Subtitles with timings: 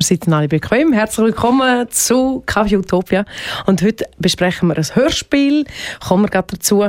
[0.00, 0.94] Wir sitzen alle bequem.
[0.94, 3.26] Herzlich willkommen zu Kaffee Utopia.
[3.66, 5.66] Und heute besprechen wir ein Hörspiel.
[6.02, 6.86] Kommen wir gerade dazu.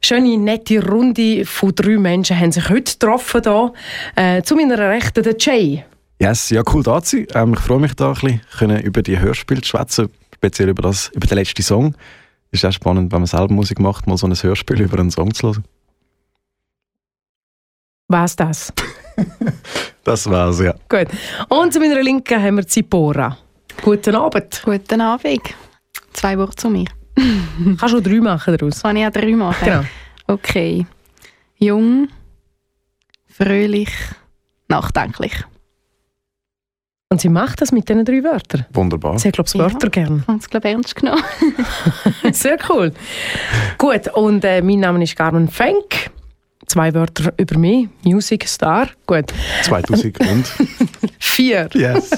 [0.00, 3.42] Schöne, nette Runde von drei Menschen haben sich heute getroffen.
[3.44, 3.72] Hier.
[4.14, 5.84] Äh, zu meiner Rechten der Jay.
[6.18, 7.26] Yes, ja, cool da zu sein.
[7.34, 11.08] Ähm, ich freue mich da ein bisschen, über die Hörspiele zu schwätzen, speziell über, das,
[11.08, 11.94] über den letzten Song.
[12.52, 15.34] Ist auch spannend, wenn man selber Musik macht, mal so ein Hörspiel über einen Song
[15.34, 15.64] zu hören.
[18.08, 18.72] Was das?
[20.04, 20.74] das war's, ja.
[20.88, 21.08] Gut.
[21.48, 23.36] Und zu meiner Linken haben wir Zipora.
[23.82, 24.62] Guten Abend.
[24.64, 25.42] Guten Abend.
[26.12, 26.86] Zwei Worte zu mir.
[27.78, 28.82] Kannst du drei machen daraus?
[28.82, 29.64] Kann ich auch drei machen?
[29.64, 29.84] Genau.
[30.26, 30.86] Okay.
[31.58, 32.08] Jung,
[33.28, 33.90] fröhlich,
[34.68, 35.32] nachdenklich.
[37.08, 38.66] Und sie macht das mit diesen drei Wörtern?
[38.72, 39.18] Wunderbar.
[39.18, 40.20] Sie hat, glaube ich, Wörter ja, gern.
[40.22, 41.22] Ich habe es, glaube ich, ernst genommen.
[42.32, 42.92] Sehr cool.
[43.78, 46.10] Gut, und äh, mein Name ist Carmen Fenk.
[46.66, 47.88] Zwei Wörter über mich.
[48.02, 48.88] Music Star.
[49.06, 49.32] Gut.
[49.62, 50.52] 2000 und?
[51.18, 51.68] Vier.
[51.74, 52.10] Yes.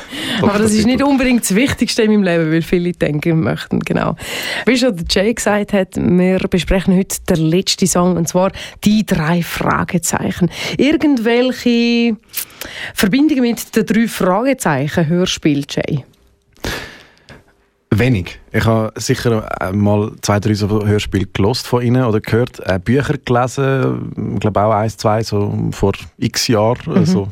[0.42, 4.16] Aber das ist nicht unbedingt das Wichtigste in meinem Leben, weil viele denken möchten, genau.
[4.64, 8.52] Wie schon Jay gesagt hat, wir besprechen heute den letzten Song, und zwar
[8.84, 10.50] die drei Fragezeichen.
[10.78, 12.16] Irgendwelche
[12.94, 16.04] Verbindungen mit den drei Fragezeichen Hörspiel, Jay?
[17.90, 18.40] Wenig.
[18.52, 23.14] Ich habe sicher mal zwei, drei so Hörspiele gelost von ihnen oder gehört, äh, Bücher
[23.24, 26.96] gelesen, ich glaube auch eins, zwei, so vor x Jahren, mhm.
[26.96, 27.28] also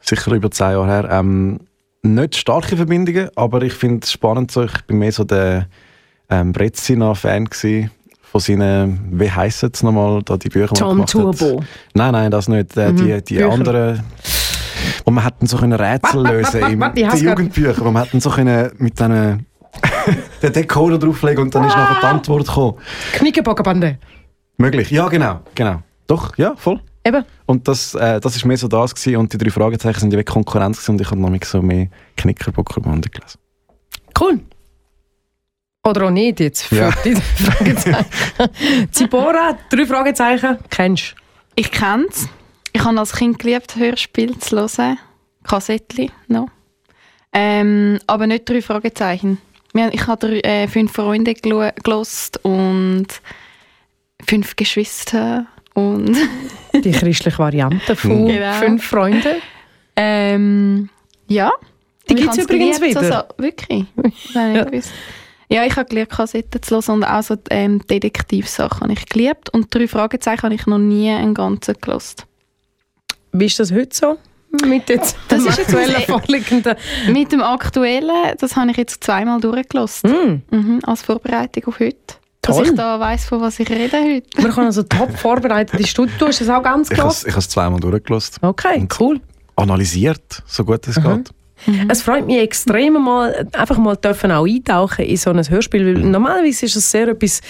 [0.00, 1.08] sicher über zehn Jahre her.
[1.10, 1.60] Ähm,
[2.02, 4.50] nicht starke Verbindungen, aber ich finde es spannend.
[4.50, 4.64] So.
[4.64, 5.66] Ich bin mehr so der
[6.30, 7.48] ähm, Brezina-Fan
[8.22, 11.62] von seinen, wie heissen es nochmal, da die Bücher, John Turbo.
[11.94, 12.76] Nein, nein, das nicht.
[12.76, 12.96] Äh, mhm.
[12.96, 14.02] Die, die anderen
[15.04, 18.72] wo man hätten so können Rätsel lösen im die Jugendbücher, wo man hätten so können
[18.78, 19.46] mit diesen
[20.42, 22.78] den Decoder drauflegen und dann ist nachher die Antwort gekommen.
[23.12, 23.98] Knickerbockerbande.
[24.56, 25.82] Möglich, ja genau, genau.
[26.06, 26.80] Doch, ja, voll.
[27.04, 27.24] Eben.
[27.46, 29.16] Und das, äh, das ist mehr so das gewesen.
[29.16, 31.88] und die drei Fragezeichen sind ja weg Konkurrenz gewesen, und ich habe noch so mehr
[32.16, 33.38] Knickerbockerbande gelesen.
[34.18, 34.40] Cool.
[35.84, 36.90] Oder auch nicht jetzt für ja.
[37.04, 38.06] die Fragezeichen.
[38.90, 41.22] Zibora, drei Fragezeichen, kennst du?
[41.54, 42.28] Ich kenne es.
[42.72, 44.98] Ich habe als Kind geliebt, Hörspiel zu hören.
[45.44, 46.48] Kassettchen noch.
[47.32, 49.38] Ähm, aber nicht drei Fragezeichen.
[49.92, 53.06] Ich habe drei, äh, fünf Freunde gelost und
[54.26, 56.16] fünf Geschwister und
[56.74, 58.52] die christliche Variante von genau.
[58.54, 59.36] fünf Freunden.
[59.96, 60.88] Ähm,
[61.28, 61.52] ja.
[62.08, 63.16] Die gibt es übrigens geliebt, wieder.
[63.16, 63.84] Also, wirklich?
[64.34, 64.66] ja.
[65.48, 69.50] ja, ich habe geliebt, Kassetten zu hören und auch so ähm, Detektivsachen habe ich geliebt.
[69.50, 72.26] Und drei Fragezeichen habe ich noch nie einen ganzen gelost.
[73.32, 74.18] Wie ist das heute so?
[74.64, 76.74] Mit jetzt das dem aktuellen vorliegenden.
[77.08, 80.42] Mit dem aktuellen, das habe ich jetzt zweimal durchgelassen.
[80.50, 80.56] Mm.
[80.56, 81.96] Mhm, als Vorbereitung auf heute.
[82.42, 82.58] Toll.
[82.58, 84.40] Dass ich da weiss, von was ich rede heute.
[84.40, 85.98] Man kann also top vorbereitet.
[85.98, 87.26] Du hast das auch ganz gelassen?
[87.26, 88.38] Ich habe es zweimal durchgelassen.
[88.42, 89.20] Okay, cool.
[89.56, 91.02] Analysiert, so gut es mhm.
[91.02, 91.30] geht.
[91.64, 91.88] Mhm.
[91.88, 96.02] Es freut mich extrem, mal, einfach mal dürfen auch eintauchen in so ein Hörspiel, weil
[96.02, 97.40] normalerweise ist es sehr etwas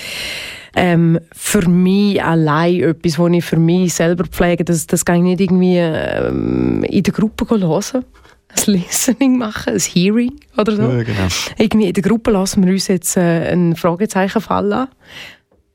[0.76, 4.64] ähm, für mich allein etwas, das ich für mich selber pflege.
[4.64, 8.04] Das, das kann ich nicht irgendwie ähm, in der Gruppe hören.
[8.48, 10.82] Ein Listening machen, ein Hearing oder so.
[10.82, 11.26] Ja, genau.
[11.58, 14.88] Irgendwie in der Gruppe lassen wir uns jetzt äh, ein Fragezeichen fallen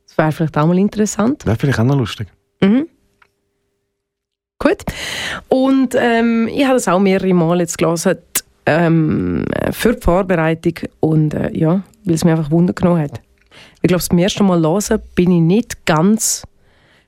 [0.08, 1.46] Das wäre vielleicht auch mal interessant.
[1.46, 2.28] Wäre vielleicht auch noch lustig.
[2.62, 2.88] Mhm.
[4.62, 4.84] Gut.
[5.50, 8.18] Und ähm, ich habe das auch mehrere Mal jetzt gelesen,
[8.68, 13.20] ähm, für die Vorbereitung und äh, ja, weil es mich einfach Wunder genommen hat.
[13.82, 16.44] Ich glaube, beim ersten Mal hören bin ich nicht ganz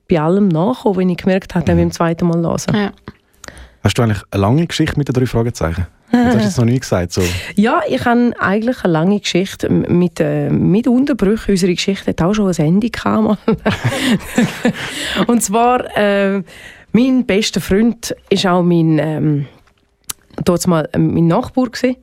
[0.09, 1.77] bei allem nachgekommen, wenn ich gemerkt habe, mhm.
[1.77, 2.75] beim zweiten Mal hören.
[2.75, 2.91] Ja.
[3.83, 5.85] Hast du eigentlich eine lange Geschichte mit den drei Fragezeichen?
[6.11, 7.11] Das hast du jetzt noch nie gesagt.
[7.11, 7.21] So.
[7.55, 11.51] Ja, ich habe eigentlich eine lange Geschichte mit, äh, mit Unterbrüchen.
[11.51, 13.39] Unsere Geschichte hat auch schon ein Ende gehabt.
[15.27, 16.43] Und zwar, äh,
[16.93, 19.45] mein bester Freund ist auch mein, ähm,
[20.45, 21.97] dort mal äh, mein Nachbar gewesen.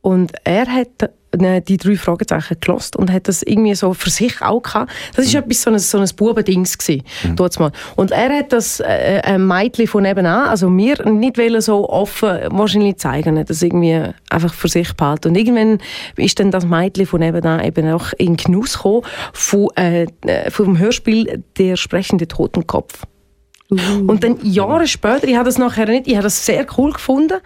[0.00, 4.40] Und er hat äh, die drei Fragezeichen gelost und hat das irgendwie so für sich
[4.40, 4.92] auch gehabt.
[5.16, 5.40] Das ist mhm.
[5.40, 7.48] etwas so ein, so ein Bubendings gewesen, mhm.
[7.58, 7.72] mal.
[7.96, 12.38] Und er hat das äh, ein Mädchen von nebenan, also mir nicht wollen so offen
[12.50, 15.30] wahrscheinlich zeigen, das irgendwie einfach für sich behalten.
[15.30, 15.78] Und irgendwann
[16.16, 19.02] ist dann das Mädchen von nebenan eben auch in Genuss gekommen
[19.32, 20.06] von, äh,
[20.50, 23.06] vom Hörspiel Der sprechende Totenkopf.
[23.68, 23.76] Uh.
[24.06, 27.38] Und dann Jahre später, ich habe das nachher nicht, ich habe das sehr cool gefunden,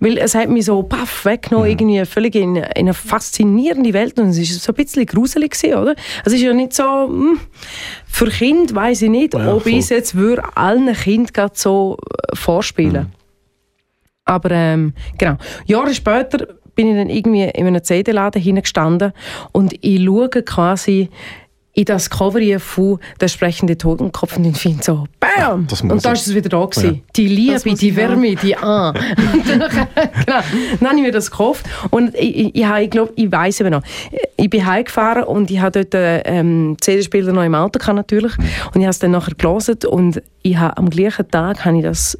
[0.00, 1.70] weil es hat mich so paff weggenommen, mhm.
[1.70, 5.78] irgendwie völlig in, in, eine faszinierende Welt und es ist so ein bisschen gruselig gewesen,
[5.78, 5.94] oder?
[6.24, 7.40] Es ist ja nicht so, mh, hm,
[8.06, 12.34] für Kind weiß ich nicht, ja, ob ich es jetzt würde allen Kindern so äh,
[12.34, 13.04] vorspielen.
[13.04, 13.12] Mhm.
[14.24, 15.36] Aber ähm, genau,
[15.66, 19.12] Jahre später bin ich dann irgendwie in einem CD-Laden hingestanden
[19.52, 21.08] und ich schaue quasi
[21.78, 25.68] in das Cover von «Der sprechende Totenkopf» und ich finde so, BAM!
[25.68, 26.94] das muss und da ist es wieder da gewesen.
[26.94, 27.00] Ja.
[27.14, 27.94] Die Liebe, die.
[27.94, 28.88] Wärme, die Ah.
[28.90, 30.40] Und dann, genau,
[30.80, 33.82] dann habe ich mir das gekauft und ich, ich, ich glaube, ich weiß eben noch,
[34.36, 38.44] ich bin heimgefahren und ich habe dort ähm, CD-Spieler noch im Auto gehabt, natürlich Mhm.
[38.74, 41.84] und ich habe es dann nachher gelesen und ich habe am gleichen Tag habe ich
[41.84, 42.18] das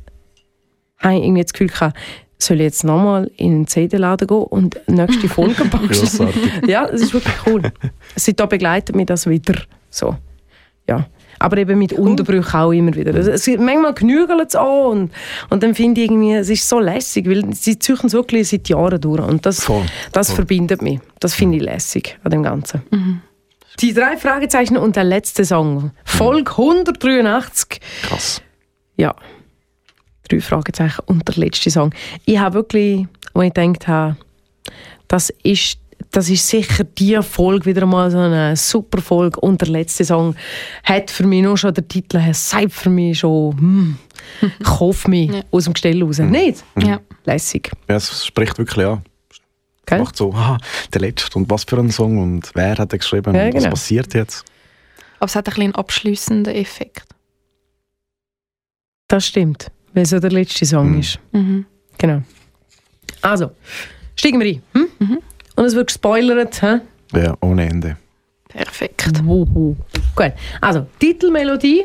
[0.98, 1.96] habe ich irgendwie das Gefühl gehabt,
[2.38, 5.88] soll ich jetzt nochmal in einen CD-Laden gehen und die nächste Folge packen?
[5.88, 6.42] Grossartig.
[6.66, 7.62] ja, das ist wirklich cool.
[8.16, 9.54] Seitdem begleitet mich das wieder.
[9.90, 10.16] So.
[10.88, 11.06] Ja.
[11.40, 13.14] Aber eben mit Unterbrüchen auch immer wieder.
[13.14, 15.12] Also, es, manchmal genügelt es auch und,
[15.50, 18.68] und dann finde ich irgendwie, es ist so lässig, weil sie ziehen es wirklich seit
[18.68, 19.84] Jahren durch und das, Voll.
[20.10, 20.36] das Voll.
[20.36, 20.98] verbindet mich.
[21.20, 22.82] Das finde ich lässig an dem Ganzen.
[23.78, 25.92] Die drei Fragezeichen und der letzte Song.
[26.04, 27.80] Folge 183.
[28.02, 28.42] Krass.
[28.96, 29.14] Ja.
[30.28, 31.94] Drei Fragezeichen und der letzte Song.
[32.24, 34.16] Ich habe wirklich, wo ich gedacht habe,
[35.08, 35.78] das ist,
[36.10, 40.34] das ist sicher die Folge wieder mal so eine super Folge und der letzte Song
[40.84, 43.98] hat für mich nur schon der Titel, er sagt für mich schon, hm,
[44.64, 45.42] kauf mich Ja.
[45.50, 46.18] aus dem Gestell raus.
[46.18, 46.62] Nicht?
[46.78, 47.00] Ja.
[47.24, 47.70] Lässig.
[47.88, 49.02] Ja, es spricht wirklich an.
[49.30, 49.38] Es
[49.86, 49.98] Gell?
[50.00, 50.58] macht so, ah,
[50.92, 53.62] der letzte und was für ein Song und wer hat den geschrieben Ja, und was
[53.62, 53.70] genau.
[53.74, 54.44] passiert jetzt?
[55.18, 57.04] Aber es hat ein bisschen einen abschliessenden Effekt.
[59.08, 61.00] Das stimmt, weil es ja der letzte Song Mhm.
[61.00, 61.18] ist.
[61.32, 61.66] Mhm.
[61.98, 62.22] Genau.
[63.22, 63.50] Also,
[64.16, 64.62] steigen wir ein.
[64.74, 64.88] Hm?
[64.98, 65.18] Mhm.
[65.56, 66.62] Und es wird gespoilert.
[66.62, 66.80] Hä?
[67.14, 67.96] Ja, ohne Ende.
[68.48, 69.24] Perfekt.
[69.24, 69.76] Wuhu.
[70.16, 71.84] Gut, also Titelmelodie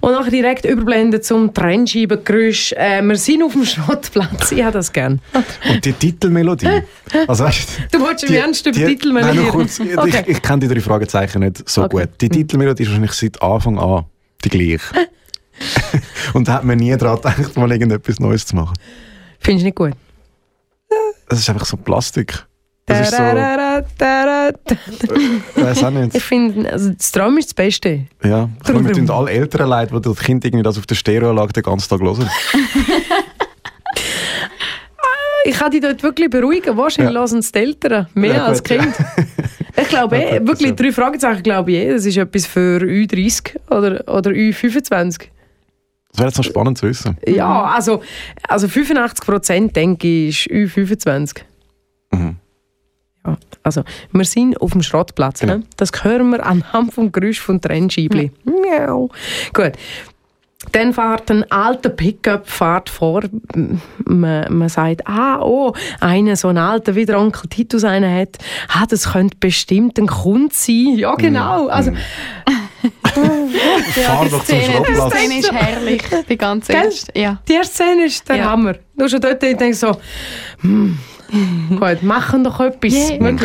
[0.00, 2.72] und nachher direkt überblenden zum Trennscheibengeräusch.
[2.72, 5.20] Äh, wir sind auf dem Schrottplatz, ich habe das gern.
[5.68, 6.66] Und die Titelmelodie.
[7.28, 9.80] Also, weißt, Du wolltest im Ernst über die- Titelmelodie Nein, kurz.
[9.80, 10.24] Okay.
[10.26, 12.06] Ich, ich kenne die drei Fragezeichen nicht so Okay.
[12.06, 12.08] gut.
[12.22, 14.06] Die Titelmelodie ist wahrscheinlich seit Anfang an
[14.44, 14.80] die gleiche.
[16.34, 18.74] und da hat man nie daran gedacht, mal irgendetwas Neues zu machen.
[19.40, 19.92] Findest du nicht gut?
[21.28, 22.44] Das ist einfach so Plastik.
[22.84, 23.82] Das ist so, tarara.
[25.54, 26.20] weiß auch Ich nicht.
[26.22, 28.06] finde, also das Traum ist das Beste.
[28.24, 30.96] Ja, ich meine, wir tun alle Eltern leid, die das Kind irgendwie das auf der
[30.96, 32.28] Stereoanlage den ganzen Tag hören.
[35.44, 36.76] Ich kann dich dort wirklich beruhigen.
[36.76, 37.20] Wahrscheinlich Ja.
[37.20, 38.62] lassen es die Eltern mehr Ja, als.
[38.62, 38.94] Kind.
[39.74, 44.06] Ich glaube eh, wirklich drei Fragezeichen glaube ich eh, das ist etwas für Ü30 oder,
[44.06, 45.22] oder Ü25.
[46.12, 47.16] Das wäre jetzt noch spannend zu wissen.
[47.26, 48.02] Ja, also,
[48.46, 51.40] also 85% denke ich ist Ü25.
[52.12, 52.36] Mhm.
[53.26, 53.82] Ja, also
[54.12, 55.40] wir sind auf dem Schrottplatz.
[55.40, 55.58] Genau.
[55.58, 55.62] Ne?
[55.76, 58.30] Das hören wir anhand vom Geräusch von Trennscheibli.
[58.44, 59.08] Miau.
[59.54, 59.72] Gut.
[60.70, 63.22] Dann fährt ein alter Pickup fährt vor.
[64.04, 68.38] Man, man sagt, ah, oh, einer, so ein alter, wie der Onkel Titus einen hat.
[68.68, 70.94] Ah, das könnte bestimmt ein Kunde sein.
[70.96, 71.66] Ja, genau.
[71.66, 71.92] Also,
[72.82, 75.14] Fahr die doch zum Szene, die Schrottplatz.
[75.14, 76.02] Szene ist herrlich.
[76.28, 77.18] Die ganze erste.
[77.18, 77.38] Ja.
[77.48, 78.50] die erste Szene ist der Ja.
[78.50, 78.74] Hammer.
[78.96, 79.96] Du schon dort ich denke so,
[80.60, 80.98] hm,
[81.70, 82.92] gut, machen doch etwas.
[82.92, 83.36] Yeah.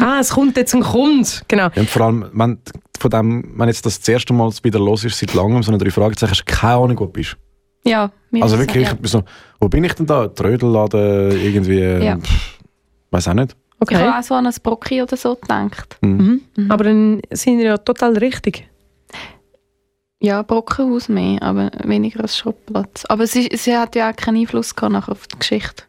[0.00, 1.28] Ah, es kommt jetzt ein Kunde.
[1.48, 1.64] Genau.
[1.64, 2.58] Ja, und vor allem, wenn,
[2.98, 5.78] von dem, wenn jetzt das, das erste Mal wieder los ist, seit langem, so eine
[5.78, 7.36] drei Fragezeichen, hast du keine Ahnung, wo du bist.
[7.84, 8.10] Ja,
[8.40, 8.94] Also wirklich, Ja.
[9.02, 9.22] ich so,
[9.58, 10.28] wo bin ich denn da?
[10.28, 12.18] Trödelladen, irgendwie, Ja.
[12.18, 12.58] pff,
[13.10, 13.52] weiß auch nicht.
[13.82, 13.96] Ich Okay.
[13.96, 15.96] habe auch so an ein Brocki oder so gedacht.
[16.02, 16.42] Mhm.
[16.68, 18.68] Aber dann sind wir ja total richtig.
[20.22, 23.04] Ja, Brockenhaus mehr, aber weniger als Schrottplatz.
[23.06, 25.84] Aber sie, sie hat ja auch keinen Einfluss gehabt nachher auf die Geschichte.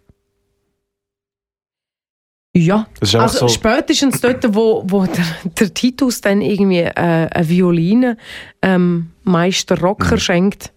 [2.54, 2.88] Ja.
[3.00, 6.92] Das ist einfach Also so, spätestens dort, wo, wo der, der Titus dann irgendwie äh,
[6.96, 8.18] eine Violine
[8.62, 10.20] ähm, Meister Rocker Mhm.
[10.20, 10.74] schenkt.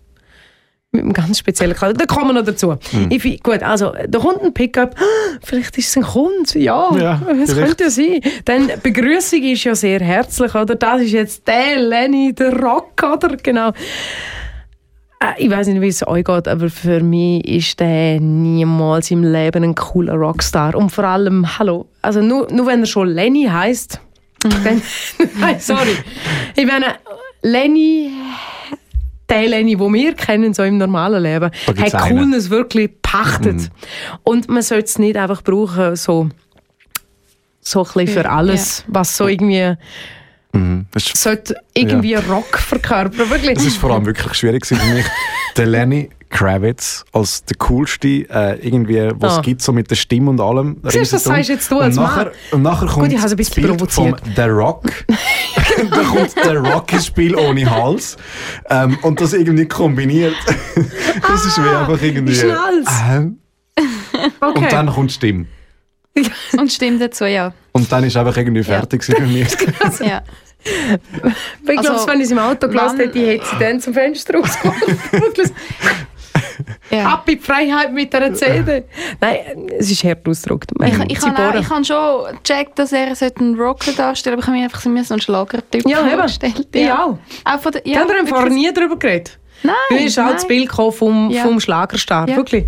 [0.94, 2.00] Mit einem ganz speziellen Kleid.
[2.00, 2.76] Da kommen wir noch dazu.
[2.93, 3.08] Mhm.
[3.11, 4.94] Ich, gut, also da kommt ein Pickup.
[4.96, 6.56] Ah, Vielleicht ist es ein Kunde.
[6.58, 8.21] Ja, Ja, es könnte ja sein.
[8.45, 10.54] Dann Begrüßung ist ja sehr herzlich.
[10.54, 10.76] Oder?
[10.76, 13.37] Das ist jetzt der Lenny, der Rock, oder?
[13.42, 13.71] Genau.
[15.18, 19.25] Äh, Ich weiß nicht, wie es euch geht, aber für mich ist der niemals im
[19.25, 20.76] Leben ein cooler Rockstar.
[20.76, 24.00] Und vor allem, hallo, also nur, nur wenn er schon Lenny heißt,
[24.42, 24.80] dann,
[25.40, 25.97] nein, sorry.
[26.54, 26.87] Ich meine,
[27.42, 28.11] Lenny,
[29.28, 31.93] der Lenny, den wir kennen, so im normalen Leben, hat.
[32.09, 33.57] Coolness wirklich pachtet.
[33.57, 33.69] Mhm.
[34.23, 36.28] Und man sollte es nicht einfach brauchen, so,
[37.61, 39.75] so ein bisschen für alles, was so irgendwie,
[40.52, 40.87] mhm.
[40.97, 43.54] sollte irgendwie Rock verkörpern, wirklich.
[43.54, 45.07] das ist vor allem wirklich schwierig für mich.
[45.57, 49.37] Der Lenny Kravitz als der coolste, äh, irgendwie, was Ah.
[49.37, 50.76] es gibt, so mit der Stimme und allem.
[50.83, 52.35] Siehst du, das sagst jetzt du und als nachher, Mann.
[52.53, 54.37] und nachher kommt ich habe es ein das bisschen Bild vom provoziert.
[54.37, 54.83] The Rock.
[55.91, 58.17] da kommt der Rock ins Spiel ohne Hals.
[58.69, 60.35] Ähm, und das irgendwie kombiniert.
[61.23, 62.33] das ist wie einfach irgendwie...
[62.33, 62.88] ist ein Hals.
[63.11, 63.38] Ähm,
[64.41, 64.59] Okay.
[64.59, 65.47] Und dann kommt die Stimme.
[66.57, 67.53] Und stimmt dazu, ja.
[67.73, 70.09] Und dann ist einfach irgendwie fertig gewesen für mich.
[70.09, 70.23] ja.
[70.64, 74.38] ich glaube, Also, wenn ich es im Auto gelassen hätte, hätte sie dann zum Fenster
[74.38, 75.53] rausgeholt.
[76.90, 77.06] Ja.
[77.14, 78.85] Ab in die Freiheit mit dieser CD.
[79.21, 79.37] Nein,
[79.78, 80.71] es ist hart ausgedrückt.
[80.83, 84.40] Ich, ich habe auch- ich habe schon gecheckt, dass er einen Rocker darstellen sollte, aber
[84.40, 86.11] ich habe mir einfach so einen Schlagertyp Ja, eben.
[86.11, 86.66] vorgestellt.
[86.73, 87.18] Ich auch.
[87.44, 89.38] Auch von der, Ja, ja, Haben wir im Vorher wirklich- nie darüber geredet?
[89.62, 90.47] Nein, Mir ist halt das.
[90.47, 91.42] Bild vom, Ja.
[91.42, 92.28] vom Schlagerstar.
[92.28, 92.37] Ja.
[92.37, 92.64] Wirklich.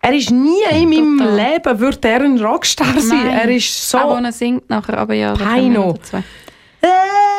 [0.00, 1.36] Er ist nie in meinem Total.
[1.36, 3.24] Leben wird er ein Rockstar sein.
[3.24, 3.38] Nein.
[3.40, 3.98] Er ist so...
[3.98, 5.34] Auch wenn er singt nachher, aber ja.
[5.34, 5.74] da kommen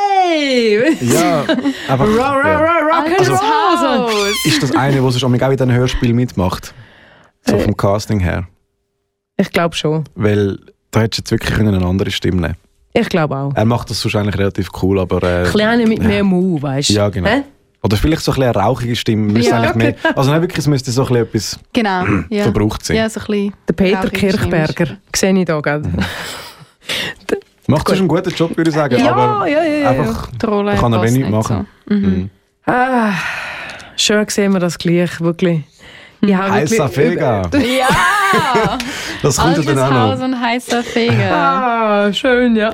[0.09, 0.95] Hey!
[1.01, 1.41] Ja,
[1.87, 1.99] einfach.
[2.07, 2.59] Rock, rock, ja.
[2.59, 3.37] rock, roll.
[3.39, 4.45] Haus.
[4.45, 6.73] Ist das eine, der sonst auch in diesen Hörspiel mitmacht?
[7.45, 7.59] So Äh.
[7.59, 8.47] vom Casting her.
[9.37, 10.03] Ich glaube schon.
[10.15, 10.57] Weil
[10.91, 12.55] da hättest du jetzt wirklich eine andere Stimme nehmen
[12.93, 13.53] Ich glaube auch.
[13.55, 15.21] Er macht das wahrscheinlich relativ cool, aber...
[15.23, 16.93] Äh, Kleine mit mehr Mu, weißt du?
[16.93, 17.29] Ja, genau.
[17.29, 17.43] Hä?
[17.81, 19.39] Oder vielleicht so ein bisschen eine rauchige Stimme.
[19.39, 19.57] Ja.
[19.61, 22.03] eigentlich mehr, also nein, wirklich, es müsste so ein bisschen etwas Genau.
[22.29, 22.43] Ja.
[22.43, 22.97] verbraucht sein.
[22.97, 23.53] Ja, so ein bisschen.
[23.69, 24.97] Der Peter Kirchberger.
[25.15, 25.89] Sehe ich da gerade.
[27.69, 28.97] Macht das einen guten Job, würde ich sagen.
[28.99, 31.67] Ja, aber ja, ja, ja, einfach Rolle kann er wenig nicht machen.
[31.87, 31.93] So.
[31.95, 32.01] Mhm.
[32.01, 32.29] Mhm.
[32.65, 33.11] Ah,
[33.95, 35.61] schön sehen wir das gleich, wirklich.
[36.21, 37.49] Ich Heißer Feger.
[37.53, 38.77] Ja!
[39.23, 40.25] Das kommt ja Altes dann auch Haus noch.
[40.25, 41.31] und heißer Feger.
[41.31, 42.71] Ah, schön, ja.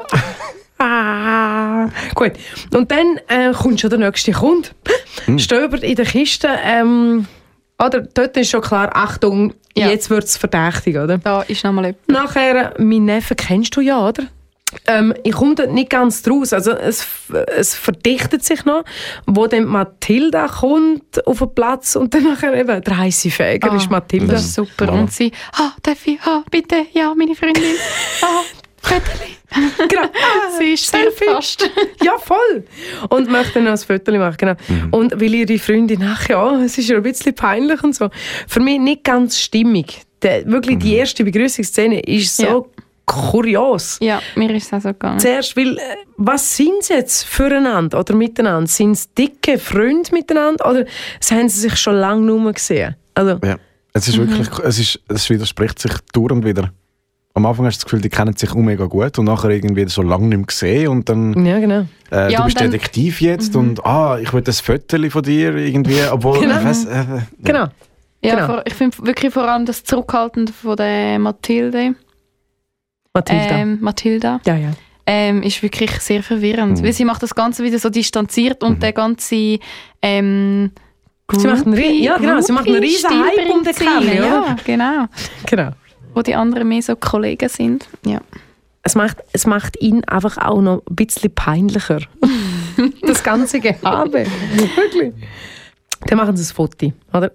[0.77, 2.33] Ah, gut.
[2.73, 4.69] Und dann äh, kommt schon der nächste Kunde.
[5.25, 5.39] Hm.
[5.39, 6.49] Stöbert in der Kiste.
[6.63, 7.25] Ähm,
[7.81, 9.87] oder, dort ist schon klar, Achtung, Ja.
[9.87, 11.17] jetzt wird es verdächtig, oder?
[11.17, 12.07] Da ist nochmal etwas.
[12.07, 14.23] Nachher, mein Neffe kennst du ja, oder?
[14.87, 16.53] Ähm, ich komme dort nicht ganz draus.
[16.53, 17.05] Also es,
[17.55, 18.83] es verdichtet sich noch,
[19.25, 23.75] wo dann Mathilda kommt auf den Platz und dann nachher eben der heiße Fäger Ah,
[23.77, 24.33] ist Mathilda.
[24.33, 24.85] Das ist super.
[24.85, 24.99] Voilà.
[24.99, 27.63] Und sie, ah, darf ich, ah, bitte, ja, meine Freundin.
[28.21, 28.41] Ah,
[28.81, 29.31] Fötterli.
[29.87, 30.01] Genau.
[30.59, 31.25] Sie ist sehr Selfie.
[31.25, 31.69] fast.
[32.03, 32.65] Ja, voll.
[33.09, 34.53] Und möchte noch ein Foto machen, genau.
[34.91, 38.09] Und weil ihre Freundin, ach ja, es ist ja ein bisschen peinlich und so.
[38.47, 40.01] Für mich nicht ganz stimmig.
[40.21, 42.69] Der, wirklich, die erste Begrüßungsszene ist so
[43.05, 43.97] kurios.
[44.01, 45.19] Ja, mir ist es auch so gegangen.
[45.19, 45.81] Zuerst, weil, äh,
[46.17, 48.67] was sind sie jetzt füreinander oder miteinander?
[48.67, 50.85] Sind es dicke Freunde miteinander oder
[51.31, 52.95] haben sie sich schon lange nur gesehen?
[53.13, 53.57] Also, Ja.
[53.97, 56.69] Es ist wirklich, es, ist, es widerspricht sich dauernd wieder.
[57.33, 59.87] Am Anfang hast du das Gefühl, die kennen sich auch mega gut und nachher irgendwie
[59.87, 61.85] so lange nicht mehr gesehen und dann, ja, genau.
[62.11, 65.55] äh, Ja, du bist dann- Detektiv jetzt und ah, ich will das Foto von dir
[65.55, 66.57] irgendwie, obwohl, Genau.
[66.59, 67.05] ich weiss, äh,
[67.41, 67.67] Genau.
[68.21, 68.45] Ja, Genau.
[68.47, 71.95] vor, ich finde wirklich vor allem das Zurückhaltende von der Mathilde.
[73.15, 73.57] Mathilda.
[73.57, 74.41] Ähm, Mathilda.
[74.45, 74.71] ja, ja.
[75.07, 76.79] ähm, ist wirklich sehr verwirrend.
[76.79, 76.85] Mhm.
[76.85, 79.59] Weil sie macht das Ganze wieder so distanziert und der ganze
[80.01, 80.71] ähm,
[81.31, 84.15] Sie macht einen ja, genau, sie macht einen riesen Hype um den rein.
[84.15, 84.25] ja.
[84.25, 85.05] Ja, genau.
[85.47, 85.71] genau.
[86.13, 87.87] Wo die anderen mehr so Kollegen sind.
[88.05, 88.21] Ja.
[88.83, 91.99] Es macht, es macht ihn einfach auch noch ein bisschen peinlicher.
[93.01, 94.27] das ganze Gehabe.
[94.75, 95.13] Wirklich.
[96.05, 97.31] Dann machen sie ein Foto, oder?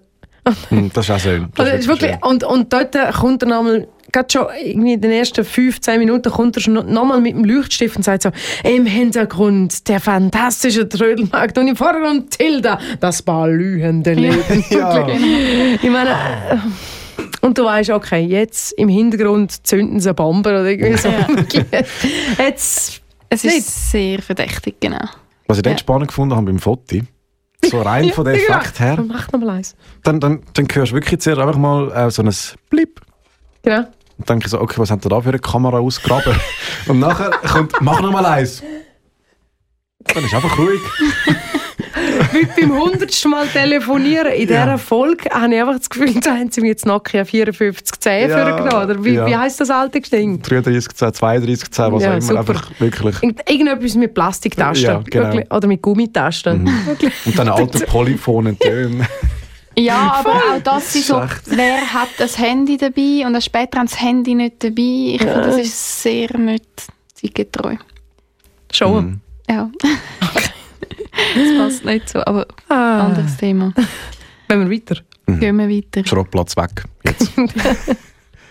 [0.69, 1.49] hm, das ist auch schön.
[1.53, 5.11] Das Oder ist wirklich, und, und dort kommt er nochmal, gerade schon irgendwie in den
[5.11, 8.31] ersten 15 Minuten kommt er schon nochmal mit dem Leuchtstift und sagt so,
[8.63, 14.63] im Hintergrund der fantastische Trödelmarkt und im Vordergrund Tilda, das balühende Leben.
[14.69, 15.07] Ja.
[15.07, 16.57] Ich meine, äh,
[17.41, 21.09] und du weißt, okay, jetzt im Hintergrund zünden sie eine Bombe oder irgendwie so.
[22.37, 23.57] Jetzt, Es Nicht.
[23.57, 25.05] ist sehr verdächtig, genau.
[25.47, 25.79] Was ich dann Ja.
[25.79, 26.97] spannend gefunden habe beim Foto,
[27.63, 29.75] so rein von der Ja, Effekt her, mach noch mal eins.
[30.03, 32.31] dann, dann, dann hörst du wirklich zuerst einfach mal äh, so ein
[32.69, 32.99] Blip.
[33.63, 33.85] Genau.
[34.21, 36.35] Und dann denke ich so, okay, was haben da für eine Kamera ausgraben?
[36.87, 38.61] Und nachher kommt, mach noch mal eins.
[40.13, 40.79] Dann ist einfach ruhig.
[42.33, 44.31] Wie beim hundertsten Mal telefonieren.
[44.33, 44.63] In Ja.
[44.65, 48.47] dieser Folge habe ich einfach das Gefühl, da haben sie mir jetzt Nokia 5410 Ja,
[48.47, 48.83] vorgenommen.
[48.89, 49.25] Oder wie, ja.
[49.27, 50.41] wie heisst das alte Ding?
[50.41, 52.21] 33, 10, 32, 10, was Ja, auch immer.
[52.21, 52.39] super.
[52.39, 53.15] Einfach wirklich.
[53.23, 54.85] Irgend- Irgendetwas mit Plastiktasten.
[54.87, 55.41] Ja, genau.
[55.55, 56.65] Oder mit Gummitasten.
[56.85, 57.13] Wirklich.
[57.25, 59.07] Und dann alte polyphonen Töne.
[59.77, 63.87] Ja, aber auch das sie so, wer hat das Handy dabei und dann später haben
[63.87, 64.81] das Handy nicht dabei.
[65.15, 66.65] Ich finde, das ist sehr nicht
[67.13, 67.75] zeitgetreu.
[68.71, 69.05] Schon.
[69.05, 69.21] Mhm.
[69.49, 69.69] Ja.
[71.35, 73.73] das passt nicht so, aber Ah, anderes Thema.
[74.47, 75.01] Wenn wir weiter.
[75.27, 76.05] Gehen wir weiter.
[76.05, 76.83] Schrottplatz weg.
[77.05, 77.31] Jetzt.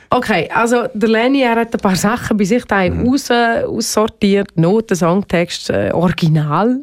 [0.09, 3.07] Okay, also der Lenny er hat ein paar Sachen bei sich da Mhm.
[3.09, 4.51] raus, aussortiert.
[4.57, 6.81] Noten, Songtext, äh, Original.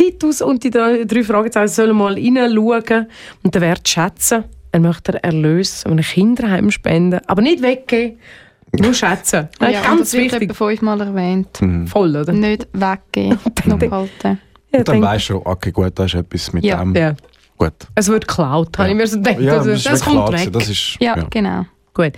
[0.00, 0.06] Ja.
[0.10, 3.06] Titus und die drei, drei Fragezeichen sollen mal reinschauen
[3.42, 4.44] und den Wert schätzen.
[4.72, 8.18] Er möchte den Erlös an ein Kinderheim spenden, aber nicht weggeben,
[8.78, 9.48] nur schätzen.
[9.58, 10.42] Das Ja, und ganz das wird wichtig.
[10.50, 11.60] etwa fünfmal erwähnt.
[11.60, 11.86] Mhm.
[11.88, 12.32] Voll, oder?
[12.32, 14.40] Nicht weggehen, noch behalten.
[14.72, 16.78] Ja, Und dann weisst du, okay, gut, da ist etwas mit Ja.
[16.78, 16.94] dem.
[16.94, 17.14] ja.
[17.58, 17.72] Gut.
[17.94, 19.40] Es wird geklaut, habe ich mir so gedacht.
[19.40, 20.50] Ja, also, das, das ist kommt weg.
[20.52, 21.26] Das ist, Ja, ja.
[21.28, 21.66] genau.
[21.92, 22.12] Gut.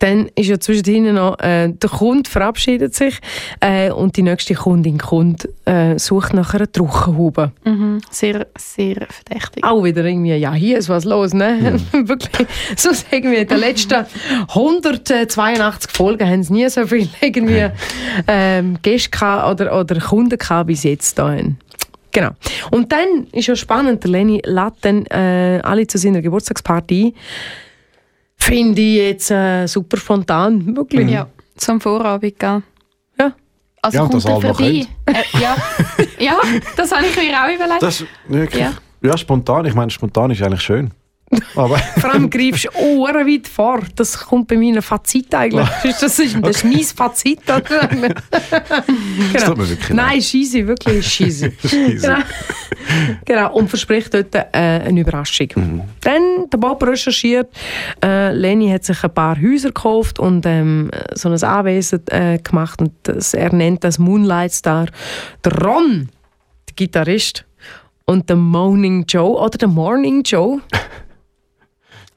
[0.00, 3.18] Dann ist ja zwischendrin noch, äh, der Kunde verabschiedet sich
[3.60, 7.52] äh, und die nächste Kundin Kunde äh, sucht nach einer Trockenhaube.
[7.64, 8.00] Mhm.
[8.10, 9.64] Sehr, sehr verdächtig.
[9.64, 11.80] Auch wieder irgendwie, ja, hier ist was los, ne?
[11.92, 14.06] Wirklich, so sagen wir, in den letzten
[14.48, 17.66] 182 Folgen haben es nie so viel irgendwie
[18.28, 21.58] ähm, Gäste gehabt oder, oder Kunden gehabt, wie sie jetzt da haben.
[22.12, 22.30] Genau.
[22.70, 27.67] Und dann ist ja spannend, der Lenny lädt dann äh, alle zu seiner Geburtstagsparty ein.
[28.38, 31.10] Finde ich jetzt äh, super spontan, wirklich.
[31.10, 31.26] Ja,
[31.56, 32.62] zum Vorabend, gell?
[33.18, 33.32] Ja.
[33.82, 34.86] Also Ja, kommt das er vorbei?
[35.06, 35.56] Äh, ja.
[36.18, 36.40] ja,
[36.76, 37.82] das habe ich mir auch überlegt.
[37.82, 38.72] Das wirklich, Ja.
[39.02, 39.16] ja.
[39.18, 39.66] spontan.
[39.66, 40.90] Ich meine, spontan ist eigentlich schön.
[41.54, 43.80] Aber Vor allem greifst du Ohren weit vor.
[43.96, 45.68] Das kommt bei mir ein Fazit eigentlich.
[45.82, 47.40] Das ist, das ist mein Fazit.
[47.46, 49.46] das genau.
[49.46, 51.06] tut mir wirklich Nein, scheisse, wirklich.
[51.06, 51.50] Scheisse.
[51.60, 52.18] genau.
[53.24, 53.52] genau.
[53.54, 55.48] Und verspricht dort äh, eine Überraschung.
[55.54, 55.82] Mhm.
[56.00, 57.48] Dann der Bob recherchiert.
[58.02, 62.80] Äh, Leni hat sich ein paar Häuser gekauft und ähm, so ein Anwesen äh, gemacht.
[62.80, 64.86] Und das, er nennt das Moonlight Star.
[65.44, 66.08] Der Ron,
[66.68, 67.44] der Gitarrist,
[68.08, 70.62] und der Morning Joe oder der Morning Joe,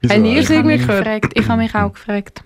[0.02, 1.04] Wieso Haben ihr irgendwie mich gehört?
[1.04, 1.32] gefragt.
[1.34, 2.42] Ich habe mich auch gefragt.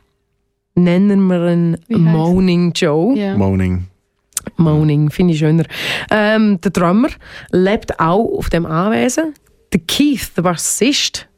[0.75, 3.17] nennen wir ihn Morning Joe.
[3.17, 3.37] Ja.
[3.37, 3.87] Moaning.
[4.57, 5.65] Moaning, finde ich schöner.
[6.11, 7.09] Ähm, der Drummer
[7.51, 9.35] lebt auch auf dem Anwesen.
[9.73, 11.29] Der Keith, der Bassist,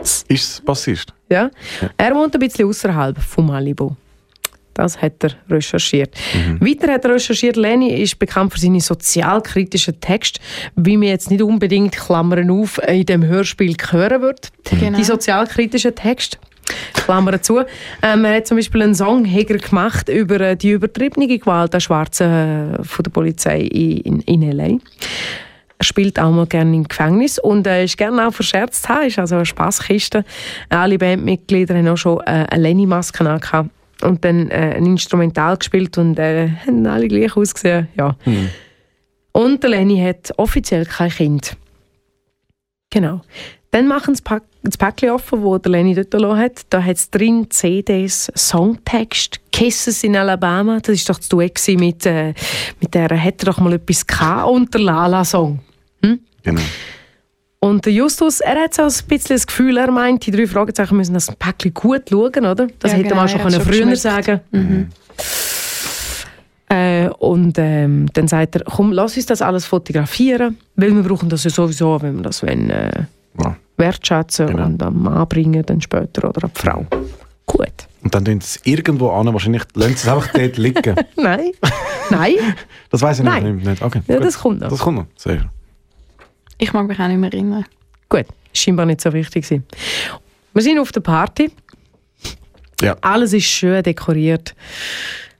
[0.00, 1.12] Ist es Bassist?
[1.30, 1.50] ja,
[1.96, 3.92] er wohnt ein bisschen außerhalb von Malibu.
[4.76, 6.14] Das hat er recherchiert.
[6.60, 10.38] Weiter hat er recherchiert, Lenny ist bekannt für seine sozialkritischen Texte,
[10.74, 14.50] wie man jetzt nicht unbedingt Klammern auf in dem Hörspiel hören wird.
[14.64, 14.98] Genau.
[14.98, 16.36] Die sozialkritischen Texte.
[16.92, 17.60] Klammern zu.
[18.02, 22.74] Ähm, er hat zum Beispiel einen Songheger gemacht über äh, die übertriebene Gewalt der Schwarzen
[22.74, 24.78] äh, von der Polizei in, in, in L.A.
[25.78, 29.18] Er spielt auch mal gerne im Gefängnis und äh, ist gerne auch verscherzt haben, ist
[29.18, 30.24] also eine Spaßkiste.
[30.70, 33.70] Alle Bandmitglieder haben auch schon äh, eine Lenny-Maske angehabt
[34.06, 37.88] und dann äh, ein Instrumental gespielt und äh, haben alle gleich ausgesehen.
[37.96, 38.16] Ja.
[39.32, 41.56] Und der Lenny hat offiziell kein Kind.
[42.90, 43.20] Genau.
[43.72, 46.66] Dann machen sie Pack- das Päckchen offen, wo der Lenny dort gelassen hat.
[46.70, 50.78] Da hat es drin CDs, Songtext, Kisses in Alabama.
[50.80, 52.32] Das war doch das Duett mit, äh,
[52.80, 55.58] mit der «Hätte doch mal etwas gehabt» und der Lala-Song.
[56.42, 56.62] Genau.
[57.60, 60.96] Und der Justus, er hat so ein bisschen das Gefühl, er meint, die drei Fragezeichen
[60.96, 62.66] müssen das Päckchen gut schauen, oder?
[62.78, 63.98] Das Ja, hätte genau, man schon können schon früher geschmückt.
[63.98, 64.88] sagen Mhm.
[66.68, 71.28] äh, Und ähm, dann sagt er, komm, lass uns das alles fotografieren, weil wir brauchen
[71.28, 73.04] das ja sowieso, wenn wir das wollen, äh,
[73.42, 73.56] Ja.
[73.76, 74.66] wertschätzen Genau.
[74.66, 76.86] und am Mann bringen dann später oder an die Frau.
[77.46, 77.68] Gut.
[78.02, 80.94] Und dann tun sie es irgendwo an, wahrscheinlich lassen sie es einfach dort liegen.
[81.16, 81.52] Nein.
[82.10, 82.34] Nein.
[82.90, 83.56] Das weiß ich noch Nein.
[83.56, 83.82] nicht.
[83.82, 84.26] Okay, Ja, gut.
[84.26, 84.68] das kommt noch.
[84.68, 85.06] Das kommt noch.
[85.16, 85.50] Sehr.
[86.58, 87.64] Ich mag mich auch nicht mehr erinnern.
[88.08, 88.26] Gut.
[88.52, 89.66] Scheinbar nicht so wichtig gewesen.
[90.54, 91.50] Wir sind auf der Party.
[92.80, 92.96] Ja.
[93.00, 94.54] Alles ist schön dekoriert.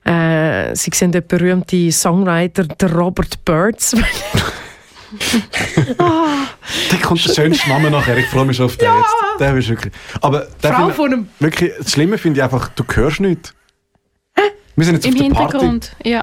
[0.04, 3.96] Äh, sie sehen den berühmten Songwriter, der Robert Birds.
[6.90, 8.18] Da kommt der schönste Name nachher.
[8.18, 9.40] Ich freue mich schon auf den jetzt.
[9.40, 9.92] Der ist wirklich.
[10.20, 13.54] Aber der Frau von einem wirklich, das Schlimme finde ich einfach, du hörst nichts.
[14.78, 15.58] Wir sind jetzt Im auf der Party.
[15.58, 16.22] Hintergrund, ja.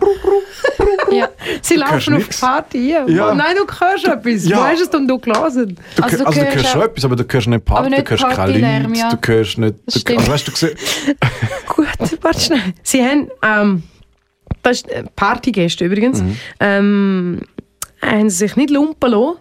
[1.11, 1.29] ja.
[1.61, 2.39] Sie laufen auf die nix.
[2.39, 2.89] Party.
[2.91, 3.07] Ja.
[3.07, 3.33] Ja.
[3.33, 4.47] Nein, du hörst etwas.
[4.47, 4.57] Ja.
[4.57, 5.75] Wo hast du es denn du gelesen?
[5.95, 8.11] Du, Also du also du hörst schon etwas, aber du hörst nicht Party, nicht du
[8.11, 9.09] hörst keine Partylärm, Leute, ja.
[9.15, 9.75] du hörst nicht...
[9.87, 10.77] Das Du, also weißt du, du siehst-
[11.67, 11.87] Gut,
[12.21, 12.59] warte schnell.
[12.83, 13.83] Sie haben, ähm,
[14.61, 16.37] das ist äh, Partygäste übrigens, Mhm.
[16.59, 17.41] ähm,
[18.03, 19.37] haben sie sich nicht lumpen lassen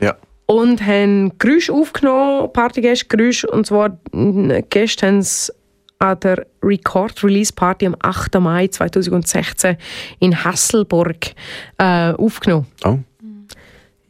[0.00, 0.16] ja.
[0.46, 5.52] und haben Geräusche aufgenommen, Partygäste Geräusche, und zwar äh, Gäste haben es
[5.98, 8.34] an der Record-Release-Party am 8.
[8.40, 9.76] Mai 2016
[10.20, 11.32] in Hasselburg
[11.78, 12.66] äh, aufgenommen.
[12.84, 12.98] Oh,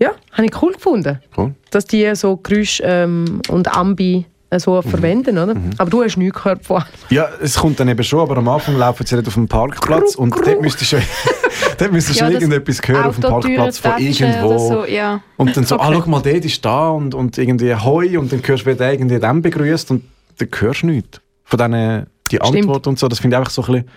[0.00, 1.54] Ja, habe ich cool gefunden, cool.
[1.70, 4.88] dass die so Geräusche ähm, und Ambi äh, so Mhm.
[4.90, 5.54] verwenden, oder?
[5.78, 8.76] Aber du hast nichts gehört von Ja, es kommt dann eben schon, aber am Anfang
[8.76, 11.06] laufen sie nicht auf dem Parkplatz und dort müsstest du schon,
[11.78, 14.58] dort müsstest du Ja, irgendetwas hören auf dem Parkplatz von irgendwo.
[14.58, 15.20] So, ja.
[15.36, 15.84] Und dann so, Okay.
[15.88, 18.74] ah, schau mal, dort ist da und, und irgendwie Hoi und dann hörst du, wie
[18.74, 20.04] der irgendwie den begrüßt und
[20.38, 21.20] dann hörst du nichts.
[21.44, 22.56] Von denen, die Stimmt.
[22.56, 23.90] Antwort und so, das finde ich einfach so ein bisschen,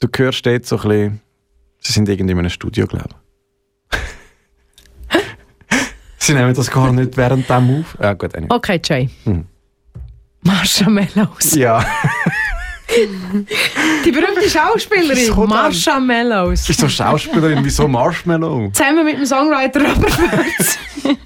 [0.00, 1.20] du hörst dort so ein bisschen,
[1.78, 3.14] sie sind irgendwie in einem Studio, glaube
[3.92, 3.98] ich.
[6.18, 7.96] sie nehmen das gar nicht während dem auf.
[8.00, 8.54] Ja, gut, anyway.
[8.54, 9.08] Okay, Jay.
[9.24, 9.46] Mhm.
[10.42, 11.54] Marshmallows.
[11.54, 11.84] Ja,
[14.04, 15.48] Die berühmte Schauspielerin denn?
[15.48, 16.68] Marshmallows.
[16.68, 18.70] ist so Schauspielerin wie so Marshmallow.
[18.72, 20.78] Zusammen mit dem Songwriter Robert Burns.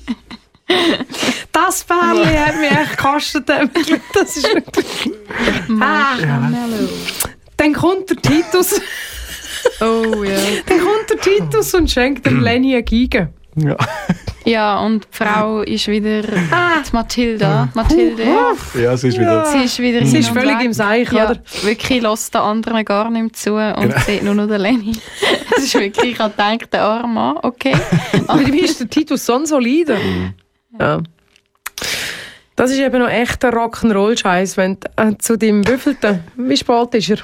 [1.52, 3.48] Das Bärli hat mich echt gekostet.
[3.48, 4.86] Das ist wirklich...
[5.80, 6.16] Ah,
[7.56, 8.80] dann kommt der Titus,
[9.80, 10.36] Oh ja.
[10.66, 13.32] dann kommt der Titus und schenkt dem Lenny eine Geige.
[13.56, 13.76] Ja.
[14.46, 16.82] Ja, und die Frau ist wieder Ah.
[16.86, 17.68] die Mathilda.
[17.72, 18.24] Mathilde.
[18.74, 19.46] ja, sie ist wieder...
[19.46, 20.66] Sie ist wieder Sie ist völlig weg.
[20.66, 21.40] im Seich, ja, oder?
[21.62, 23.98] Wirklich lässt der andere gar nicht mehr zu und Genau.
[24.00, 24.92] sieht nur noch den Lenny.
[25.50, 27.74] Das ist wirklich, ich habe gedacht, der arme Mann, okay.
[28.26, 29.96] Aber wie ist der Titus so ein solider?
[30.78, 31.00] Ja.
[32.56, 37.10] Das ist eben noch echter Rock'n'Roll-Scheiß, wenn du, äh, zu deinem Wievielten, wie spät ist
[37.10, 37.18] er?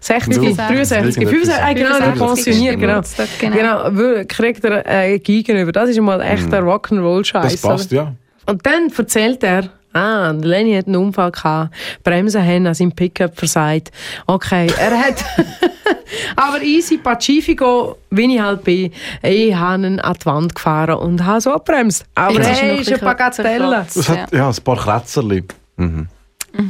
[0.00, 0.54] 60, Du.
[0.54, 3.00] 63, 65, ah, genau, der 65 pensioniert, genau.
[3.40, 3.56] Genau.
[3.56, 5.72] Genau, wir- kriegt er äh, gegenüber.
[5.72, 7.52] Das ist mal echt ein Rock'n'Roll-Scheiß.
[7.52, 8.14] Das passt, ja.
[8.46, 12.92] Und dann erzählt er, ah, der Lenny hat einen Unfall gehabt, Bremsen haben an seinem
[12.92, 13.90] Pickup versagt.
[14.26, 15.24] Okay, er hat,
[16.36, 21.24] aber easy Pacifico, wie ich halt bin, ich habe ihn an die Wand gefahren und
[21.24, 22.04] habe so abbremst.
[22.14, 23.86] Aber Jetzt ist er hey, noch ist ein bisschen Bagatelle.
[23.94, 25.44] Das hat ja, ein paar Kratzerli.
[25.76, 26.08] Mhm.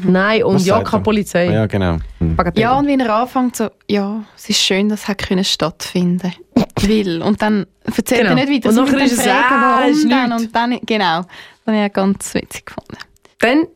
[0.04, 1.02] Nein, und Was ja, keine?
[1.02, 1.46] Polizei.
[1.46, 1.98] Ja, genau.
[2.18, 2.37] Mhm.
[2.54, 6.33] Ja, und wie er anfängt, so, ja, es ist schön, dass es stattfinden
[6.81, 7.22] will.
[7.22, 8.31] Und dann erzählt Genau.
[8.31, 8.68] er nicht weiter.
[8.70, 10.28] Und nachher müssen ist es, dann fragen, ah, ist warum dann.
[10.31, 10.44] nichts.
[10.46, 11.22] Und dann, genau.
[11.64, 12.96] Das habe ich ganz witzig gefunden.
[13.38, 13.66] Dann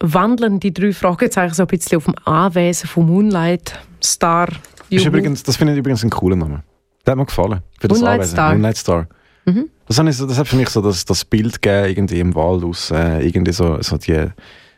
[0.00, 4.48] wandeln die drei Fragezeichen so ein bisschen auf dem Anwesen vom Moonlight Star.
[4.90, 6.62] Ist übrigens, das finde ich übrigens einen coolen Namen.
[7.04, 7.60] Der hat mir gefallen.
[7.80, 8.32] Für das Moonlight Anwesen.
[8.32, 8.52] Star.
[8.52, 9.08] Moonlight Star.
[9.44, 9.70] Mhm.
[9.86, 12.90] Das, so, das hat für mich so das, das Bild gegeben, irgendwie im Wald aus,
[12.90, 14.26] äh, irgendwie so, so, die,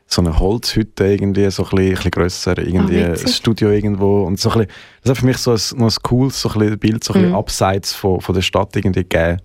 [0.06, 3.28] so eine Holzhütte, irgendwie so ein bisschen, ein bisschen grösser, irgendwie Ah, ein.
[3.28, 4.24] Studio irgendwo.
[4.24, 6.58] Und so ein bisschen, das hat für mich so ein, noch ein cooles so ein
[6.58, 7.36] bisschen Bild, so ein bisschen Mhm.
[7.38, 9.40] abseits von, von der Stadt irgendwie gegeben.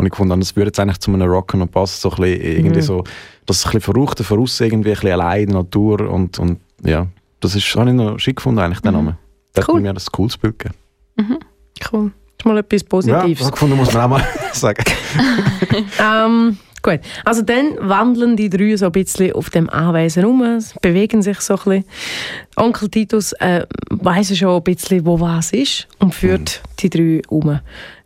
[0.00, 2.40] Und ich fand, das würde jetzt eigentlich zu einem Rocken und passen, so ein bisschen,
[2.42, 2.82] irgendwie Mhm.
[2.82, 3.04] so,
[3.46, 7.06] das ein bisschen verruchte voraus, irgendwie ein bisschen allein in der Natur und, und ja,
[7.40, 8.96] das ist, habe ich noch schick gefunden, eigentlich, den Mhm.
[8.96, 9.16] Namen.
[9.52, 9.76] Das Cool.
[9.76, 10.76] hat mir das cooles Bild gegeben.
[11.92, 12.12] Cool.
[12.38, 13.38] Das ist mal etwas Ja, Positives.
[13.40, 14.84] das gefunden muss man auch mal sagen.
[16.00, 21.20] Ähm, gut, also dann wandeln die drei so ein bisschen auf dem Anwesen um, bewegen
[21.22, 21.84] sich so ein bisschen.
[22.56, 27.60] Onkel Titus äh, weiss schon ein bisschen, wo was ist und führt die drei um.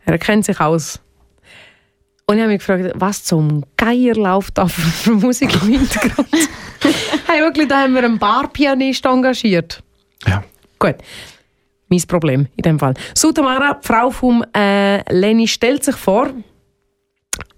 [0.05, 0.99] Er kennt sich aus.
[2.27, 6.27] Und ich habe mich gefragt, was zum Geier läuft da für Musik im Hintergrund?
[7.27, 9.83] hey, wirklich, da haben wir einen Barpianist engagiert.
[10.25, 10.43] Ja.
[10.79, 10.95] Gut.
[11.87, 12.95] Mein Problem in dem Fall.
[13.13, 16.31] Sutamara, die Frau vom äh, Lenny, stellt sich vor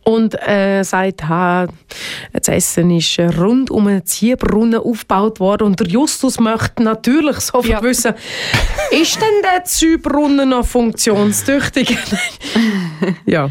[0.04, 1.68] und äh, sagt, ha,
[2.34, 7.68] das Essen ist rund um einen Ziehbrunnen aufgebaut worden und der Justus möchte natürlich sofort
[7.68, 7.82] Ja.
[7.82, 8.14] wissen,
[8.92, 11.98] ist denn der Ziehbrunnen noch funktionstüchtig?
[13.26, 13.50] ja.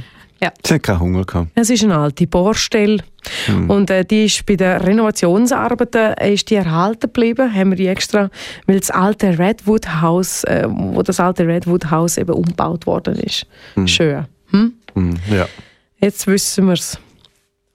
[0.65, 1.49] Sie hat keinen Hunger gehabt.
[1.55, 2.99] Es ist eine alte Bohrstelle
[3.47, 3.69] Hm.
[3.71, 7.53] und äh, die ist bei den Renovationsarbeiten äh, ist die erhalten geblieben.
[7.53, 8.31] Haben wir die extra,
[8.67, 13.45] weil das alte Redwood House, äh, wo das alte Redwood House eben umgebaut worden ist.
[13.87, 14.27] Schön.
[14.51, 14.75] Hm?
[14.95, 15.49] Mhm, ja.
[15.99, 16.99] Jetzt wissen wir es.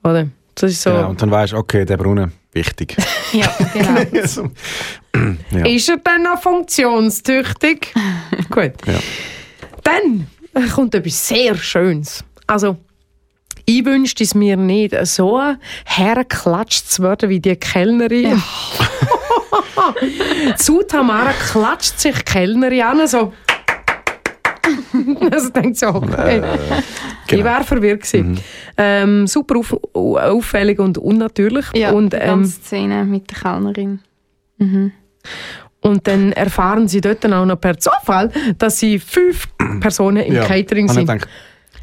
[0.04, 0.28] Oder?
[0.56, 0.92] Das ist so.
[0.92, 1.10] Genau.
[1.10, 2.96] Und dann weißt du, okay, der Brunnen, wichtig.
[3.34, 4.52] Ja, genau.
[5.52, 5.66] Ja.
[5.66, 7.94] Ist er dann noch funktionstüchtig?
[8.50, 8.72] Gut.
[8.86, 9.00] Ja.
[9.84, 10.28] Dann
[10.74, 12.24] kommt etwas sehr Schönes.
[12.52, 12.76] Also,
[13.66, 15.42] ich wünschte es mir nicht, so
[15.86, 18.44] hergeklatscht zu werden wie die Kellnerin.
[20.58, 23.32] Zu Tamara klatscht sich die Kellnerin an, so.
[25.32, 26.40] also denkt so, okay.
[26.40, 26.58] Äh,
[27.24, 27.46] Ich genau.
[27.46, 28.38] wäre verwirrt gewesen.
[28.76, 31.68] Ähm, super auf, auffällig und unnatürlich.
[31.74, 34.00] Ja, und, die ähm, ganze Szene mit der Kellnerin.
[34.58, 34.92] Mhm.
[35.80, 39.48] Und dann erfahren sie dort dann auch noch per Zufall, dass sie fünf
[39.80, 40.44] Personen im ja.
[40.44, 41.10] Catering ich sind.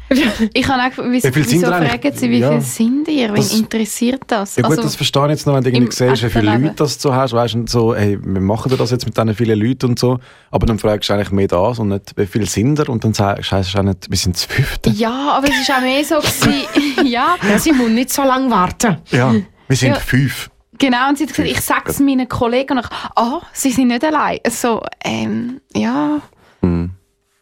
[0.53, 2.51] Ich habe auch gefragt, wieso, Wie viel sind wieso ihr fragen sie, wie Ja.
[2.51, 3.27] viel sind ihr?
[3.29, 4.55] Wen Das- interessiert das?
[4.55, 6.73] ja gut, Also, das verstehe ich jetzt noch, wenn du irgendwie siehst, wie viele Leute
[6.75, 9.59] das du hast, weißt du, und so, hey, wir machen das jetzt mit diesen vielen
[9.59, 10.19] Leuten und so,
[10.51, 13.13] aber dann fragst du eigentlich mehr das und nicht, wie viele sind er und dann
[13.13, 14.89] sagst du auch nicht, wir sind das Fünfte.
[14.91, 16.53] ja, aber es war auch mehr so, gewesen,
[17.07, 18.97] ja, Ja, sie muss nicht so lange warten.
[19.11, 19.33] Ja,
[19.67, 19.95] wir sind Ja.
[19.99, 20.49] fünf.
[20.77, 21.09] genau.
[21.09, 24.03] Und sie hat gesagt, ich sage es meinen Kollegen und ich, ah, sie sind nicht
[24.03, 24.39] allein.
[24.49, 26.19] So, ähm, ja.
[26.61, 26.91] Mhm.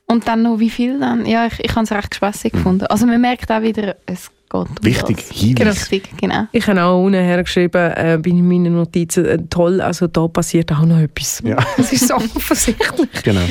[0.10, 1.26] Und dann noch wie viel dann?
[1.26, 2.86] Ja, ich, ich habe es recht spaßig gefunden.
[2.88, 5.38] Also man merkt auch wieder, es geht um Wichtig, das.
[5.38, 5.91] Hinweis.
[5.91, 6.48] Wichtig, genau.
[6.54, 10.86] Ich habe auch unten hergeschrieben, äh, bei meinen Notizen, äh, toll, also da passiert auch
[10.86, 11.41] noch etwas.
[11.43, 11.58] Ja.
[11.78, 13.10] Das ist so offensichtlich.
[13.24, 13.41] Genau.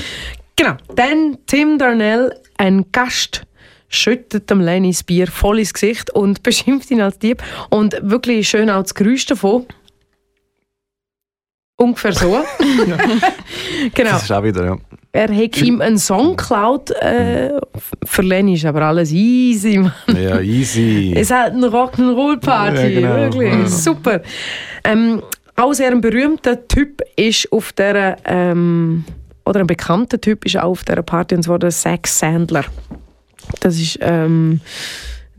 [0.56, 0.76] Genau.
[0.94, 3.42] Dann Tim Darnell, ein Gast,
[3.88, 7.42] schüttet dem Lenny das Bier voll ins Gesicht und beschimpft ihn als Dieb.
[7.68, 9.66] Und wirklich schön auch das Geräusch davon.
[11.78, 12.42] Ungefähr so.
[13.94, 14.10] genau.
[14.10, 14.78] Das ist auch wieder, ja.
[15.16, 16.90] Er hat ihm einen Song geklaut.
[16.90, 17.52] Äh,
[18.04, 20.22] für Lenny ist aber alles easy, Mann.
[20.22, 21.12] Ja, easy.
[21.16, 22.76] Es hat eine Rock'n'Roll-Party.
[22.94, 23.16] Ja, genau.
[23.16, 23.52] Wirklich.
[23.52, 23.66] Ja.
[23.66, 24.20] Super.
[24.84, 25.22] Ähm,
[25.56, 29.04] auch sehr ein berühmter Typ ist auf der ähm,
[29.44, 32.64] oder ein bekannter Typ ist auch auf dieser Party, und zwar der Zack Sandler.
[33.60, 34.60] Das ist ähm,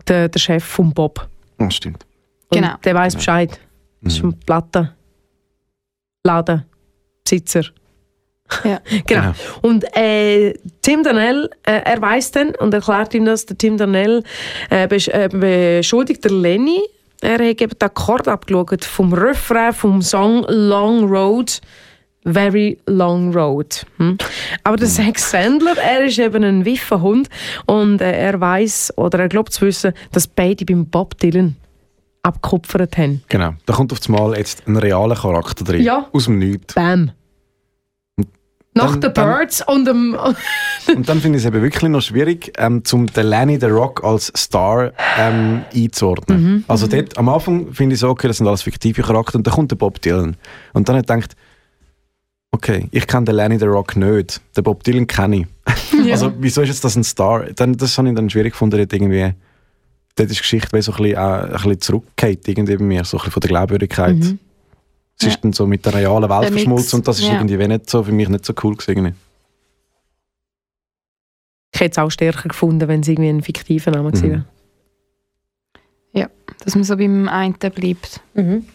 [0.08, 1.28] der, der Chef von Bob.
[1.60, 2.06] Oh, stimmt.
[2.50, 2.74] Und Genau.
[2.84, 3.60] Der weiß Bescheid.
[4.02, 4.30] Das ist Mhm.
[4.30, 4.90] ein Platten.
[6.24, 6.64] Laden.
[7.24, 7.64] Besitzer.
[8.64, 8.80] Ja.
[9.06, 9.22] genau.
[9.22, 9.34] Genau.
[9.62, 14.24] Und äh, Tim Darnell, äh, er weiß dann und erklärt ihm das, der Tim Darnell
[14.70, 16.82] äh, besch äh, beschuldigt der Lenny.
[17.22, 21.60] Er hat eben den Akkord abgeschaut vom Refrain vom Song Long Road.
[22.24, 23.86] Very Long Road.
[23.98, 24.18] Hm?
[24.64, 27.30] Aber der Zack Sandler, er ist eben ein wiffer Hund
[27.66, 31.56] und äh, er weiß oder er glaubt zu wissen, dass beide beim Bob Dylan
[32.24, 33.24] abgekupfert haben.
[33.30, 33.54] Genau.
[33.66, 35.82] Da kommt auf einmal jetzt ein realer Charakter drin.
[35.82, 36.08] Ja.
[36.12, 36.74] Aus dem Nichts.
[36.74, 37.12] Bam.
[38.78, 40.18] Nach dann- den dann- Birds und dem...
[40.96, 44.04] Und dann finde ich es eben wirklich noch schwierig, ähm, zum den Lenny the Rock
[44.06, 46.64] als Star ähm, einzuordnen.
[46.70, 49.54] Also dort, am Anfang finde ich so, okay, das sind alles fiktive Charakter und dann
[49.54, 50.38] kommt der Bob Dylan.
[50.74, 51.36] Und dann habe ich gedacht,
[52.52, 55.48] okay, ich kenne den Lenny the Rock nicht, den Bob Dylan kenne ich.
[56.12, 57.46] Also wieso ist jetzt das ein Star?
[57.56, 59.34] Dann, das habe ich dann schwierig gefunden, dort irgendwie,
[60.16, 63.18] dort ist die Geschichte so ein bisschen, äh, ein bisschen zurückgekehrt irgendwie bei mir, so
[63.18, 64.16] ein bisschen von der Glaubwürdigkeit.
[64.16, 64.40] Mhm.
[65.20, 67.34] Es ist dann so mit der realen Welt Der Mix, verschmolzen und das ist ja.
[67.34, 69.16] irgendwie wie nicht so, für mich nicht so cool gewesen.
[71.74, 74.46] Ich hätte es auch stärker gefunden, wenn es irgendwie ein fiktiver Name gewesen wäre.
[76.64, 78.20] Dass man so beim einen bleibt.
[78.34, 78.66] Mhm.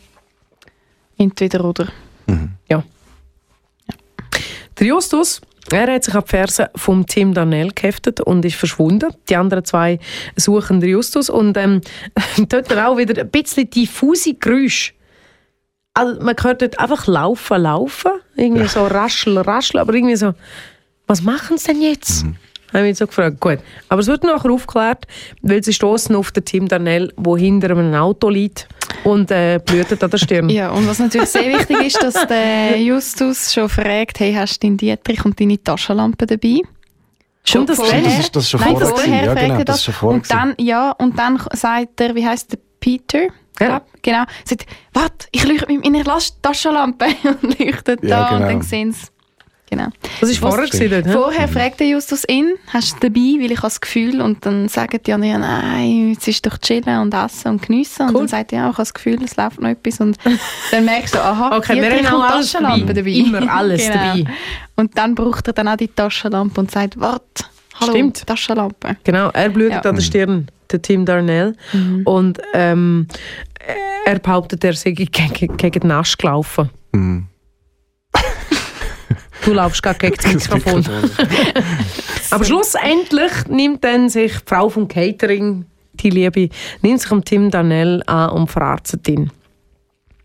[1.18, 1.88] Entweder oder.
[2.26, 2.50] Mhm.
[4.78, 9.14] Der Justus, er hat sich an die Ferse vom Tim Darnell geheftet und ist verschwunden.
[9.28, 10.00] Die anderen zwei
[10.34, 11.82] suchen den Justus und ähm,
[12.48, 14.92] dort dann auch wieder ein bisschen diffuse Geräusche.
[15.94, 20.32] Also man hört dort einfach laufen, laufen, irgendwie so rascheln, rascheln, aber irgendwie so,
[21.06, 22.24] was machen sie denn jetzt?
[22.72, 23.38] Habe ich mich so gefragt.
[23.40, 23.58] Gut,
[23.90, 25.06] aber es wird nachher aufgeklärt,
[25.42, 28.66] weil sie stoßen auf den Tim Darnell, der hinter einem Auto liegt
[29.04, 30.48] und äh, blutet an der Stirn.
[30.48, 34.66] Ja, und was natürlich sehr wichtig ist, dass der Justus schon fragt, hey, hast du
[34.66, 36.62] deinen Dietrich und deine Taschenlampe dabei?
[37.44, 38.00] Schon das vorher?
[38.00, 38.88] Das ist, das schon Nein, vorher.
[38.88, 39.36] vorher gewesen.
[39.36, 40.16] Ja, genau, das ist schon vorher.
[40.16, 43.28] Und dann, ja, und dann sagt er, wie heißt der Peter?
[43.62, 43.68] Ja.
[43.68, 44.24] Glaub, genau.
[44.44, 46.04] Sagt, warte, ich leuchte mit meiner
[46.42, 47.06] Taschenlampe
[47.42, 48.48] und leuchtet Ja, da und genau.
[48.52, 49.06] dann sehen sie
[49.70, 49.86] Genau.
[50.20, 51.12] Das ist vorher gewesen, hä?
[51.14, 54.68] Vorher fragt der Justus ihn, hast du dabei, weil ich habe das Gefühl, und dann
[54.68, 58.02] sagen die anderen, nein, jetzt ist doch chillen und essen und geniessen.
[58.02, 58.18] Und Cool.
[58.20, 59.98] dann sagt er, ja, ich habe das Gefühl, es läuft noch etwas.
[60.00, 60.18] Und
[60.72, 63.00] dann merkst du, aha, Okay, wir haben auch und Taschenlampe dabei.
[63.00, 63.10] dabei.
[63.40, 63.94] Immer alles Genau.
[63.94, 64.24] dabei.
[64.76, 67.44] Und dann braucht er dann auch die Taschenlampe und sagt, warte,
[67.80, 68.26] hallo, Stimmt.
[68.26, 68.96] Taschenlampe.
[69.04, 69.88] Genau, er blutet Ja.
[69.88, 71.54] an der Stirn, der Tim Darnell.
[72.04, 73.06] Und ähm,
[74.04, 76.70] er behauptet, er sei gegen, gegen den Nasch gelaufen.
[76.92, 77.26] Mhm.
[79.44, 80.84] Du laufst gerade gegen das Mikrofon.
[82.30, 86.48] Aber schlussendlich nimmt dann sich die Frau vom Catering, die Liebe,
[86.80, 89.30] nimmt sich am Tim Darnell an und verarztet ihn.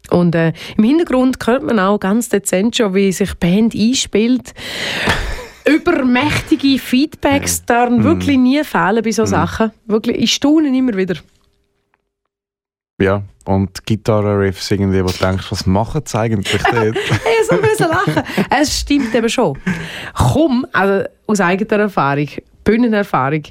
[0.10, 4.54] Und äh, im Hintergrund hört man auch ganz dezent schon, wie sich die Band einspielt.
[5.68, 9.72] Übermächtige Feedbacks darf wirklich nie fehlen bei solchen Sachen.
[9.86, 11.16] Wirklich, ich staune immer wieder.
[13.00, 16.74] Ja, und Gitarre-Riffs irgendwie, wo du denkst, was machen sie eigentlich dort?
[16.74, 16.94] Hey,
[17.48, 18.24] so müssen lachen.
[18.50, 19.58] Es stimmt eben schon.
[20.16, 22.28] Komm, also aus eigener Erfahrung,
[22.64, 23.44] Bühnenerfahrung,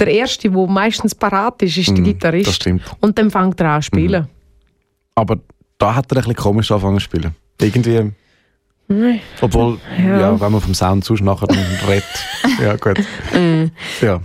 [0.00, 2.46] der Erste, der meistens parat ist, ist der Mhm, Gitarrist.
[2.48, 2.82] Das stimmt.
[3.00, 4.26] Und dann fängt er an zu spielen.
[5.14, 5.38] Aber
[5.76, 7.36] da hat er ein bisschen komisch angefangen zu spielen.
[7.60, 8.14] Irgendwie, Mhm.
[9.40, 10.20] Obwohl, Ja.
[10.20, 10.40] ja.
[10.40, 12.04] wenn man vom Sound sonst nachher dann redet.
[12.60, 12.98] Ja, gut.
[13.34, 13.70] Mhm.
[14.00, 14.20] Ja.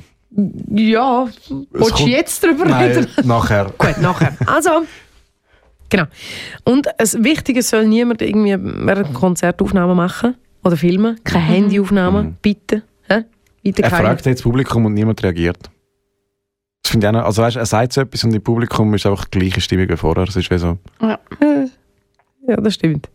[0.70, 1.28] Ja,
[1.72, 3.08] willst du jetzt darüber Nein, reden?
[3.28, 3.74] nachher.
[3.78, 4.34] Gut, nachher.
[4.46, 4.70] Also,
[5.90, 6.04] genau.
[6.64, 11.20] Und das Wichtige soll niemand irgendwie während dem Konzert Aufnahmen machen oder filmen.
[11.24, 12.36] Keine Handyaufnahmen, Mhm.
[12.42, 12.84] bitte.
[13.10, 13.24] Hä?
[13.64, 15.58] Bitte Er fragt jetzt das Publikum und niemand reagiert.
[16.84, 19.06] Das finde ich auch noch, also weißt, er sagt so etwas und im Publikum ist
[19.08, 20.26] einfach die gleiche Stimmung wie vorher.
[20.28, 21.18] Es ist wie so, Ja,
[22.58, 23.10] das stimmt.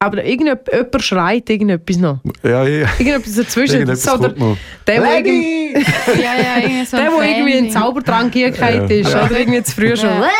[0.00, 2.20] Aber irgendjemand jemand schreit irgendetwas noch.
[2.44, 2.86] ja, ja.
[2.98, 3.74] Irgendetwas dazwischen.
[3.80, 4.56] Irgendetwas So, der, kommt noch.
[4.86, 7.70] der, irgendwie, Ja, ja, irgendwie so der, ein wo irgendwie ein Fan-Ding.
[7.72, 8.96] Zaubertrank eingekehrt Ja.
[8.96, 9.12] ist.
[9.12, 9.24] Ja.
[9.26, 10.08] Oder irgendwie zu früh schon.
[10.10, 10.30] Ja.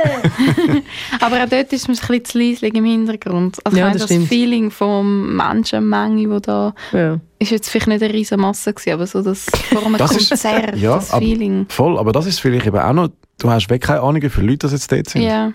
[1.20, 3.58] Aber auch dort ist man ein bisschen zu leislich im Hintergrund.
[3.64, 4.16] Also Ja, das das.
[4.28, 7.18] Feeling vom Menschenmenge, wo da Ja.
[7.40, 10.28] ist jetzt vielleicht nicht eine riesige Masse gewesen, aber so das vor einem Das ist-
[10.30, 11.66] Konzert, ja, das Feeling.
[11.68, 13.08] Voll, aber das ist vielleicht eben auch noch,
[13.40, 15.22] du hast wirklich keine Ahnung, wie viele Leute das jetzt dort sind.
[15.22, 15.52] Ja,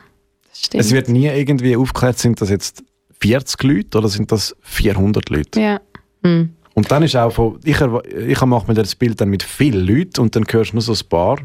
[0.49, 0.83] das stimmt.
[0.83, 2.83] Es wird nie irgendwie aufgeklärt, sind das jetzt
[3.25, 5.59] 40 Leute oder sind das 400 Leute?
[5.61, 5.79] ja.
[6.23, 6.49] Hm.
[6.73, 10.19] Und dann ist auch von, ich, ich mache mir das Bild dann mit vielen Leuten
[10.19, 11.37] und dann hörst du nur so ein paar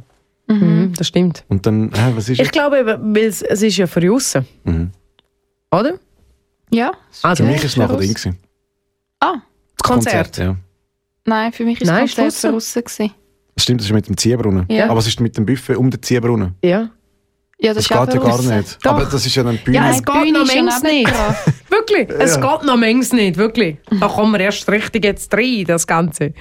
[0.48, 1.44] Mhm, das stimmt.
[1.48, 2.52] und dann, hä, was ist Ich jetzt?
[2.52, 4.90] glaube eben, weil es, es ist ja für aussen, Mhm.
[5.70, 6.00] oder?
[6.72, 6.90] Ja.
[7.22, 8.36] Also, Für mich ist es nachher Ding gewesen.
[9.20, 9.34] Ah,
[9.76, 10.38] Das Konzert.
[10.38, 10.56] ja.
[11.24, 12.52] nein, für mich ist Nein, das Konzert draussen.
[12.52, 13.14] draussen gewesen.
[13.54, 14.66] Das stimmt, das ist mit dem Ziehbrunnen.
[14.68, 14.88] Ja.
[14.90, 16.54] Aber es ist mit dem Buffet um den Ziehbrunnen.
[16.64, 16.90] Ja.
[17.62, 18.78] Ja, Das, ist geht ja gar nicht.
[18.84, 18.92] Doch.
[18.92, 19.76] Aber das ist ja dann die Bühne.
[19.76, 21.12] Ja, Nein, es die geht Bühne noch ja manches nicht.
[21.70, 22.40] Wirklich, es Ja.
[22.56, 23.76] geht noch manches nicht, wirklich.
[24.00, 26.32] Da kommen wir erst richtig jetzt rein, das Ganze.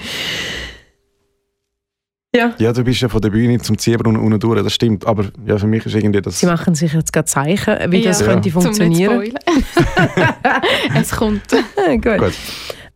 [2.36, 2.54] Ja.
[2.60, 5.06] Ja, du bist ja von der Bühne zum Ziehbrunnen unten durch, das stimmt.
[5.06, 6.40] Aber ja, für mich ist irgendwie das...
[6.40, 8.28] Sie machen sich jetzt gerade Zeichen, wie das Ja.
[8.28, 8.54] könnte Ja.
[8.54, 9.12] funktionieren.
[9.14, 10.34] Zum nicht spoilern.
[11.02, 11.42] es kommt.
[12.02, 12.18] Gut.
[12.20, 12.34] Gut.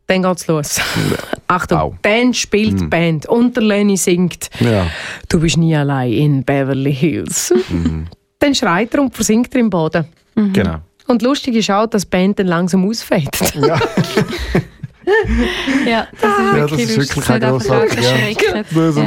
[0.08, 0.80] Dann geht's los.
[1.48, 1.96] Achtung, Au.
[2.02, 2.90] dann spielt die Mhm.
[2.90, 4.88] Band und der Lenny singt Ja.
[5.30, 7.54] Du bist nie allein in Beverly Hills.
[7.70, 8.08] Mhm.
[8.40, 10.06] dann schreit er und versinkt er im Boden.
[10.36, 10.78] Genau.
[11.08, 13.54] Und lustig ist auch, dass die Band dann langsam ausfädet.
[13.56, 13.80] Ja.
[15.86, 17.30] Ja, das ist Ja, wirklich das ist lustig.
[17.30, 18.12] wirklich ja.
[18.12, 18.66] erschreckend.
[18.74, 19.04] Das- Ja.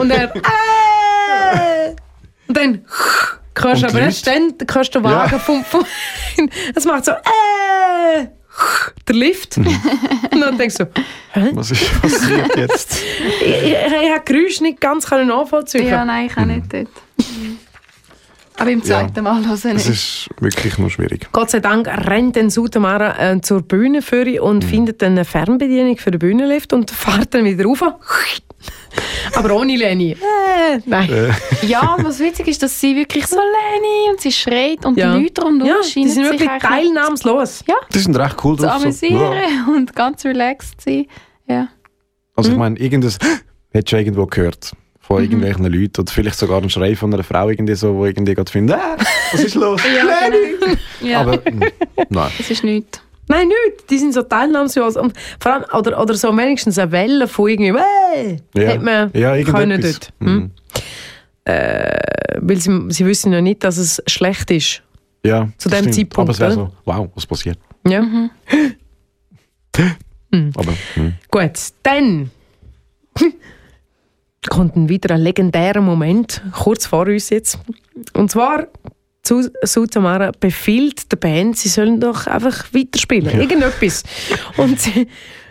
[0.00, 0.34] und er.
[0.34, 1.94] Äh,
[2.48, 2.80] und dann
[3.60, 5.38] Kannst aber erst dann kannst du den Wagen Ja.
[5.38, 5.84] vom, vom
[6.74, 8.26] Es macht so äh,
[9.06, 9.56] der Lift.
[9.58, 9.66] Mhm.
[10.32, 10.84] Und dann denkst du,
[11.32, 11.50] hä?
[11.52, 13.02] Was ist passiert jetzt?
[13.40, 15.86] ich, ich, ich habe Geräusch nicht ganz können nachvollziehen.
[15.86, 16.88] Ja, nein, ich auch nicht dort.
[18.56, 19.88] Aber im zweiten Mal hören Es nicht.
[19.88, 21.28] ist wirklich nur schwierig.
[21.32, 25.96] Gott sei Dank rennt dann Sutamara äh, zur Bühne für und findet dann eine Fernbedienung
[25.96, 27.82] für den Bühnenlift und fährt dann wieder rauf.
[29.34, 30.12] Aber ohne Leni.
[30.12, 31.34] Äh, nein.
[31.62, 35.14] Ja, und was witzig ist, dass sie wirklich so Leni und sie schreit und Ja.
[35.16, 37.64] die Leute rundum Ja, die scheinen sind sich wirklich teilnahmslos.
[37.68, 38.78] ja, Die sind recht cool zu drauf.
[38.78, 38.82] So.
[38.84, 39.72] amüsieren Ja.
[39.74, 41.06] und ganz relaxed sein.
[41.46, 41.68] Ja.
[42.36, 42.60] Also ich Mhm.
[42.60, 43.18] meine, irgendwas
[43.72, 44.72] hättest du irgendwo gehört.
[45.00, 45.22] Von Mhm.
[45.24, 46.00] irgendwelchen Leuten.
[46.02, 48.96] Oder vielleicht sogar ein Schrei von einer Frau, irgendwie so, wo irgendwie gerade findet, ah,
[49.32, 49.80] was ist los?
[49.96, 50.76] Ja, genau.
[51.00, 51.20] ja.
[51.20, 51.62] Aber mm,
[52.10, 52.30] nein.
[52.38, 53.00] es ist nichts.
[53.30, 53.88] Nein, nicht.
[53.88, 54.96] Die sind so teilnahmslos.
[54.96, 58.62] Und vor allem, oder, oder so wenigstens eine Welle von irgendwie, hey, Ja.
[58.62, 60.12] hätte man Ja, können dort.
[60.20, 60.34] Hm?
[60.34, 60.50] Mhm.
[61.44, 61.98] Äh,
[62.40, 64.82] weil sie, sie wissen ja nicht, dass es schlecht ist.
[65.24, 65.94] Ja, Zu dem stimmt.
[65.94, 67.58] Zeitpunkt, Aber es wäre so, wow, was passiert?
[67.86, 68.00] Ja.
[70.56, 71.14] Aber mm.
[71.30, 72.30] Gut, dann
[74.48, 77.58] kommt ein wieder ein legendärer Moment, kurz vor uns jetzt.
[78.14, 78.66] Und zwar,
[79.22, 84.02] Sutamara befiehlt der Band, sie sollen doch einfach weiterspielen, irgendetwas.
[84.56, 85.06] Und sie,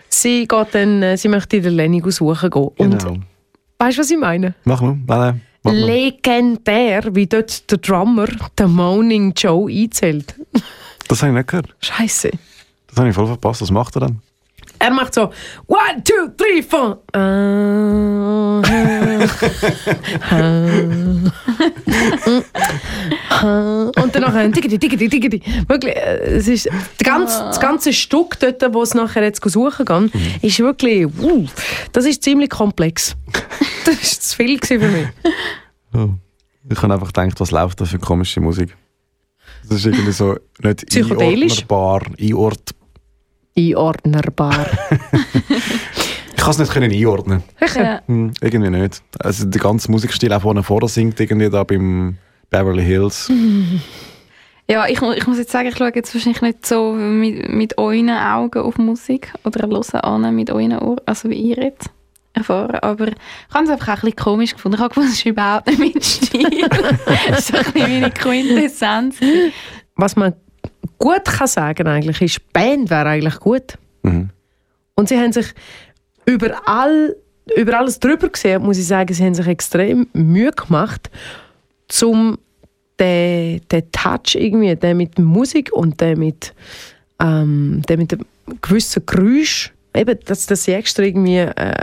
[0.10, 2.70] sie geht dann, äh, sie möchte den Lenny suchen gehen.
[2.78, 3.10] genau.
[3.12, 3.24] Und
[3.78, 4.56] weißt du, was ich meine?
[4.66, 4.98] Mach mal.
[5.08, 5.76] Nein, nein.
[5.76, 8.28] Legendär, wie dort der Drummer
[8.58, 10.36] den Morning Joe einzählt.
[11.08, 11.76] Das habe ich nicht gehört.
[11.82, 12.32] Scheiße.
[12.88, 13.62] Das habe ich voll verpasst.
[13.62, 14.22] Was macht er dann?
[14.80, 15.32] Er macht so
[15.68, 17.00] one, two, three, four.
[24.04, 25.42] Und dann nachher diggity, diggity, diggity.
[25.68, 29.86] Wirklich, äh, es ist das ganze, das ganze Stück dort, wo es nachher jetzt suchen
[29.86, 30.12] gehen,
[30.42, 31.46] ist wirklich, uh,
[31.92, 33.16] das ist ziemlich komplex.
[33.86, 35.08] Das war zu viel gewesen für mich.
[35.94, 36.10] Oh.
[36.70, 38.76] Ich habe einfach gedacht, was läuft da für komische Musik?
[39.68, 41.64] Das ist irgendwie so nicht Psychedelisch?
[41.64, 42.02] einordnerbar.
[42.20, 42.76] Einort
[43.60, 44.66] Einordnerbar.
[45.50, 47.44] ich kann es nicht können einordnen.
[47.76, 48.02] Ja.
[48.06, 49.02] Hm, irgendwie nicht.
[49.20, 52.18] Also der ganze Musikstil, auch wo er vorne singt, irgendwie da beim
[52.50, 53.32] Beverly Hills.
[54.70, 58.10] Ja, ich, ich muss jetzt sagen, ich schaue jetzt wahrscheinlich nicht so mit, mit euren
[58.12, 61.90] Augen auf Musik oder höre an mit euren Ohren, also wie ihr jetzt
[62.34, 62.76] erfahren.
[62.76, 63.16] Aber ich
[63.54, 64.76] habe es einfach auch ein bisschen komisch gefunden.
[64.76, 66.70] Ich habe gefunden, es ist überhaupt nicht mein Stil.
[67.30, 69.18] das ist so ein bisschen meine Quintessenz.
[69.96, 70.34] Was man
[71.00, 73.78] gut kann sagen eigentlich ist, Band wäre eigentlich gut.
[74.04, 74.30] Mhm.
[74.96, 75.48] Und sie haben sich
[76.26, 77.16] über, all,
[77.56, 81.10] über alles drüber gesehen, muss ich sagen, sie haben sich extrem Mühe gemacht,
[82.04, 82.38] um
[83.00, 86.54] den, den Touch irgendwie, den mit Musik und den mit,
[87.20, 88.26] ähm, den mit dem
[88.62, 91.74] gewissen Geräusch, eben, dass, dass sie extra irgendwie äh,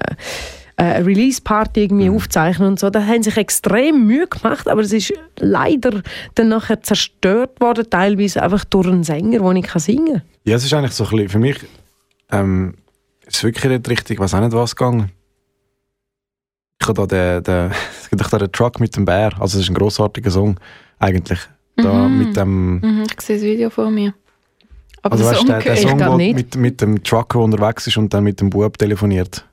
[0.76, 4.92] eine Release-Party irgendwie aufzeichnen und so, da haben sie sich extrem Mühe gemacht, aber es
[4.92, 6.02] ist leider
[6.34, 10.22] dann nachher zerstört worden, teilweise einfach durch einen Sänger, den ich kann singen kann.
[10.44, 11.58] Ja, es ist eigentlich so ein bisschen, für mich
[12.30, 12.74] ähm,
[13.26, 15.10] ist es wirklich nicht richtig, ich weiß auch nicht was gegangen.
[16.80, 17.70] Ich habe da den, den,
[18.02, 20.58] es gibt da den Truck mit dem Bär, also es ist ein grossartiger Song
[20.98, 21.40] eigentlich.
[21.76, 22.18] Da Mhm.
[22.18, 24.14] mit dem, Mhm, ich sehe das Video vor mir.
[25.02, 26.34] Aber also der weißt, Song der, der Song, nicht.
[26.34, 29.44] mit, mit dem Trucker unterwegs ist und dann mit dem Bub telefoniert.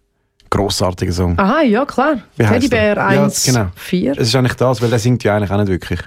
[0.53, 1.37] Grossartiger Song.
[1.39, 2.19] Aha, ja klar.
[2.37, 3.11] Wie Teddybär der?
[3.11, 3.67] Ja, 1, genau.
[3.75, 4.11] 4.
[4.11, 5.99] Es ist eigentlich das, weil der singt ja eigentlich auch nicht wirklich.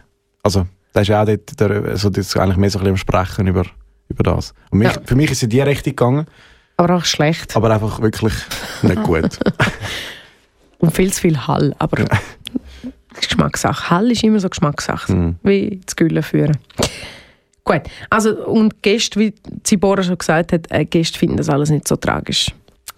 [0.44, 2.92] Also, der ist ja auch dort, der, also das ist eigentlich mehr so ein bisschen
[2.92, 3.64] am Sprechen über,
[4.09, 4.54] über das.
[4.70, 5.00] Und mich, Ja.
[5.04, 6.26] für mich ist es in die Richtung gegangen,
[6.76, 7.56] Aber auch schlecht.
[7.56, 8.35] aber einfach wirklich
[8.82, 9.38] nicht gut.
[10.78, 11.74] Und viel zu viel Hall.
[11.80, 12.04] Aber
[13.20, 13.90] Geschmackssache.
[13.90, 15.12] Hall ist immer so Geschmackssache.
[15.12, 15.37] Mhm.
[15.42, 16.56] Wie das Gülle führen.
[17.64, 17.80] Gut.
[18.11, 21.96] Also, und Gäste, wie Zibora schon gesagt hat, äh, Gäste finden das alles nicht so
[21.96, 22.52] tragisch.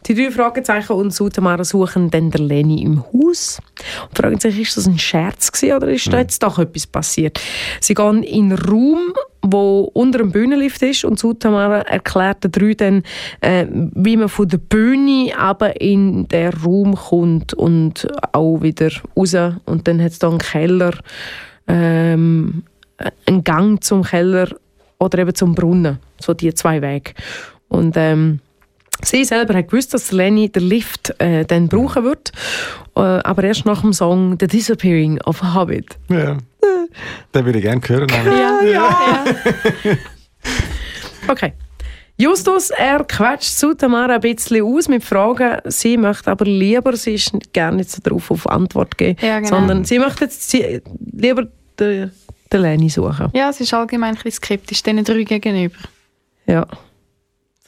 [0.06, 3.60] Die drei Fragezeichen und Sutamara suchen dann der Leni im Haus
[4.08, 7.40] und fragen sich, ist das ein Scherz gewesen oder ist da jetzt doch etwas passiert?
[7.80, 12.74] Sie gehen in einen Raum, wo unter dem Bühnenlift ist und Sutamara erklärt den drei
[12.74, 13.02] dann,
[13.40, 19.34] äh, wie man von der Bühne aber in den Raum kommt und auch wieder raus.
[19.66, 20.94] Und dann hat es da einen Keller,
[21.66, 22.62] ähm,
[23.26, 24.48] einen Gang zum Keller
[24.98, 25.98] oder eben zum Brunnen.
[26.20, 27.12] So die zwei Wege.
[27.68, 28.40] Und ähm,
[29.02, 32.32] sie selber hat gewusst, dass Lenny den Lift äh, dann brauchen wird,
[32.96, 35.98] äh, aber erst nach dem Song «The Disappearing of a Hobbit».
[36.08, 36.36] ja.
[37.34, 38.10] Den würde ich gerne hören.
[38.10, 38.38] eigentlich.
[38.40, 39.24] Ja, ja.
[41.28, 41.52] Okay.
[42.16, 45.58] Justus, er quetscht Sutamara ein bisschen aus mit Fragen.
[45.66, 49.36] Sie möchte aber lieber, sie ist nicht gerne nicht so darauf auf Antwort geben, Ja,
[49.38, 49.50] genau.
[49.50, 50.80] sondern sie möchte jetzt sie,
[51.12, 51.46] lieber
[51.78, 52.10] den,
[52.52, 53.28] den Lenny suchen.
[53.34, 55.76] ja, es ist allgemein ein bisschen skeptisch, diesen drei gegenüber.
[56.46, 56.66] Ja.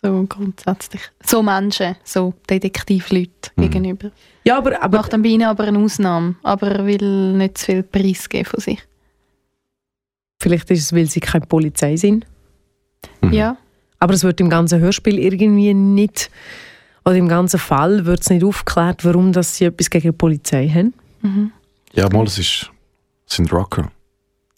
[0.03, 1.03] So grundsätzlich.
[1.24, 3.62] So Menschen, so Detektivleute Mhm.
[3.62, 4.11] gegenüber.
[4.44, 7.66] Ja, aber, aber Macht dann bei ihnen aber eine Ausnahme, aber er will nicht zu
[7.66, 8.78] viel preisgeben von sich.
[10.40, 12.26] Vielleicht ist es, weil sie keine Polizei sind.
[13.20, 13.32] Mhm.
[13.32, 13.57] Ja.
[13.98, 16.30] Aber es wird im ganzen Hörspiel irgendwie nicht,
[17.05, 20.66] oder im ganzen Fall wird es nicht aufgeklärt, warum dass sie etwas gegen die Polizei
[20.68, 20.94] haben.
[21.20, 21.53] Mhm.
[21.92, 22.70] Ja, mal, es, ist,
[23.26, 23.90] es sind Rocker.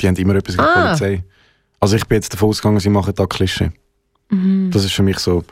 [0.01, 0.87] Die haben immer etwas gegen die Ah.
[0.87, 1.25] Polizei.
[1.81, 3.73] Also ich bin jetzt davon ausgegangen, sie machen da Klischee.
[4.33, 4.71] Mhm.
[4.73, 5.45] Das ist für mich so.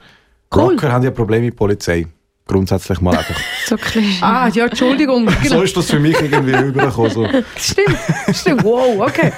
[0.52, 0.62] Cool.
[0.62, 2.06] Rocker haben ja Probleme mit Polizei.
[2.46, 3.38] Grundsätzlich mal einfach.
[3.66, 4.16] So klein.
[4.20, 5.30] Ah, ja, Entschuldigung.
[5.44, 7.10] so ist das für mich irgendwie rübergekommen.
[7.12, 7.28] So.
[7.56, 7.96] Stimmt,
[8.32, 8.64] stimmt.
[8.64, 9.30] Wow, okay.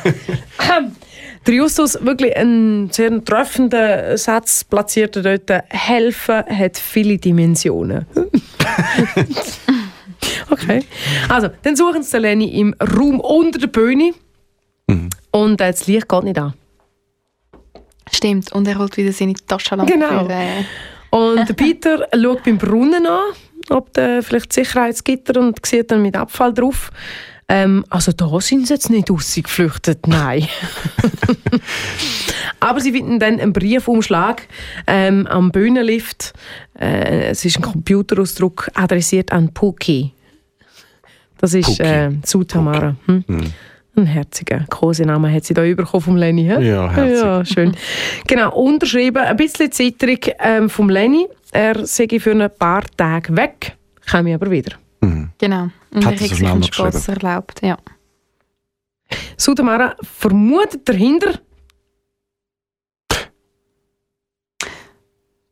[0.58, 0.92] Ähm,
[1.46, 5.64] Der Justus, wirklich einen sehr treffenden Satz platziert er dort.
[5.68, 8.06] Helfen hat viele Dimensionen.
[10.50, 10.82] okay.
[11.28, 14.12] Also, dann suchen sie Leni im Raum unter der Bühne.
[14.86, 15.10] Mhm.
[15.32, 16.54] Und äh, das Licht geht nicht an.
[18.10, 18.52] Stimmt.
[18.52, 19.92] Und er holt wieder seine Taschenlampe.
[19.92, 20.26] Genau.
[20.26, 20.64] Für, äh,
[21.10, 23.20] Und Peter schaut beim Brunnen an,
[23.70, 26.90] ob der vielleicht Sicherheitsgitter und sieht dann mit Abfall drauf.
[27.48, 30.48] Ähm, also da sind sie jetzt nicht rausgeflüchtet, nein.
[32.60, 34.46] Aber sie finden dann einen Briefumschlag
[34.86, 36.32] ähm, am Bühnenlift.
[36.78, 40.12] Äh, es ist ein Computerausdruck adressiert an Puki.
[41.38, 41.82] Das ist Puki.
[41.82, 42.96] äh, Sutamara.
[43.06, 43.24] Hm?
[43.26, 43.52] Mhm.
[43.94, 46.44] Ein herziger Kosenamen hat sie da bekommen vom Lenny.
[46.44, 46.66] hä?
[46.66, 47.22] Ja, herzig.
[47.22, 47.76] Ja, schön.
[48.26, 51.28] Genau, unterschrieben, ein bisschen zitterig ähm, vom Lenny.
[51.52, 53.76] Er sei für ein paar Tage weg,
[54.10, 54.76] komme aber wieder.
[55.02, 55.30] Mhm.
[55.38, 55.68] genau.
[55.90, 57.60] Und Hat er sich einen Spass erlaubt.
[57.62, 57.76] Ja.
[59.36, 61.34] Sudamara vermutet dahinter,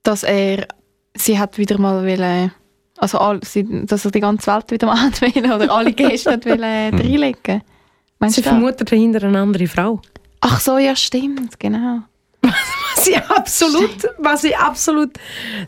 [0.02, 0.66] Dass er,
[1.14, 2.52] sie hat wieder mal wollen,
[2.96, 6.32] also all, sie, dass er die ganze Welt wieder mal hat wollen, oder alle Gäste
[6.32, 7.62] hat wollen äh, reinlegen.
[8.20, 10.00] Meinst sie vermutet dahinter eine andere Frau.
[10.40, 12.00] Ach so, ja stimmt, genau.
[12.42, 15.10] Was sie absolut, was sie absolut,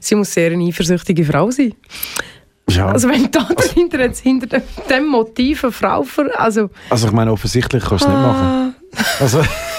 [0.01, 1.75] sie muss sehr eine eifersüchtige Frau sein.
[2.69, 7.07] Ja, Also wenn da dahinter jetzt hinter dem, dem Motiv eine Frau ver, also also
[7.07, 8.75] ich meine, offensichtlich kannst du es nicht machen.
[8.97, 9.03] Ah.
[9.21, 9.43] Also,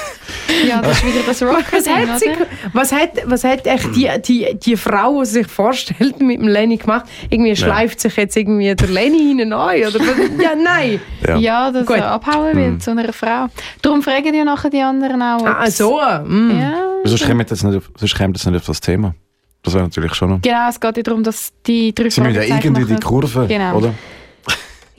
[0.67, 2.45] Ja, das ist wieder das Was Rocker-Ding, hat, sie, oder?
[2.74, 6.78] was, hat, was hat echt die, die, die Frau, die sich vorstellt, mit dem Lenny
[6.78, 7.05] gemacht?
[7.30, 9.84] Irgendwie schleift sich jetzt irgendwie der Lenny hinein?
[9.88, 9.99] Oder?
[10.41, 10.99] Ja, nein.
[11.28, 11.38] ja.
[11.38, 11.97] Ja, dass Gut.
[11.97, 13.47] er abhauen will zu einer Frau.
[13.82, 15.45] Darum fragen ja nachher die anderen auch.
[15.45, 15.99] Ah, so.
[16.26, 16.59] Mm.
[16.59, 16.74] Ja.
[17.03, 19.13] Sonst kommt jetzt nicht auf, sonst kommt jetzt nicht auf das Thema.
[19.63, 20.41] Das wäre natürlich schon noch.
[20.41, 23.78] Genau, es geht ja darum, dass die drei Sie müssen ja irgendwie die Kurve, Genau.
[23.78, 23.93] oder?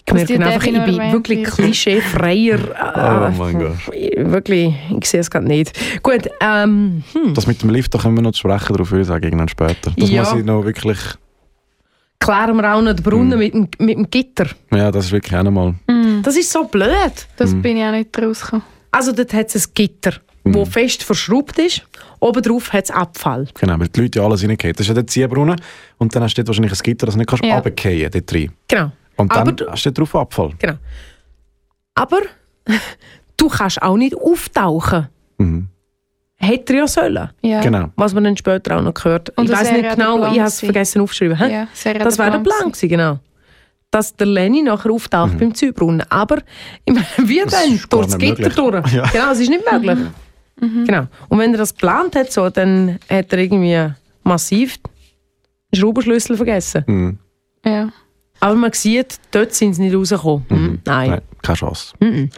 [0.07, 2.59] Ich merke einfach, ich bin wirklich klischeefreier.
[2.95, 3.77] Oh äh, mein Gott.
[4.17, 5.73] Wirklich, ich sehe es gerade nicht.
[6.03, 7.35] Gut, ähm, hm.
[7.35, 9.49] Das mit dem Lift, da können wir noch zu sprechen, darauf würde ich sagen, irgendwann
[9.49, 9.93] später.
[9.97, 10.23] Das Ja.
[10.25, 10.99] muss ich noch wirklich,
[12.21, 13.39] klären wir auch noch den Brunnen Hm.
[13.39, 14.47] mit, dem, mit dem Gitter.
[14.73, 15.75] ja, das ist wirklich auch nochmal.
[15.89, 17.27] Mm, Das ist so blöd.
[17.37, 17.63] das Hm.
[17.63, 18.65] bin ich auch nicht rausgekommen.
[18.91, 20.13] Also dort hat es ein Gitter,
[20.45, 20.55] Hm.
[20.55, 21.83] wo fest verschraubt ist.
[22.21, 23.49] Obendrauf hat es Abfall.
[23.59, 24.73] Genau, weil die Leute ja alles reingehen.
[24.75, 25.61] Das ist ja der Ziehbrunnen
[25.99, 27.57] und dann hast du dort wahrscheinlich ein Gitter, das du nicht kannst Ja.
[27.59, 28.53] runterfallen dort rein.
[28.69, 28.93] Genau.
[29.17, 30.51] Und dann Aber du- hast du drauf Abfall.
[30.59, 30.75] genau.
[31.95, 32.19] Aber
[33.37, 35.09] du kannst auch nicht auftauchen.
[35.39, 35.69] Mhm.
[36.37, 37.31] Hätte er ja sollen.
[37.43, 37.61] Ja.
[37.61, 37.91] Genau.
[37.97, 39.31] Was man dann später auch noch gehört.
[39.39, 41.39] Und ich weiß nicht genau, ich habe es vergessen aufzuschreiben.
[41.51, 42.89] Ja, das wäre der Plan gewesen.
[42.89, 43.19] genau.
[43.91, 45.39] Dass der Lenny nachher auftaucht Mhm.
[45.39, 46.03] beim Zübrunnen.
[46.11, 46.39] Aber
[47.19, 47.81] wie Das denn?
[47.89, 48.55] Durch das Gitter möglich.
[48.57, 48.93] durch.
[48.93, 49.07] Ja.
[49.13, 49.99] Genau, es ist nicht möglich.
[50.61, 50.85] Mhm.
[50.85, 51.07] Genau.
[51.29, 53.93] Und wenn er das geplant hat, so, dann hat er irgendwie
[54.25, 54.79] massiv
[55.73, 56.85] den Schraubenschlüssel vergessen.
[56.87, 57.19] Mhm.
[57.65, 57.89] Ja.
[58.45, 60.45] Aber man sieht, dort sind sie nicht rausgekommen.
[60.51, 60.79] Mhm.
[60.85, 61.11] Nein.
[61.13, 61.95] Nein, keine Chance.
[61.99, 62.29] Mhm.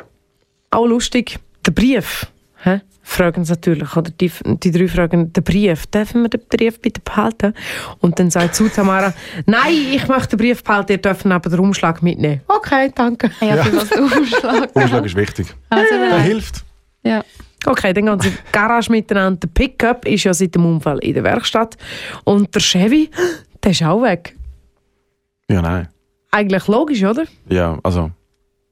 [0.70, 2.28] Auch lustig, der Brief.
[2.62, 2.80] Hä?
[3.02, 4.30] Fragen sie natürlich, oder die,
[4.62, 7.54] die drei fragen, der Brief, dürfen wir den Brief bitte behalten?
[7.98, 9.12] Und dann sagt zu Tamara,
[9.46, 12.40] nein, ich möchte den Brief behalten, ihr dürft aber den Umschlag mitnehmen.
[12.46, 13.32] Okay, danke.
[13.40, 14.74] Ja, für was du umschlagst.
[14.76, 15.48] Umschlag ist wichtig.
[15.70, 16.64] Also, Der hilft.
[17.02, 17.24] ja.
[17.64, 19.40] Okay, dann gehen sie in die Garage miteinander.
[19.40, 21.76] Der Pickup ist ja seit dem Unfall in der Werkstatt.
[22.22, 23.10] Und der Chevy,
[23.64, 24.36] der ist auch weg.
[25.50, 25.88] Ja, nein.
[26.36, 27.24] Eigentlich logisch, oder?
[27.48, 28.10] Ja, also,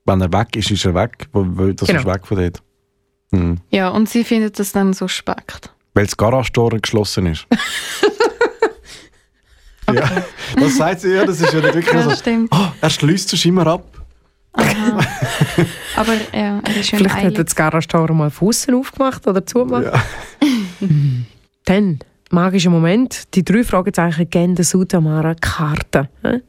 [0.05, 1.29] wenn er weg ist, ist er weg.
[1.33, 2.01] Wo- Das Genau.
[2.01, 2.63] ist weg von dort.
[3.31, 3.57] Mhm.
[3.71, 5.73] ja, und sie findet das dann so speckt.
[5.95, 7.47] Weil das Garagentor geschlossen ist.
[9.93, 10.11] Ja,
[10.57, 12.09] das sagt sie ja, das ist ja nicht wirklich Ja, so.
[12.11, 12.49] das stimmt.
[12.53, 13.85] Oh, er schließt es immer ab.
[14.55, 14.99] Aha.
[15.97, 17.45] Aber ja, er ist schön Vielleicht hat er eilig.
[17.45, 19.85] das Garagentor mal von aufgemacht oder zugemacht.
[19.85, 20.03] Ja.
[21.67, 21.99] Dann,
[22.35, 26.09] magischer Moment, die drei Fragezeichen geben der Sudamara Karte.
[26.23, 26.41] Hä?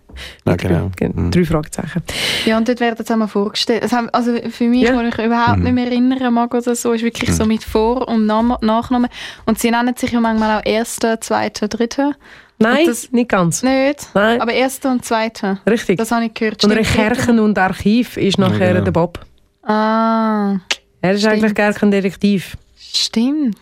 [0.45, 0.89] Ja, genau.
[0.95, 1.29] Ge- Mhm.
[1.31, 2.01] Drei Fragezeichen.
[2.45, 3.91] Ja, und dort werden sie einmal vorgestellt.
[3.91, 4.95] Haben, also für mich, Ja.
[4.95, 5.63] wo ich überhaupt Mhm.
[5.65, 9.09] nicht mehr erinnern mag oder so, ist wirklich so mit Vor- und Nam Nachnamen.
[9.45, 12.13] Und sie nennen sich ja manchmal auch Erster, Zweiter, Dritter.
[12.59, 13.61] Nein, das- nicht ganz.
[13.63, 14.07] Nicht?
[14.13, 15.59] Nein, Aber Erster und Zweiter.
[15.69, 15.97] richtig.
[15.97, 16.63] Das habe ich gehört.
[16.63, 18.85] und Recherchen und Archiv ist Ja, nachher genau.
[18.85, 19.19] der Bob.
[19.63, 20.59] Ah,
[21.01, 21.33] Er ist Stimmt.
[21.33, 22.55] eigentlich gar kein Detektiv.
[22.77, 23.57] stimmt.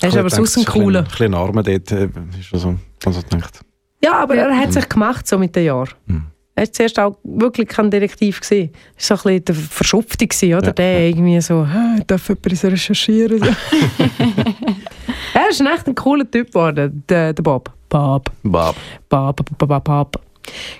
[0.00, 1.00] Er ist aber sonst ein cooler.
[1.00, 2.74] Ein bisschen Arme dort, äh, ist schon so,
[3.04, 3.60] also gedacht.
[4.02, 5.90] Ja, aber er hat sich gemacht so mit den Jahren.
[6.06, 6.26] Mhm.
[6.54, 8.40] Er war zuerst auch wirklich kein Detektiv.
[8.40, 8.70] Gewesen.
[8.70, 10.66] Er war so ein bisschen der Verschupfte, gewesen, oder?
[10.66, 11.06] Ja, der ja.
[11.08, 13.42] irgendwie so, «Hä, darf jemand uns recherchieren?
[15.34, 17.72] er ist echt ein cooler Typ geworden, der, der Bob.
[17.88, 18.30] Bob.
[18.42, 18.76] Bob.
[19.08, 20.20] Bob, Bob, Bob, Bob.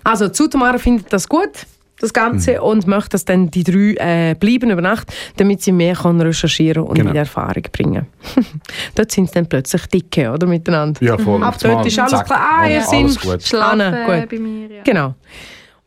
[0.02, 1.64] Also, Zutamara findet das gut,
[2.00, 2.62] das Ganze, Mhm.
[2.62, 6.84] und möchte, dass dann die drei äh, bleiben über Nacht, damit sie mehr kann recherchieren
[6.84, 7.10] und Genau.
[7.10, 8.06] in Erfahrung bringen.
[8.94, 11.02] Dort sind sie dann plötzlich dicke, oder, miteinander.
[11.02, 11.42] Ja, voll.
[11.42, 12.40] Ab dort ist alles klar.
[12.62, 13.42] Ah, ihr sind- gut.
[13.42, 14.28] Schlafen Anna, gut.
[14.30, 14.82] bei mir, ja.
[14.84, 15.14] Genau.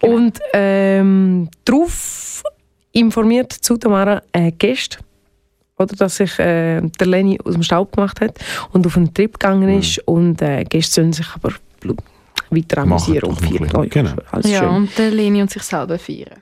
[0.02, 2.44] Und ähm, darauf
[2.92, 4.98] informiert Zutamara äh, Gäste,
[5.78, 8.38] oder, dass sich äh, der Lenny aus dem Staub gemacht hat
[8.72, 10.00] und auf einen Trip gegangen ist.
[10.08, 11.54] Und äh, Gäste sollen sich aber
[12.52, 13.70] weiter amüsieren und feiern.
[13.74, 14.12] ja, Genau.
[14.32, 14.70] Alles Ja, schön.
[14.70, 16.40] und der Leni und sich selber feiern.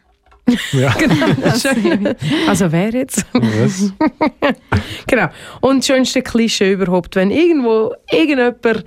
[0.72, 0.91] Ja.
[1.60, 2.16] Schön.
[2.47, 3.24] Also wer jetzt?
[3.34, 3.93] Was?
[5.07, 5.28] genau.
[5.62, 8.84] Und das schönste Klischee überhaupt, wenn irgendwo irgendjemand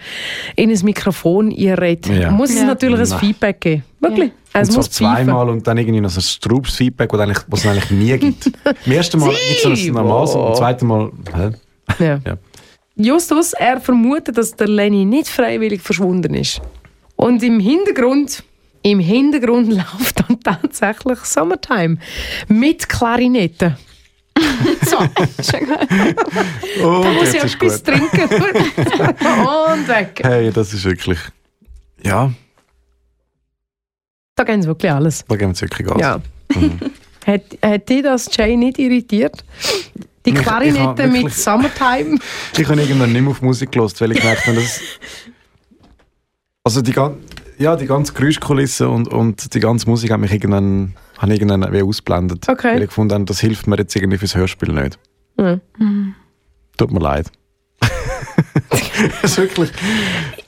[0.57, 2.33] in ein Mikrofon einredet, Ja.
[2.33, 2.64] muss es Ja.
[2.66, 3.18] natürlich ein Nein.
[3.20, 3.85] Feedback geben.
[4.01, 4.33] Wirklich.
[4.53, 5.27] Es und muss zwar pfeifen.
[5.29, 8.18] zweimal und dann irgendwie noch so ein straubes Feedback, das eigentlich- was es eigentlich nie
[8.18, 8.51] gibt.
[8.85, 11.12] Im ersten Mal gibt es so ein normales und im zweiten Mal...
[11.37, 11.51] Hä?
[12.05, 12.20] Ja.
[12.27, 12.37] Ja.
[12.97, 16.61] Justus, er vermutet, dass der Lenny nicht freiwillig verschwunden ist.
[17.23, 18.43] Und im Hintergrund,
[18.83, 21.99] im Hintergrund läuft dann tatsächlich Summertime
[22.49, 23.77] mit Klarinette.
[24.87, 24.97] so,
[26.83, 28.23] Oh, da muss ich ist etwas trinken.
[28.23, 30.20] Und weg.
[30.25, 31.18] Hey, das ist wirklich...
[32.03, 32.33] Ja,
[34.35, 35.25] Da gehen sie wirklich alles.
[35.29, 36.01] da geben wir jetzt wirklich Gas.
[36.01, 36.20] Ja.
[36.55, 36.81] Mhm.
[37.27, 39.45] Hat, hat dich das Jay nicht irritiert?
[40.27, 42.18] Die Ich- ich Klarinette mit Summertime?
[42.57, 44.81] Ich habe irgendwann nicht mehr auf Musik gelost, weil ich gemerkt habe, dass...
[46.65, 47.17] Also die, gan-
[47.59, 51.83] ja, die ganze Geräuschkulisse und, und die ganze Musik hat mich irgendwann, ich irgendwann wie
[51.83, 52.49] ausblendet.
[52.49, 52.75] Okay.
[52.75, 54.99] Weil ich gefunden habe, das hilft mir jetzt irgendwie fürs Hörspiel nicht.
[55.39, 55.59] Ja.
[56.77, 57.31] Tut mir leid.
[59.23, 59.71] das ist wirklich...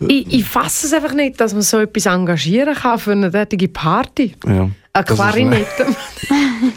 [0.07, 3.69] Ich, ich fasse es einfach nicht, dass man so etwas engagieren kann für eine derartige
[3.69, 4.37] Party.
[4.47, 4.71] Ja.
[4.97, 5.87] Eine Klarinette.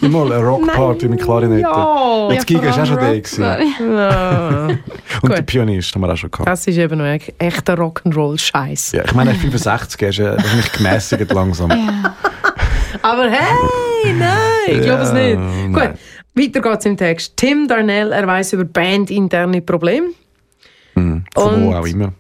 [0.02, 1.62] Mal eine Rockparty mit Klarinette.
[1.62, 2.26] Ja.
[2.26, 3.60] Und das Giga war auch schon der.
[3.80, 4.68] ja.
[5.22, 6.48] Und der Pianist haben wir auch schon gehabt.
[6.50, 8.94] Das ist eben ein echter Rock'n'Roll-Scheiß.
[8.94, 11.70] Ja, ich meine, 65 er ist ja wahrscheinlich gemäßigt langsam.
[13.04, 14.32] Aber hey, nein,
[14.66, 15.38] ich glaube es Ja, nicht.
[15.38, 15.74] nein.
[15.74, 16.00] Gut,
[16.34, 17.38] weiter geht's im Text.
[17.38, 20.08] Tim Darnell, er weiß über bandinterne Probleme.
[20.96, 21.24] Mhm.
[21.36, 22.14] Von wo auch immer.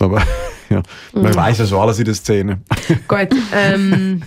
[0.00, 0.22] Aber
[0.70, 0.82] ja,
[1.12, 2.60] man weiß ja schon alles in der Szene.
[3.06, 4.22] Gut, ähm,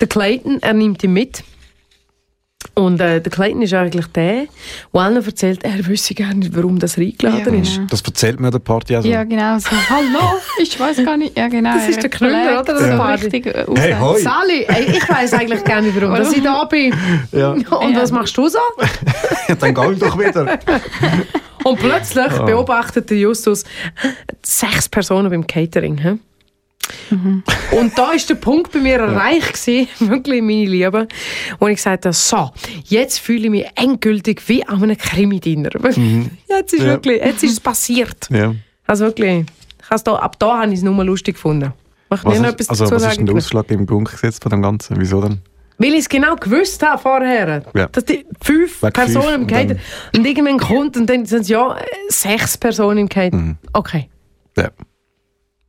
[0.00, 1.42] der Clayton, er nimmt ihn mit.
[2.74, 4.46] Und äh, der Clayton ist eigentlich der,
[4.92, 7.74] der allen erzählt, er wüsste gar nicht, warum das eingeladen Ja, ist.
[7.76, 7.86] genau.
[7.88, 9.08] Das erzählt mir der Party also.
[9.08, 9.58] Ja, genau.
[9.58, 11.38] So, hallo, ich weiß gar nicht.
[11.38, 11.74] Ja, genau.
[11.74, 12.78] Das ist der Knüller, oder?
[12.78, 13.24] Der Party.
[13.26, 13.64] richtig äh.
[13.76, 14.18] Hey, hoi!
[14.20, 16.92] Sally, ey, ich weiß eigentlich gar nicht, warum dass ich da bin.
[17.32, 17.50] Ja.
[17.52, 18.02] Und Ja.
[18.02, 18.58] was machst du so?
[19.60, 20.58] Dann geh ich doch wieder.
[21.64, 22.44] Und plötzlich Oh.
[22.44, 23.64] beobachtet der Justus
[24.42, 26.18] sechs Personen beim Catering.
[27.10, 27.76] Hä?
[27.76, 31.08] Und da ist der Punkt bei mir erreicht gewesen, wirklich meine Liebe,
[31.58, 32.50] wo ich gesagt habe, so,
[32.84, 35.70] jetzt fühle ich mich endgültig wie an einem Krimi-Dinner.
[36.48, 36.86] Jetzt ist Ja.
[36.86, 38.28] wirklich, jetzt ist es passiert.
[38.30, 38.54] Ja.
[38.86, 39.44] Also wirklich,
[39.94, 41.72] ich da, ab da habe ich es nur lustig gefunden.
[42.08, 44.62] Mach Was, ist, etwas also, was ist denn der Ausschlag im Punkt gesetzt von dem
[44.62, 44.96] Ganzen?
[45.00, 45.40] Wieso denn?
[45.78, 47.62] Weil ich es genau gewusst habe vorher.
[47.74, 47.86] Ja.
[47.88, 49.78] Dass die fünf Wegen Personen fünf im und Catering.
[50.16, 53.44] Und irgendwann kommt und dann sind es ja äh, sechs Personen im Catering.
[53.46, 53.56] Mhm.
[53.72, 54.08] Okay,
[54.56, 54.70] Ja,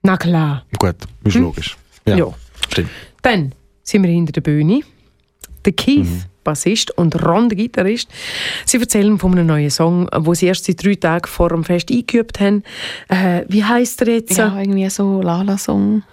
[0.03, 0.63] na klar.
[0.79, 1.77] gut, ist logisch.
[2.05, 2.33] Ja, Ja.
[2.69, 2.89] stimmt.
[3.21, 3.51] Dann
[3.83, 4.81] sind wir hinter der Bühne.
[5.65, 6.23] Der Keith, Mhm.
[6.43, 8.07] Bassist, und Ron, der Gitarrist,
[8.65, 11.91] sie erzählen von einem neuen Song, wo sie erst seit drei Tagen vor dem Fest
[11.91, 12.63] eingeübt haben.
[13.09, 14.37] Äh, wie heisst er jetzt?
[14.37, 16.03] Ja, irgendwie so Lala-Song.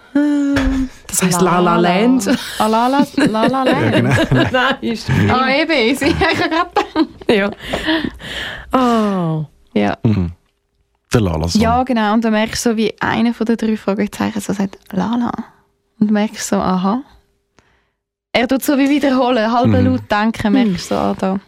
[1.07, 2.27] Das heisst La La Land.
[2.59, 3.93] Ah, Lala, Lala Land.
[3.93, 4.43] genau.
[4.51, 5.95] Nein, ist Ah, eben.
[5.95, 7.51] Sie, ich habe gerade ja.
[8.73, 9.45] Oh.
[9.73, 9.97] Ja.
[11.15, 11.61] Der Lala-Song.
[11.61, 12.13] ja, genau.
[12.13, 15.31] Und dann merkst du so, wie einer von den drei Fragezeichen so sagt, Lala.
[15.99, 17.03] Und du merkst so, aha.
[18.33, 19.85] Er tut so wie wiederholen, halb Mhm.
[19.85, 21.39] laut denken, merkst du so, ah, da.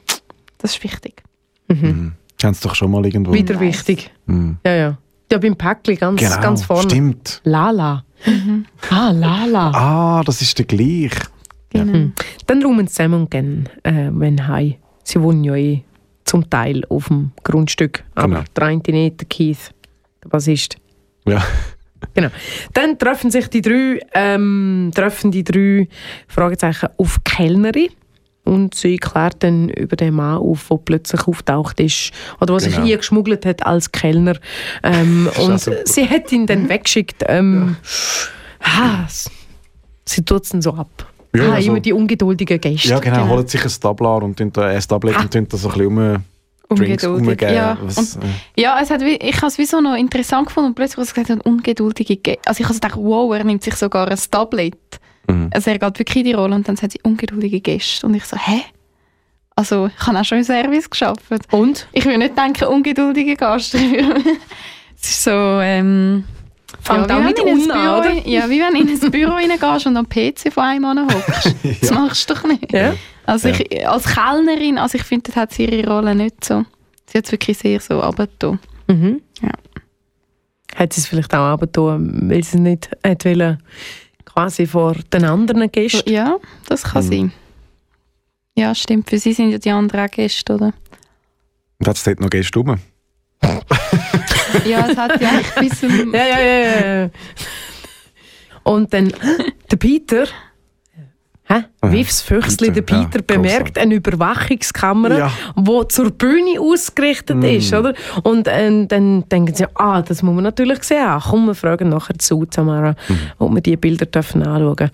[0.57, 1.21] Das ist wichtig.
[1.67, 2.13] Mhm.
[2.41, 3.33] Haben sie doch schon mal irgendwo.
[3.33, 3.61] Wieder Nice.
[3.61, 4.09] wichtig.
[4.25, 4.57] Mhm.
[4.65, 4.97] Ja, ja.
[5.29, 6.83] Ja, beim Päckli ganz, Genau, ganz vorne.
[6.89, 7.41] stimmt.
[7.43, 8.05] Lala.
[8.89, 9.71] Ah, Lala.
[9.73, 11.11] Ah, das ist der gleich.
[11.69, 11.91] Genau.
[11.93, 12.13] Hm.
[12.47, 14.75] Dann räumen sie zusammen und gehen, äh, wenn heim.
[15.03, 15.83] Sie wohnen ja eh
[16.27, 18.03] zum Teil auf dem Grundstück.
[18.15, 18.43] Aber Genau.
[18.55, 19.71] der eine nicht, der Keith,
[20.23, 20.77] der Bassist.
[21.25, 21.43] Ja.
[22.13, 22.29] Genau.
[22.73, 25.87] Dann treffen sich die drei, ähm, treffen die drei
[26.27, 27.89] Fragezeichen auf Kellnerin.
[28.43, 32.11] Und sie klärt dann über den Mann auf, der plötzlich auftaucht ist.
[32.39, 32.85] Oder was sich Genau.
[32.85, 34.35] hier geschmuggelt hat als Kellner.
[34.83, 35.77] Ähm, und super.
[35.85, 37.23] sie hat ihn dann weggeschickt.
[37.27, 37.77] Ähm,
[38.61, 39.31] ah, s-
[40.05, 41.11] sie tut es dann so ab.
[41.37, 42.89] Ja, ah, also- immer die ungeduldigen Gäste.
[42.89, 43.17] Ja, genau.
[43.17, 43.29] Genau.
[43.29, 45.21] Holen sich ein Tablar und tun da ein Tablet Ah.
[45.21, 46.23] und tun da so ein bisschen
[46.69, 47.53] um Drinks umgeben.
[47.53, 50.69] Ja, Was, und, äh, ja es hat, ich habe es wie so noch interessant gefunden
[50.69, 53.75] und plötzlich, was gesagt hat, ungeduldige Ge Also ich habe gedacht, wow, er nimmt sich
[53.75, 54.75] sogar ein Tablet.
[55.27, 55.49] Mhm.
[55.53, 58.05] Also er geht wirklich die Rolle und dann sagt sie ungeduldige Gäste.
[58.05, 58.61] Und ich so, hä?
[59.55, 61.23] Also ich habe auch schon im Service geschafft.
[61.51, 61.87] Und?
[61.91, 63.73] Ich will nicht denken, ungeduldige Gast.
[65.01, 66.25] es ist so, ähm...
[66.87, 68.27] Fängt wie auch wenn mit du in ein unten an, Büro, oder?
[68.27, 71.55] Ja, wie wenn du in ein Büro reingehst und am PC von einem Mann hockst.
[71.81, 72.71] Das machst du doch nicht.
[72.71, 72.93] Ja.
[73.25, 76.63] Also ich, als Kellnerin, also ich finde, das hat sie ihre Rolle nicht so.
[77.09, 78.59] Sie hat es wirklich sehr so runtergetan.
[78.87, 79.21] Mhm.
[79.41, 79.51] Ja.
[80.75, 83.61] Hat sie es vielleicht auch abgetan, weil sie es nicht hat wollen,
[84.25, 86.09] quasi vor den anderen Gästen?
[86.09, 87.09] Ja, das kann Mhm.
[87.09, 87.31] sein.
[88.55, 89.09] Ja, stimmt.
[89.09, 90.73] Für sie sind ja die anderen auch Gäste, oder?
[91.79, 92.77] Und hat es dort noch Gäste rum?
[94.65, 95.29] Ja, es hat ja
[95.59, 96.13] bis zum...
[96.13, 97.09] Ja, ja, ja, ja.
[98.63, 99.13] Und dann
[99.71, 100.25] der Peter,
[101.49, 101.63] hä?
[101.81, 101.91] Aha.
[101.91, 105.31] Wiefs Füchsli, der Peter, ja, Peter bemerkt eine Überwachungskamera, Ja.
[105.55, 107.43] die zur Bühne ausgerichtet Mm.
[107.43, 107.93] ist, oder?
[108.23, 111.05] Und ähm, dann denken sie, ah, das muss man natürlich sehen.
[111.05, 112.95] Ah, komm, wir fragen nachher zu Tamara,
[113.39, 114.91] ob wir diese Bilder dürfen anschauen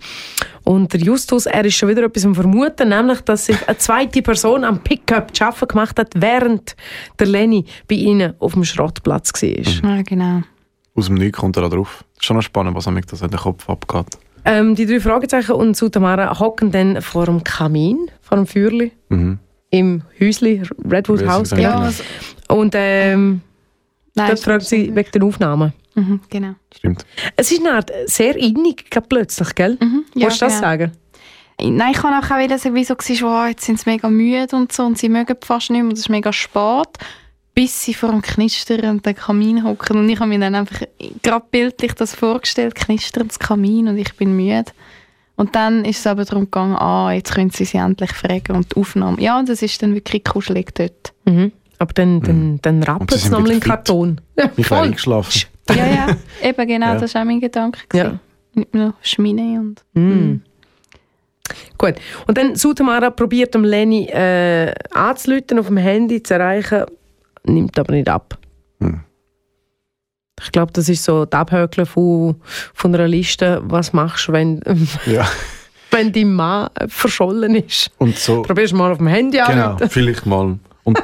[0.63, 4.21] Und der Justus, er ist schon wieder etwas am Vermuten, nämlich, dass sich eine zweite
[4.21, 6.75] Person am Pickup zu arbeiten gemacht hat, während
[7.19, 9.49] der Lenny bei ihnen auf dem Schrottplatz war.
[9.97, 10.41] Ja, genau.
[10.95, 12.03] Aus dem Nichts kommt er da drauf.
[12.13, 14.05] Das ist schon noch spannend, was damit das in den Kopf abgeht.
[14.45, 19.39] Ähm, die drei Fragezeichen und Sutamara hocken dann vor dem Kamin, vor dem Feuerli, Mhm.
[19.69, 21.51] im Häusli, Redwood House.
[21.51, 21.79] Ja, genau.
[21.85, 22.03] also,
[22.49, 23.41] Und ähm,
[24.15, 25.73] nein, dort fragt sie wegen den Aufnahmen.
[25.95, 26.55] Mhm, genau.
[26.75, 27.05] Stimmt.
[27.35, 29.77] Es ist eine Art sehr innig plötzlich, gell?
[29.79, 30.67] Mhm, ja, Willst du das genau.
[30.67, 30.91] sagen?
[31.61, 34.73] Nein, ich kann auch wieder sagen, wieso war, oh, jetzt sind sie mega müde und
[34.73, 36.87] so und sie mögen fast nicht mehr und es ist mega spät,
[37.55, 40.81] bis sie vor dem Knistern und den Kamin hocken und ich habe mir dann einfach
[41.21, 44.71] gerade bildlich das vorgestellt, knisterndes Kamin und ich bin müde.
[45.35, 48.75] Und dann ist es aber darum gegangen, ah, jetzt können sie sie endlich fragen und
[48.75, 49.19] die Aufnahme.
[49.19, 51.13] Ja, und das ist dann wirklich kuschelig dort.
[51.25, 51.51] Mhm.
[51.79, 53.63] Aber dann, dann, dann Und rappelt sie es nochmal fit.
[53.63, 54.21] Karton.
[54.37, 55.41] Ja, Ich wäre eingeschlafen.
[55.69, 56.07] Ja, ja,
[56.49, 56.99] eben genau, Ja.
[56.99, 57.79] das war auch mein Gedanke.
[57.93, 58.19] Ja.
[58.53, 59.83] Nicht nur Schmine und...
[59.93, 60.41] Mm.
[61.77, 61.95] Gut.
[62.27, 66.85] Und dann Sutamara probiert Lenny äh, anzuleiten, auf dem Handy zu erreichen,
[67.45, 68.37] nimmt aber nicht ab.
[68.79, 69.01] Hm.
[70.41, 72.35] Ich glaube, das ist so das Abhökeln von,
[72.73, 73.61] von einer Liste.
[73.65, 74.61] Was machst du, wenn,
[75.05, 75.27] Ja.
[75.91, 77.91] wenn dein Mann verschollen ist?
[77.99, 79.89] Und so, Probierst du mal auf dem Handy genau, an.
[79.89, 80.57] vielleicht mal.
[80.85, 81.01] Und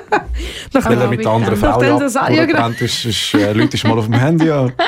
[0.73, 2.67] weil er mit der anderen Frau Nachdem ab, das- oder ja, genau.
[2.69, 4.73] ist, ist äh, Leute mal auf dem Handy an.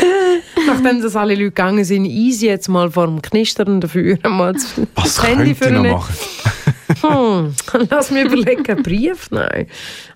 [0.66, 4.72] Nachdem das alle Leute gegangen sind, easy jetzt mal vor dem knisternden Feuer mal das,
[4.94, 6.14] Was das Handy eine- machen?
[7.00, 7.54] Hm,
[7.90, 9.30] lass mich überlegen, einen Brief?
[9.30, 9.66] Nein.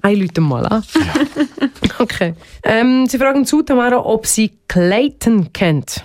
[0.02, 0.82] Ein Leute mal an.
[1.98, 2.34] Okay.
[2.64, 6.02] Ähm, sie fragen zu Tamara, ob sie Clayton kennt.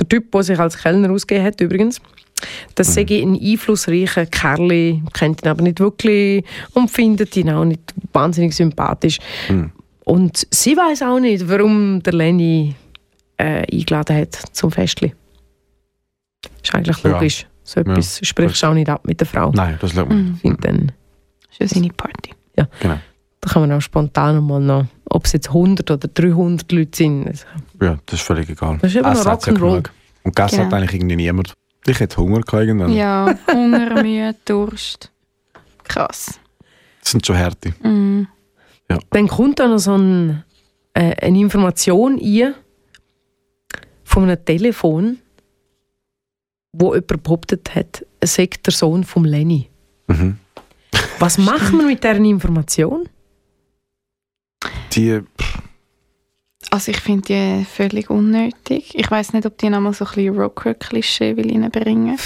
[0.00, 2.00] Der Typ, der sich als Kellner ausgegeben hat, übrigens.
[2.74, 6.44] Das sei ein einflussreicher Kerl, kennt ihn aber nicht wirklich
[6.74, 9.18] und findet ihn auch nicht wahnsinnig sympathisch.
[9.46, 9.70] Hm.
[10.04, 12.74] Und sie weiß auch nicht, warum der Lenny
[13.36, 15.14] äh, eingeladen hat zum Festli.
[16.62, 17.10] Ist eigentlich Ja.
[17.12, 17.46] logisch.
[17.62, 19.50] So etwas sprichst du auch nicht ab mit der Frau.
[19.52, 20.18] Nein, das schaut man.
[20.24, 20.32] Mhm.
[20.36, 20.92] Ich finde dann,
[21.48, 22.30] Das ist ja seine Party.
[22.56, 22.98] Genau.
[23.40, 27.26] da kann man auch spontan mal noch, ob es jetzt 100 oder 300 Leute sind.
[27.28, 27.46] Also,
[27.80, 28.78] Ja, das ist völlig egal.
[28.82, 29.88] Das ist eben noch ja Rock'n'Roll.
[30.22, 30.66] Und gegessen Genau.
[30.66, 31.54] hat eigentlich irgendwie niemand.
[31.86, 32.92] Ich hätte Hunger gehabt irgendwann.
[32.92, 35.10] Ja, Hunger, Mühe, Durst.
[35.84, 36.38] Krass.
[37.00, 37.72] Das sind schon Härte.
[37.82, 38.26] Mhm.
[39.10, 40.44] Dann kommt da noch so ein,
[40.92, 42.54] äh, eine Information ein
[44.04, 45.18] von einem Telefon,
[46.72, 49.68] wo jemand behauptet hat, er sei der Sohn vom Lenny.
[50.08, 50.38] Mhm.
[51.18, 53.08] Was machen wir mit dieser Information?
[54.92, 55.20] Die,
[56.70, 57.26] Also ich finde
[57.60, 58.94] die völlig unnötig.
[58.94, 62.16] Ich weiß nicht, ob die nochmal so ein bisschen Rocker-Klischee will reinbringen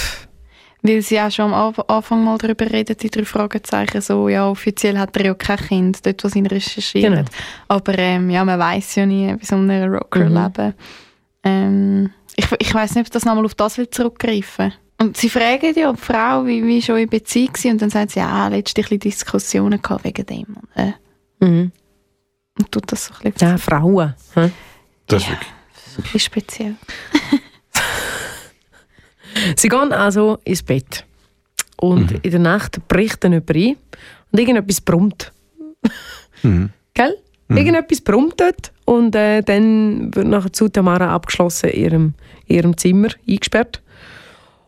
[0.82, 4.48] Weil sie auch schon am Anf- Anfang mal darüber reden, die drei Fragezeichen, so, ja,
[4.48, 7.14] offiziell hat er ja kein Kind, dort, wo sie ihn recherchieren.
[7.14, 7.28] Genau.
[7.68, 10.74] Aber ähm, ja, man weiß ja nie, bei so einem Rocker-Leben.
[11.42, 15.72] Ähm, ich ich weiß nicht, ob das nochmal auf das will zurückgreifen Und sie fragen
[15.74, 18.90] ja die Frau, wie, wie schon in Beziehung war, und dann sagt sie, ja, letztlich
[18.90, 20.46] ein Diskussionen gehabt wegen dem.
[20.60, 20.92] Und, äh,
[21.40, 21.72] Mhm.
[22.58, 24.14] und tut das so ein bisschen, Ja, Frauen.
[24.34, 24.50] hä?
[25.06, 25.34] das ist Ja.
[25.34, 25.52] wirklich.
[26.12, 26.74] bisschen speziell.
[29.56, 31.04] Sie gehen also ins Bett.
[31.76, 32.18] Und Mhm.
[32.22, 33.76] in der Nacht bricht dann jemand ein
[34.32, 35.32] und irgendetwas brummt.
[36.42, 36.70] Mhm.
[36.94, 37.16] Gell?
[37.48, 37.56] Mhm.
[37.58, 42.14] Irgendetwas brummt dort und äh, dann wird nachher zu Tamara abgeschlossen in ihrem,
[42.46, 43.82] in ihrem Zimmer eingesperrt.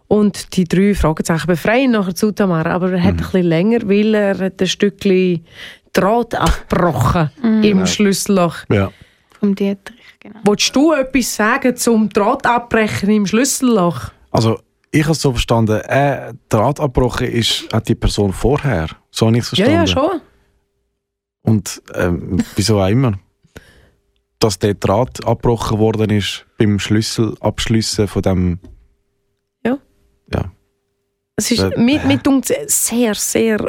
[0.08, 3.18] Und die drei Fragezeichen befreien nachher zu Tamara, aber er hat Mhm.
[3.20, 5.44] ein bisschen länger, weil er hat ein Stückchen
[5.92, 7.62] Draht abgebrochen Mhm.
[7.64, 7.86] im Ja.
[7.86, 8.56] Schlüsselloch.
[8.70, 8.90] Ja.
[9.40, 10.38] Vom Dietrich, genau.
[10.44, 14.10] Wolltest du etwas sagen zum Draht abbrechen im Schlüsselloch?
[14.30, 14.58] Also,
[14.90, 18.88] ich habe es so verstanden, äh, Draht abgebrochen ist, hat die Person vorher.
[19.10, 19.86] So habe ich es Ja, verstanden.
[19.88, 20.20] ja, schon.
[21.46, 23.12] Und ähm, wieso auch immer?
[24.38, 28.58] dass der Draht abgebrochen worden ist beim Schlüsselabschliessen von dem.
[29.64, 29.78] Ja.
[30.32, 30.52] Ja.
[31.36, 33.66] Es ist Äh, mit, mit uns sehr, sehr,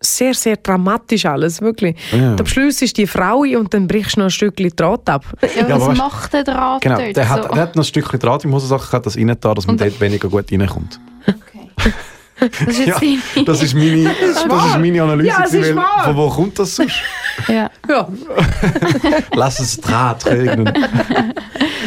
[0.00, 1.96] sehr, sehr dramatisch alles, wirklich.
[2.10, 2.34] ja.
[2.34, 5.24] Der Beschluss ist die Frau und dann brichst du noch ein Stückchen Draht ab.
[5.56, 7.16] Ja, aber was weißt- macht der Draht Genau, dort?
[7.16, 7.48] der hat, so?
[7.50, 9.80] der hat noch ein Stückchen Draht im Hosensack gehabt, das rein da, dass man Und-
[9.80, 10.98] dort weniger gut reinkommt.
[11.26, 11.70] Okay.
[12.40, 13.00] Das ist Ja,
[13.44, 15.28] Das ist meine, das ist meine Analyse.
[15.28, 16.04] Ja, es ist weil.
[16.04, 17.02] Von wo kommt das sonst?
[17.48, 17.70] ja.
[17.88, 18.08] Ja.
[19.34, 20.64] Lass es Draht kriegen.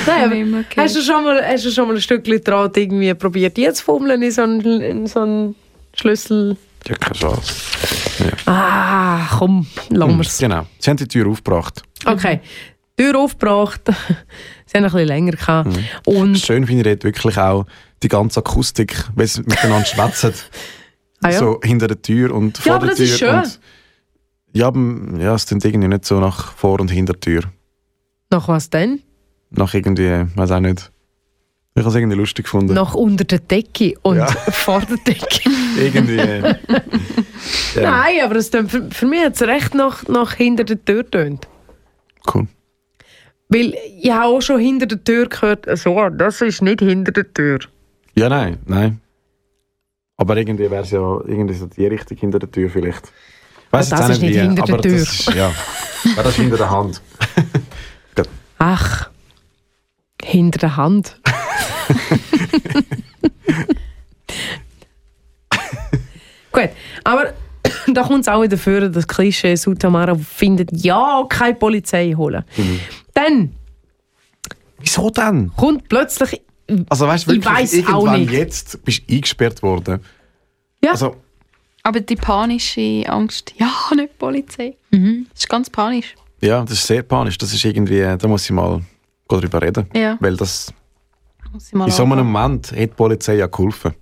[0.06, 0.82] Nein, okay.
[0.82, 3.86] hast, du schon mal, hast du schon mal ein Stückchen Draht irgendwie probiert, jetzt zu
[3.86, 5.56] fummeln in so einen, in so einen
[5.94, 6.58] Schlüssel?
[6.88, 7.54] Ja, keine Chance.
[8.46, 10.38] Ah, komm, lassen wir's.
[10.38, 10.66] Genau.
[10.80, 11.84] Sie haben die Tür aufgebracht.
[12.06, 12.42] Okay,
[12.98, 13.82] Tür aufgebracht.
[14.66, 15.70] Sie haben ein bisschen länger gehabt.
[15.70, 15.86] Mhm.
[16.06, 17.66] Und, Schön finde ich wirklich auch
[18.04, 20.34] die ganze Akustik, wenn sie miteinander schwätzen.
[21.22, 21.38] ah, ja.
[21.40, 23.06] So hinter der Tür und vor Ja, aber der das Tür.
[23.14, 23.36] ist schön.
[23.36, 23.60] Und
[24.54, 24.80] ja, aber,
[25.20, 27.44] ja, es klingt irgendwie nicht so nach Vor- und Hintertür.
[28.30, 29.02] Nach was denn?
[29.50, 30.92] Nach irgendwie, weiß auch nicht.
[31.74, 32.74] Ich habe es irgendwie lustig gefunden.
[32.74, 34.26] Nach unter der Decke und Ja.
[34.52, 35.50] vor der Decke.
[35.80, 36.16] Irgendwie.
[37.76, 41.10] ja, Nein, aber es für, für mich hat es recht nach, nach hinter der Tür
[41.10, 41.48] tönt.
[42.34, 42.48] cool.
[43.48, 47.34] Weil ich habe auch schon hinter der Tür gehört, so, das ist nicht hinter der
[47.34, 47.60] Tür.
[48.16, 49.02] Ja, nein, nein.
[50.18, 53.06] Aber irgendwie wäre es ja irgendwie so die Richtung hinter der Tür vielleicht.
[53.06, 55.00] Ich weiss das ist nicht hinter der Tür.
[55.00, 55.50] Das ist, ja.
[55.50, 55.54] ja,
[56.16, 57.02] das ist hinter der Hand.
[58.60, 59.10] Ach,
[60.22, 61.20] hinter der Hand.
[66.52, 66.70] Gut,
[67.04, 67.34] aber
[67.88, 72.44] da kommt es auch wieder vor, das Klischee, Sutamara findet ja keine Polizei holen.
[72.56, 72.80] Mhm.
[73.14, 73.56] Dann
[74.80, 75.52] Wieso denn?
[75.56, 76.42] kommt plötzlich.
[76.90, 78.32] Also weißt du, Ich wirklich, irgendwann nicht.
[78.32, 80.00] jetzt bist du eingesperrt worden.
[80.84, 80.92] Ja.
[80.92, 81.16] Also,
[81.84, 84.76] Aber die panische Angst, ja, nicht Polizei.
[84.92, 85.28] Mhm.
[85.32, 86.16] Das ist ganz panisch.
[86.42, 87.38] ja, das ist sehr panisch.
[87.38, 88.82] Das ist irgendwie, da muss ich mal
[89.28, 89.88] darüber reden.
[89.94, 90.74] Ja, Weil das,
[91.52, 92.18] muss ich mal in so einem.
[92.32, 93.94] Moment hätte die Polizei ja geholfen.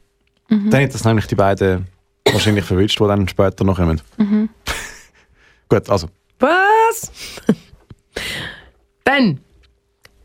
[0.49, 0.69] Mhm.
[0.69, 1.87] Dann hätten das nämlich die beiden
[2.31, 4.01] wahrscheinlich verwünscht, die dann später noch kommen.
[4.17, 4.49] Mhm.
[5.69, 6.07] Gut, also.
[6.39, 7.11] Was?
[9.03, 9.39] Dann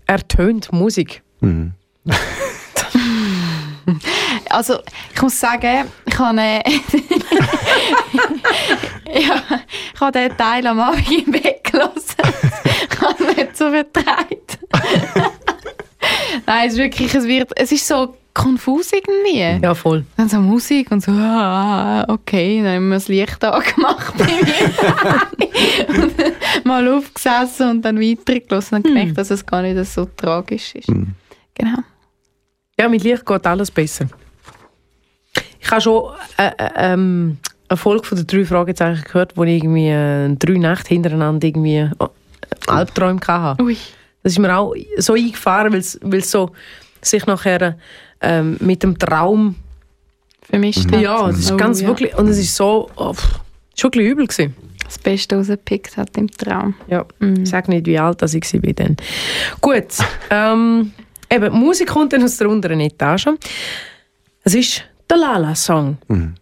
[0.07, 1.23] ertönt Musik.
[1.41, 1.73] Mhm.
[4.51, 4.79] Also,
[5.13, 6.63] ich muss sagen, ich habe, äh,
[9.21, 9.43] ja,
[9.95, 12.23] ich habe den Teil am Abend im Bett gelassen.
[12.91, 14.59] ich habe ihn nicht so vertreibt.
[16.47, 19.59] Nein, es ist wirklich, es wird, es ist so konfus irgendwie.
[19.61, 20.05] Ja, voll.
[20.17, 24.71] Dann so Musik und so, ah, okay, dann haben wir das Licht angemacht bei mir.
[26.65, 30.89] mal aufgesessen und dann weitergelassen und gemerkt, dass es gar nicht so tragisch ist.
[30.89, 31.15] Mhm.
[31.55, 31.79] Genau.
[32.79, 34.07] Ja, mit Licht geht alles besser.
[35.61, 39.63] Ich habe schon äh, äh, ähm, eine Folge von den drei Fragezeichen gehört, wo ich
[39.63, 41.89] irgendwie äh, drei Nächte hintereinander irgendwie äh,
[42.67, 43.63] Albträume hatte.
[43.63, 43.77] Ui.
[44.23, 46.51] Das ist mir auch so eingefahren, weil es so
[47.01, 47.77] sich nachher
[48.21, 49.57] ähm, mit dem Traum...
[50.49, 51.01] Vermischt hat.
[51.01, 51.89] Ja, es ist Oh, ganz ja.
[51.89, 52.17] wirklich...
[52.17, 52.91] Und es ist so...
[52.97, 53.41] Oh, pff,
[53.77, 54.55] schon ein übel gewesen.
[54.85, 56.75] Das Beste rausgepickt hat im Traum.
[56.89, 57.43] Ja, Mhm.
[57.43, 58.97] ich sage nicht, wie alt ich war dann.
[59.61, 59.87] Gut,
[60.31, 60.93] ähm,
[61.35, 63.29] eben, die Musik kommt dann aus der unteren Etage.
[64.43, 65.99] Es ist der Lala-Song.
[66.09, 66.35] Mhm.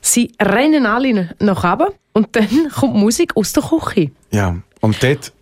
[0.00, 4.10] Sie rennen alle nach oben und dann kommt Musik aus der Küche.
[4.30, 5.32] Ja, und dort,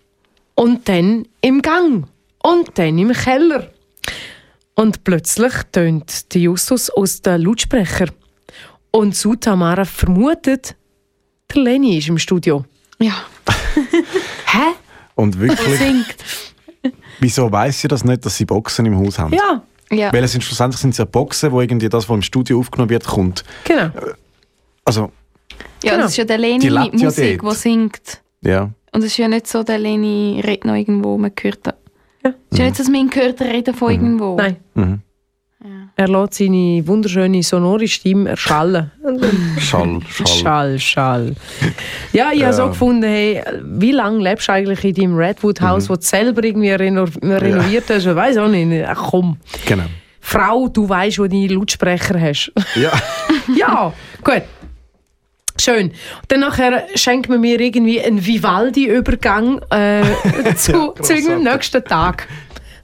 [0.55, 2.07] Und dann im Gang.
[2.42, 3.70] Und dann im Keller.
[4.74, 8.07] Und plötzlich tönt der Justus aus den Lautsprecher.
[8.90, 10.74] Und Sutamara vermutet,
[11.55, 12.64] der Lenny ist im Studio.
[12.98, 13.14] Ja.
[14.46, 14.74] Hä?
[15.20, 16.16] und wirklich, singt.
[17.20, 19.32] Wieso weiss sie das nicht, dass sie Boxen im Haus haben?
[19.34, 19.62] Ja,
[19.92, 20.12] Ja.
[20.12, 22.90] Weil es sind schlussendlich sind es ja Boxen, wo irgendwie das, was im Studio aufgenommen
[22.90, 23.44] wird, kommt.
[23.64, 23.90] genau.
[24.84, 25.10] Also,
[25.84, 26.02] ja, Genau.
[26.04, 27.54] das ist ja der Die Leni lebt ja Musik, dort.
[27.56, 28.22] die singt.
[28.42, 28.70] ja.
[28.92, 31.64] Und es ist ja nicht so, der Leni redet noch irgendwo, man hört.
[31.66, 31.72] Ja.
[32.24, 34.36] Es ist ja nicht so, dass man ihn hört reden von irgendwo.
[34.36, 34.56] Nein.
[34.74, 35.00] Mhm.
[35.62, 35.68] Ja.
[35.96, 38.90] Er lässt seine wunderschöne, sonore Stimme erschallen.
[39.58, 40.26] Schall, Schall.
[40.26, 41.34] Schall, Schall.
[42.14, 42.68] Ja, ich habe so Ja.
[42.68, 45.94] gefunden, hey, wie lange lebst du eigentlich in deinem Redwood-Haus, Mhm.
[45.94, 48.06] das du selber irgendwie reno renoviert hast?
[48.06, 48.84] Ich weiß auch nicht.
[48.88, 49.36] Ach komm.
[49.66, 49.84] Genau.
[50.22, 52.52] Frau, du weißt, wo deine Lautsprecher hast.
[52.76, 52.92] Ja.
[53.54, 53.92] ja,
[54.24, 54.42] gut.
[55.61, 55.88] Schön.
[55.88, 55.94] Und
[56.28, 62.28] dann nachher schenkt man mir irgendwie einen Vivaldi-Übergang äh, zu, Ja, zu irgendeinem nächsten Tag.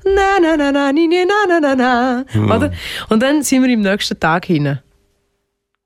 [0.07, 2.25] Na, na, na, na, ni, na, na, na, na.
[2.55, 2.73] Oder?
[3.09, 4.79] Und dann sind wir im nächsten Tag hin.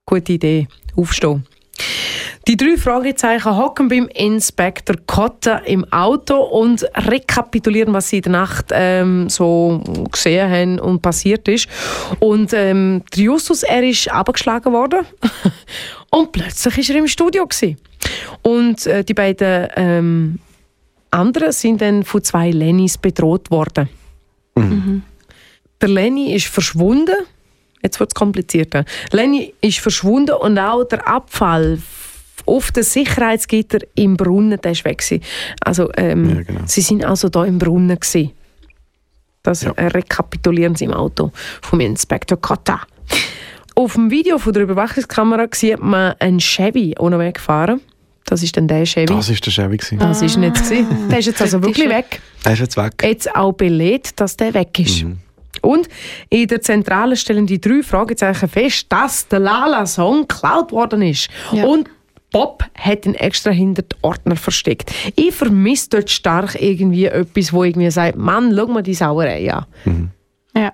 [0.05, 0.67] Gute Idee.
[0.95, 1.47] Aufstehen.
[2.47, 8.31] Die drei Fragezeichen hocken beim Inspektor Kotta im Auto und rekapitulieren, was sie in der
[8.31, 11.67] Nacht ähm, so gesehen haben und passiert ist.
[12.19, 15.05] Und ähm, der Justus, er ist abgeschlagen worden
[16.09, 17.77] und plötzlich ist er im Studio gewesen.
[18.41, 20.39] Und äh, die beiden ähm,
[21.11, 23.89] anderen sind dann von zwei Lennys bedroht worden.
[25.81, 27.15] Der Lenny ist verschwunden.
[27.83, 28.85] Jetzt wird es komplizierter.
[29.11, 31.79] Lenny ist verschwunden und auch der Abfall
[32.45, 35.23] auf den Sicherheitsgitter im Brunnen, der ist weg gewesen.
[35.61, 36.61] Also ähm, Ja, genau.
[36.65, 38.31] sie sind also da im Brunnen gewesen.
[39.43, 39.71] Das Ja.
[39.71, 41.31] äh, rekapitulieren sie im Auto
[41.61, 42.81] vom Inspektor Cotta.
[43.73, 47.81] Auf dem Video von der Überwachungskamera sieht man einen Chevy unterwegs fahren.
[48.31, 49.07] Das ist dann der Chevy.
[49.07, 49.75] Das war der Chevy.
[49.75, 49.99] gewesen.
[49.99, 51.09] Das ist nicht gewesen.
[51.09, 52.21] Der ist jetzt also ist wirklich weg.
[52.45, 52.93] Der ist jetzt weg.
[53.03, 55.03] Jetzt auch belegt, dass der weg ist.
[55.03, 55.17] Mhm.
[55.61, 55.89] Und
[56.29, 61.27] in der Zentrale stellen die drei Fragezeichen fest, dass der Lala-Song geklaut worden ist.
[61.51, 61.65] Ja.
[61.65, 61.89] Und
[62.31, 64.93] Bob hat ihn extra hinter den Ordner versteckt.
[65.17, 69.65] Ich vermisse dort stark irgendwie etwas, wo irgendwie sagt, Mann, schau mal die Sauerei an.
[70.55, 70.71] Ja.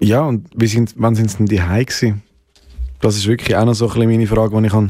[0.00, 2.22] Ja, und wie sind, wann sind sie denn die gewesen?
[3.00, 4.88] Das ist wirklich auch noch so ein bisschen meine Frage, die ich habe.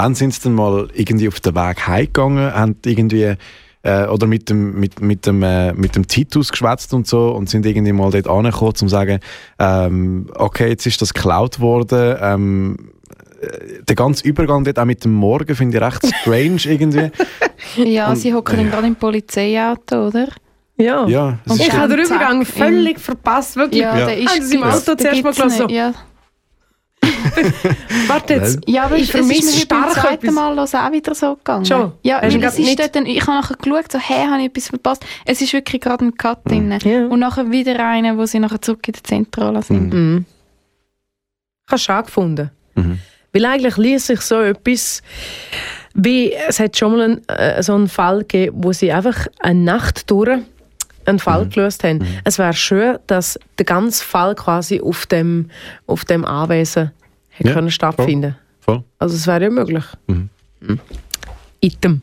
[0.00, 3.34] Wann sind sie denn mal irgendwie auf den Weg heimgegangen, haben irgendwie
[3.82, 7.48] äh, oder mit dem, mit, mit, dem, äh, mit dem Titus geschwätzt und so und
[7.50, 9.18] sind irgendwie mal dort angekommen, um zu sagen,
[9.58, 12.16] ähm, okay, jetzt ist das geklaut worden.
[12.20, 12.76] Ähm,
[13.40, 17.10] äh, der ganze Übergang dort auch mit dem Morgen finde ich recht strange irgendwie.
[17.76, 20.28] Ja, Und- sie hocken dann gerade im Polizeiauto, oder?
[20.76, 21.08] Ja.
[21.08, 23.82] Ja, Ich habe den Übergang völlig verpasst, wirklich.
[23.82, 24.06] Ja, Ja.
[24.06, 25.68] der ist Sie im Auto zuerst mal gelassen?
[25.70, 25.92] Ja,
[28.08, 28.58] Warte jetzt.
[28.66, 30.34] ja aber Ich vermisse heute beim stark zweiten.
[30.34, 31.64] Mal los auch wieder so gegangen.
[31.64, 31.92] Schon?
[32.02, 34.46] Ja, weil es ist nicht- dort dann, ich habe nachher geschaut, so, hey, habe ich
[34.48, 35.04] etwas verpasst?
[35.24, 36.76] Es ist wirklich gerade ein Cut drin.
[36.82, 37.06] Ja.
[37.06, 39.92] Und nachher wieder einer, wo sie nachher zurück in der Zentrale sind.
[39.92, 40.24] Mhm.
[41.66, 42.50] Ich habe es schade gefunden.
[42.74, 42.98] Mhm.
[43.32, 45.02] Weil eigentlich ließ sich so etwas,
[45.94, 49.60] wie es hat schon mal einen, äh, so einen Fall gegeben, wo sie einfach eine
[49.60, 50.38] Nacht durch
[51.08, 51.50] einen Fall Mhm.
[51.50, 52.00] gelöst haben.
[52.24, 55.50] Es wäre schön, dass der ganze Fall quasi auf dem,
[55.86, 56.92] auf dem Anwesen
[57.30, 58.82] hätte Ja, können stattfinden voll.
[58.98, 59.84] Also es wäre ja möglich.
[60.06, 60.28] Mhm.
[60.60, 60.80] Mhm.
[61.60, 62.02] Item.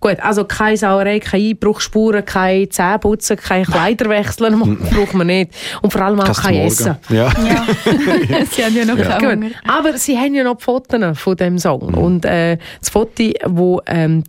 [0.00, 4.58] Gut, also keine Sauerei, keine Einbruchsspuren, kein Zähneputzen, kein Kleider wechseln,
[4.90, 5.52] braucht man nicht.
[5.80, 6.56] Und vor allem auch Kein.
[6.56, 6.96] Essen.
[7.08, 7.26] Ja.
[7.28, 7.64] Ja.
[8.50, 9.20] sie haben ja noch Ja.
[9.68, 11.94] Aber sie haben ja noch die Fotos von dem Song.
[11.94, 14.24] Und äh, das Foto, wo ähm,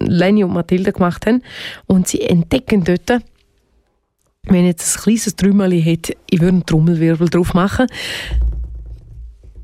[0.00, 1.42] Lenny und Mathilde gemacht haben.
[1.86, 3.22] Und sie entdecken dort,
[4.44, 7.86] wenn jetzt ein kleines Trümmerli hätte, ich würde einen Trommelwirbel drauf machen.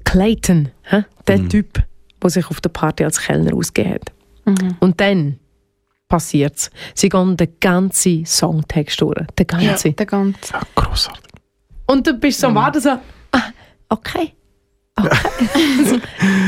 [0.04, 1.04] Clayton, hä?
[1.26, 1.82] der Typ,
[2.22, 4.12] der sich auf der Party als Kellner ausgegeben hat.
[4.46, 4.76] Mhm.
[4.80, 5.38] Und dann
[6.08, 6.70] passiert es.
[6.94, 9.26] Sie gehen den ganzen Songtext durch.
[9.38, 9.96] Den Ja, ganzen.
[9.96, 10.52] der ganze.
[10.52, 11.22] ja, grossartig.
[11.86, 13.42] Und du bist so am Warten, so, ah,
[13.88, 14.32] okay.
[14.96, 16.00] Okay.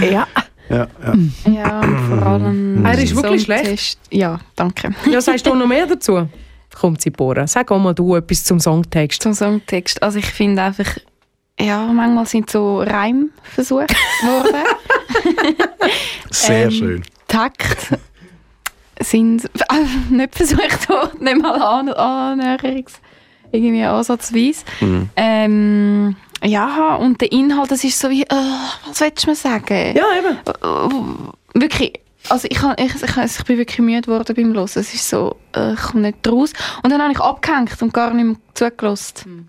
[0.13, 0.27] ja.
[0.73, 1.53] Ja, ja.
[1.53, 2.85] Ja, und vor allem.
[2.85, 3.99] Er ist wirklich Songtest.
[4.11, 4.91] Ja, danke.
[5.11, 6.29] ja, sagst du noch mehr dazu?
[6.75, 7.47] Kommt sie bohren.
[7.47, 9.23] Sag auch mal du etwas zum Songtext.
[9.23, 10.03] Zum Songtext.
[10.03, 10.87] Also ich finde einfach,
[11.61, 14.65] ja, manchmal sind so Reim versucht worden.
[16.31, 17.03] Sehr Ähm, schön.
[17.29, 17.99] Takt
[19.01, 22.95] sind äh, nicht versucht worden, nicht mal an annäherungs
[23.53, 24.65] irgendwie ansatzweise.
[24.81, 25.11] Mhm.
[25.17, 28.27] Ähm, ja, und der Inhalt, das ist so wie, äh,
[28.87, 29.97] was willst du mir sagen?
[29.97, 30.39] Ja, eben.
[30.47, 34.65] Äh, wirklich, also ich, hab- ich, ich, ich bin wirklich müde geworden beim Hören.
[34.65, 36.53] Es ist so, äh, ich komme nicht raus.
[36.83, 39.49] Und dann habe ich abgehängt und gar nicht mehr zugelassen.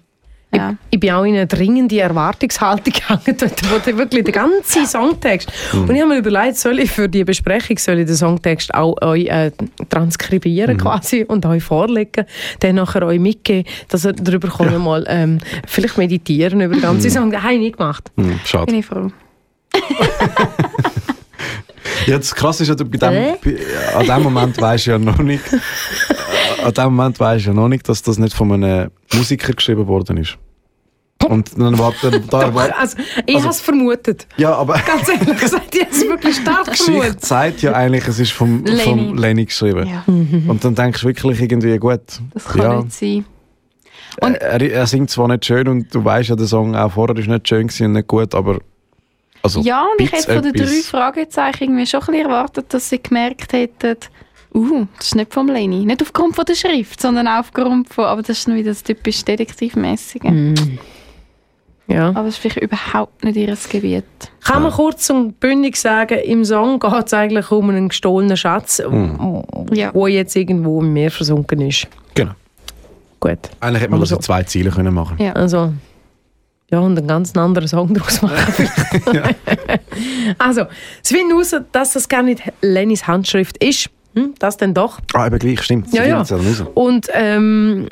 [0.56, 0.76] Ja.
[0.92, 5.52] Ich bin auch in eine dringende Erwartungshaltung gegangen, wo der wirklich der ganze Songtext.
[5.74, 9.02] Und ich habe mir überlegt, soll ich für die Besprechung soll ich den Songtext auch
[9.02, 9.52] euch äh,
[9.90, 12.26] transkribieren quasi und euch vorlegen,
[12.60, 17.10] dann nachher euch mitgeben, dass ihr darüber können mal ähm, vielleicht meditieren über den ganzen
[17.10, 17.32] Song.
[17.32, 18.12] Das habe ich nicht gemacht.
[18.16, 18.66] Hm, schade.
[18.68, 19.12] Bin ich froh.
[22.08, 23.58] Ja, das Krasse ist ja, du bei dem, bei,
[23.96, 27.54] an dem Moment weisst du ja noch nicht, äh, an dem Moment weisst du ja
[27.56, 30.38] noch nicht, dass das nicht von einem Musiker geschrieben worden ist.
[31.26, 34.28] Und dann warten, da, war- Also, ich Also- habe es vermutet.
[34.38, 37.22] ja, aber Ganz ehrlich gesagt, ich habe es wirklich stark die Geschichte vermutet.
[37.26, 38.82] zeigt ja eigentlich, es ist vom Lenny.
[38.84, 39.88] vom Lenny geschrieben.
[39.88, 42.02] Ja, Und dann denkst du wirklich irgendwie, gut,
[42.34, 43.26] das kann ja, nicht sein.
[44.18, 47.28] er, er singt zwar nicht schön und du weißt ja, der Song auch vorher ist
[47.30, 48.60] nicht schön gewesen und nicht gut, aber
[49.44, 50.66] also Ja, und ich hätte von den drei?
[50.82, 53.98] Fragezeichen irgendwie schon ein bisschen erwartet, dass sie gemerkt hätten,
[54.56, 55.86] uh, das ist nicht vom Lenny.
[55.86, 59.24] Nicht aufgrund von der Schrift, sondern auch aufgrund von, aber das ist wieder das typisch
[59.26, 60.24] Detektivmäßige.
[60.24, 60.80] Mhm.
[61.88, 62.10] Ja.
[62.16, 64.06] Aber es ist vielleicht überhaupt nicht ihr Gebiet.
[64.42, 68.82] Kann man kurz und bündig sagen, im Song geht es eigentlich um einen gestohlenen Schatz,
[69.74, 69.94] Ja.
[69.94, 71.88] wo jetzt irgendwo im Meer versunken ist.
[72.16, 72.32] Genau.
[73.20, 73.38] Gut.
[73.60, 75.34] Eigentlich hätte man Aber das so- in zwei Ziele können machen Ja.
[75.34, 75.74] Also,
[76.72, 78.70] ja, und einen ganz anderen Song daraus machen.
[80.38, 80.66] also,
[81.02, 83.90] sie finden heraus, dass das gar nicht Lennys Handschrift ist.
[84.16, 85.00] Hm, das denn doch.
[85.14, 85.90] Ah, eben gleich, stimmt.
[85.90, 86.22] Sie Ja, ja.
[86.22, 86.64] es raus.
[86.74, 87.88] Und ähm,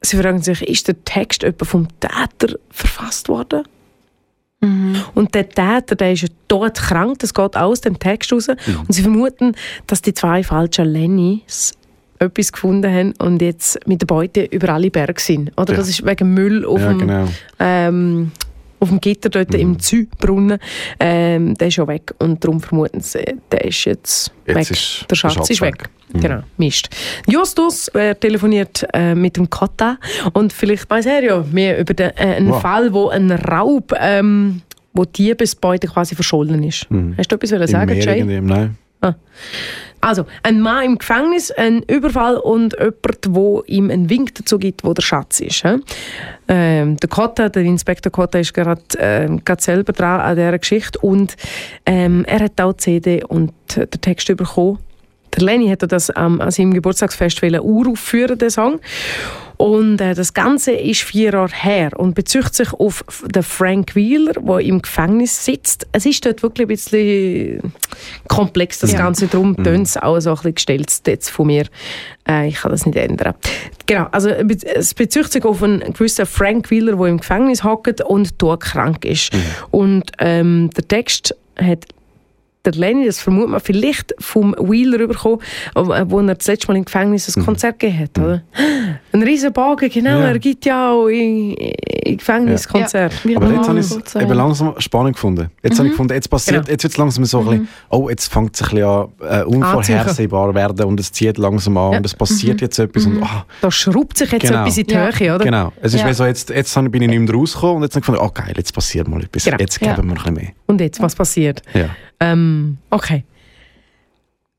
[0.00, 3.64] sie fragen sich, ist der Text etwa vom Täter verfasst worden?
[5.14, 8.48] Und der Täter, der ist ja dort krank, das geht aus dem Text raus.
[8.48, 9.56] Und sie vermuten,
[9.88, 11.72] dass die zwei falschen Lennys
[12.22, 15.50] etwas gefunden haben und jetzt mit der Beute über alle Berge sind.
[15.56, 15.78] Oder Ja.
[15.78, 17.28] das ist wegen Müll auf Ja, dem genau.
[17.58, 18.32] ähm,
[18.80, 20.58] auf dem Gitter dort im Zübrunnen,
[20.98, 24.70] ähm, der ist schon weg und darum vermuten sie, der ist jetzt, Jetzt weg.
[24.72, 25.88] ist der Schatz ist weg.
[26.12, 26.20] Mhm.
[26.20, 26.88] Genau, Mist.
[27.28, 29.98] Justus äh, telefoniert äh, mit dem Kota
[30.32, 32.60] und vielleicht weiß er ja mehr über den, äh, einen Wow.
[32.60, 34.62] Fall, wo ein Raub, ähm,
[34.94, 36.86] wo Diebesbeute quasi verschollen ist.
[37.16, 38.18] Hast du etwas sagen, Jay?
[38.18, 38.70] irgendwie,
[39.02, 39.14] nein.
[40.04, 44.82] Also, ein Mann im Gefängnis, ein Überfall und jemand, wo ihm einen Wink dazu gibt,
[44.82, 45.62] wo der Schatz ist.
[45.62, 45.76] hä?
[46.48, 51.36] Ähm, der Kotta, der Inspektor Kotta, ist gerade ähm, selber dran an dieser Geschichte und
[51.86, 54.80] ähm, er hat auch die CD und äh, den Text bekommen.
[55.36, 58.80] Der Lenny hat das ähm, an seinem Geburtstagsfest uraufführen, den Song.
[59.56, 64.32] Und äh, das Ganze ist vier Jahre her und bezieht sich auf den Frank Wheeler,
[64.32, 65.86] der im Gefängnis sitzt.
[65.92, 67.72] Es ist dort wirklich ein bisschen
[68.26, 68.98] komplex, das Ja.
[68.98, 69.28] Ganze.
[69.28, 71.66] Darum tönt es auch so ein bisschen gestellt jetzt von mir.
[72.28, 73.34] Äh, ich kann das nicht ändern.
[73.86, 78.00] Genau, also äh, es bezieht sich auf einen gewissen Frank Wheeler, der im Gefängnis hockt
[78.00, 79.30] und dort krank ist.
[79.70, 81.84] Und ähm, der Text hat
[82.64, 85.40] der Lenny, das vermutet man vielleicht vom Wheeler bekommen,
[85.74, 88.18] wo er das letzte Mal im Gefängnis ein Konzert gegeben hat.
[88.18, 88.42] Oder?
[89.12, 90.28] Ein riesen Bogen, genau, Ja.
[90.28, 93.24] er gibt ja auch in, in Gefängniskonzert.
[93.26, 95.50] Wird Aber jetzt habe ich es eben langsam spannend gefunden.
[95.62, 96.70] Jetzt habe ich gefunden, jetzt passiert, Genau.
[96.72, 99.42] jetzt wird es langsam so ein bisschen, oh, jetzt fängt es ein bisschen an äh,
[99.44, 101.98] unvorhersehbar werden und es zieht langsam an Ja.
[101.98, 104.62] und es passiert jetzt etwas und ah, Da schraubt sich jetzt Genau.
[104.62, 105.10] etwas in die Ja.
[105.12, 105.44] Höhe, oder?
[105.44, 105.72] genau.
[105.82, 106.08] Es ist Ja.
[106.08, 108.22] wie so, jetzt, jetzt habe- bin ich nicht mehr rausgekommen und jetzt habe ich gefunden,
[108.24, 109.44] oh geil, jetzt passiert mal etwas.
[109.44, 109.56] Genau.
[109.58, 109.94] Jetzt Ja.
[109.94, 110.48] geben wir ein bisschen mehr.
[110.72, 111.60] Und jetzt, was passiert?
[111.74, 111.90] Ja.
[112.18, 113.24] Ähm, okay.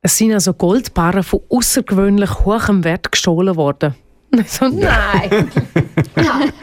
[0.03, 3.95] Es sind also Goldbarren von außergewöhnlich hohem Wert gestohlen worden.
[4.47, 5.29] So, nein!
[6.15, 6.53] nein!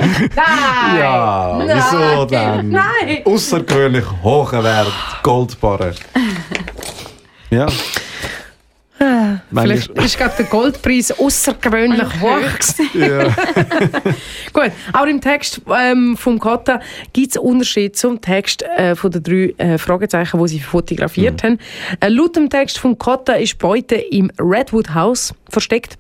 [0.99, 2.69] Ja, wieso dann?
[2.69, 3.23] Nein!
[3.25, 4.93] Außergewöhnlich hohen Wert,
[5.23, 5.95] Goldbarren.
[7.51, 7.67] Ja.
[9.53, 12.39] Vielleicht ist gerade der Goldpreis außergewöhnlich hoch.
[12.95, 13.25] Ja.
[14.53, 16.81] Gut, auch im Text ähm, vom Kota
[17.13, 21.59] gibt es Unterschied zum Text äh, von den drei äh, Fragezeichen, die sie fotografiert haben.
[22.01, 25.97] Äh, laut dem Text vom Kota ist Beute im Redwood House versteckt.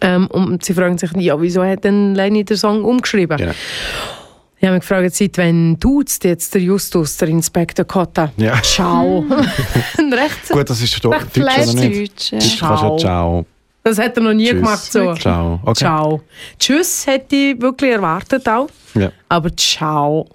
[0.00, 3.36] Ähm, und sie fragen sich, ja, wieso hat denn Lenny den Song umgeschrieben?
[3.36, 3.52] Genau.
[4.60, 8.32] Ich habe mich gefragt, seit wann tut's jetzt der Justus, der Inspektor Kota?
[8.36, 8.60] Ja.
[8.62, 9.24] Ciao.
[9.98, 12.32] Ein recht, Gut, das ist doch Recht Deutsch oder nicht?
[12.32, 12.38] Deutsch, ja.
[12.38, 13.46] Du ja ciao.
[13.84, 14.54] das hat er noch nie Tschüss.
[14.54, 14.92] gemacht.
[14.92, 15.14] So.
[15.14, 15.60] Ciao.
[15.62, 15.74] Okay.
[15.78, 16.22] Ciao.
[16.58, 18.68] Tschüss hätte ich wirklich erwartet auch.
[18.94, 19.12] Ja.
[19.28, 20.26] Aber ciao.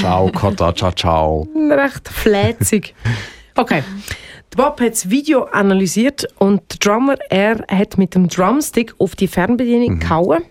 [0.00, 1.48] Ciao, Kata, ciao, ciao.
[1.70, 2.94] Recht fläzig.
[3.56, 3.82] Okay.
[4.54, 9.28] Bob hat das Video analysiert und der Drummer, er hat mit dem Drumstick auf die
[9.28, 10.42] Fernbedienung gehauen.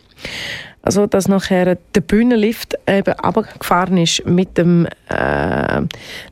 [0.84, 5.82] Also, dass nachher der Bühnenlift eben runtergefahren ist mit dem äh,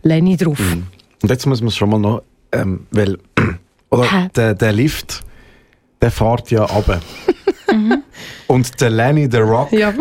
[0.02, 0.60] Lenny drauf.
[1.22, 3.18] Und jetzt muss man es schon mal noch, ähm, weil,
[3.92, 5.22] oder der, der Lift,
[6.02, 7.00] der fährt ja runter.
[8.48, 9.94] Und der Lenny, der Rock, Ja.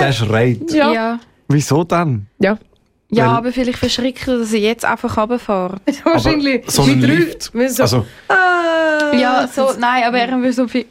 [0.00, 0.70] der schreit.
[0.72, 0.92] Ja.
[0.92, 1.20] Ja.
[1.48, 2.26] Wieso dann?
[2.38, 2.56] Ja.
[3.14, 5.82] Ja, Weil- aber vielleicht verschreckt er, dass er jetzt einfach runterfährt.
[6.04, 6.64] Wahrscheinlich.
[6.70, 9.14] so ein Lift, So, Also, ah.
[9.14, 10.86] Ja, so, nein, aber er will so viel,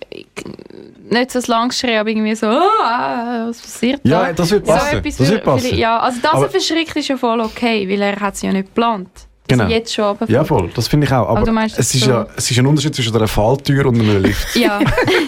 [1.09, 4.33] nicht so ein langes Schreien, aber irgendwie so, ah, was passiert ja, da?
[4.33, 4.97] das wird So passen.
[4.99, 5.75] etwas das für- wird passen.
[5.77, 8.51] Ja, also dass Aber- er verschreckt ist ja voll okay, weil er hat es ja
[8.53, 9.09] nicht geplant.
[9.47, 9.63] Dass Genau.
[9.63, 10.29] er jetzt schon runterfährt.
[10.29, 11.27] Ja, voll, das finde ich auch.
[11.27, 13.27] Aber, Aber du meinst es, das ist so- ja, es ist ein Unterschied zwischen einer
[13.27, 14.55] Falltür und einem Lift.
[14.55, 14.79] Ja,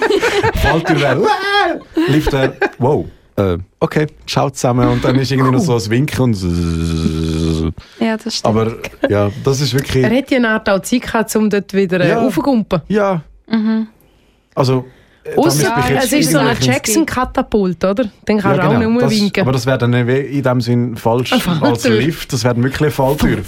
[0.61, 1.27] Falltür wäre,
[2.07, 3.05] Lift wäre, wow,
[3.35, 8.35] äh, okay, schaut zusammen und dann ist irgendwie noch so ein Winken und ja, das
[8.37, 8.45] stimmt.
[8.57, 8.73] aber
[9.09, 11.99] ja, das ist wirklich, Er hätte ja eine Art auch Zeit gehabt, um dort wieder
[11.99, 12.19] äh, Ja.
[12.21, 12.81] raufzugumpen.
[12.87, 13.21] ja,
[14.55, 14.85] also
[15.23, 18.05] äh, ich Ja, es ist so ein Jackson-Katapult, oder?
[18.27, 18.89] Den kann Ja, er auch genau.
[18.89, 19.41] nicht das, winken.
[19.41, 22.91] aber das wäre dann in dem Sinn falsch als Lift, das wäre dann wirklich eine
[22.91, 23.39] Falltür.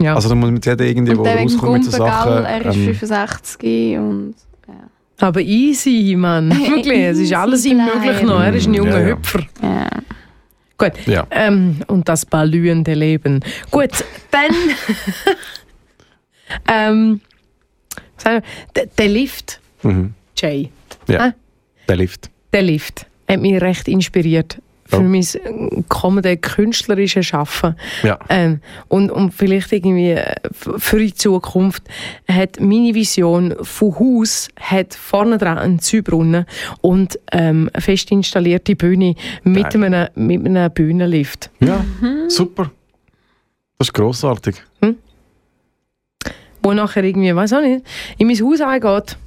[0.00, 0.16] Ja.
[0.16, 2.44] Also da muss man jetzt irgendwie, wo rauskommt mit so Sachen.
[2.44, 4.34] er ist ähm, 65 und...
[5.18, 6.50] aber easy, Mann.
[6.68, 8.40] Wirklich, es ist alles ihm möglich noch.
[8.40, 9.16] Er ist ein Ja, junger ja.
[9.16, 9.40] Hüpfer.
[9.62, 9.88] Ja.
[10.76, 11.06] Gut.
[11.06, 11.26] Ja.
[11.30, 13.40] Ähm, und das ballüende Leben.
[13.70, 13.90] Gut,
[14.30, 14.50] dann...
[16.68, 17.20] ähm,
[18.98, 20.14] der Lift, mhm.
[20.36, 20.70] Jay,
[21.08, 21.34] Ja, Ah.
[21.88, 22.30] der Lift.
[22.52, 25.00] der Lift, hat mich recht inspiriert für Oh.
[25.02, 27.74] mein äh, kommende künstlerische Schaffen.
[28.02, 28.18] Ja.
[28.28, 31.82] Ähm, und, und vielleicht irgendwie äh, für die Zukunft
[32.30, 36.46] hat meine Vision von Haus hat vorne dran einen Zübrunnen
[36.80, 39.84] und ähm, eine fest installierte Bühne mit Geil.
[39.84, 41.50] einem, mit einem Bühnenlift.
[41.60, 41.84] Ja,
[42.28, 42.70] super.
[43.78, 44.62] Das ist grossartig.
[46.62, 47.84] Wo nachher irgendwie, weiß auch nicht,
[48.16, 49.18] in mein Haus eingeht.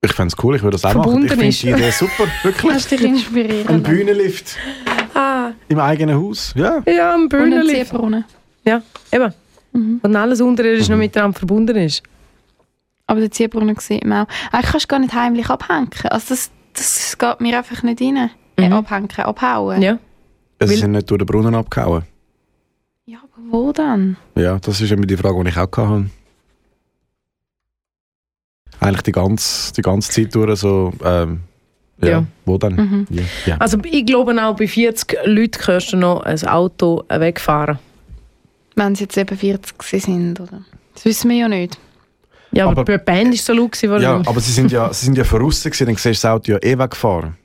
[0.00, 1.02] Ich fände es cool, ich würde das auch machen.
[1.02, 1.62] Verbunden Ich finde ist.
[1.62, 2.72] die Idee super, wirklich.
[2.72, 3.82] Hast dich inspirieren Ein.
[3.82, 4.56] Bühnenlift
[5.14, 6.80] Ah, im eigenen Haus, ja.
[6.86, 7.90] ja, ein Und ein Bühnenlift.
[7.90, 8.24] Ziehbrunnen.
[8.64, 8.80] Ja,
[9.10, 9.32] eben.
[9.72, 9.98] Mhm.
[10.02, 12.02] Und alles unterirdisch noch miteinander verbunden ist.
[13.08, 14.28] Aber den Ziehbrunnen sieht man auch.
[14.52, 15.90] Eigentlich kannst du gar nicht heimlich abhängen.
[16.04, 18.30] Also das, das geht mir einfach nicht rein.
[18.56, 18.72] Äh, Mhm.
[18.74, 19.82] abhängen, abhauen.
[19.82, 19.94] Ja.
[20.60, 22.04] Sie Weil- sind nicht durch den Brunnen abgehauen.
[23.06, 24.16] Ja, aber wo dann?
[24.36, 26.10] Ja, das ist immer die Frage, die ich auch hatte.
[28.80, 31.40] Eigentlich die ganze, die ganze Zeit durch so, ähm,
[32.00, 32.24] ja, Ja.
[32.44, 32.74] wo dann?
[32.76, 33.06] Mhm.
[33.10, 33.22] Ja.
[33.46, 33.56] ja.
[33.58, 37.78] Also ich glaube auch bei 40 Leuten kannst du noch ein Auto wegfahren.
[38.76, 40.60] Wenn sie jetzt eben 40 gewesen sind, oder?
[40.94, 41.76] Das wissen wir ja nicht.
[42.52, 45.06] Ja, aber, Aber- die Band ist so laut gewesen, Ja, aber sie sind ja, sie
[45.06, 47.36] sind ja voraus gewesen, dann siehst du das Auto ja eh weggefahren.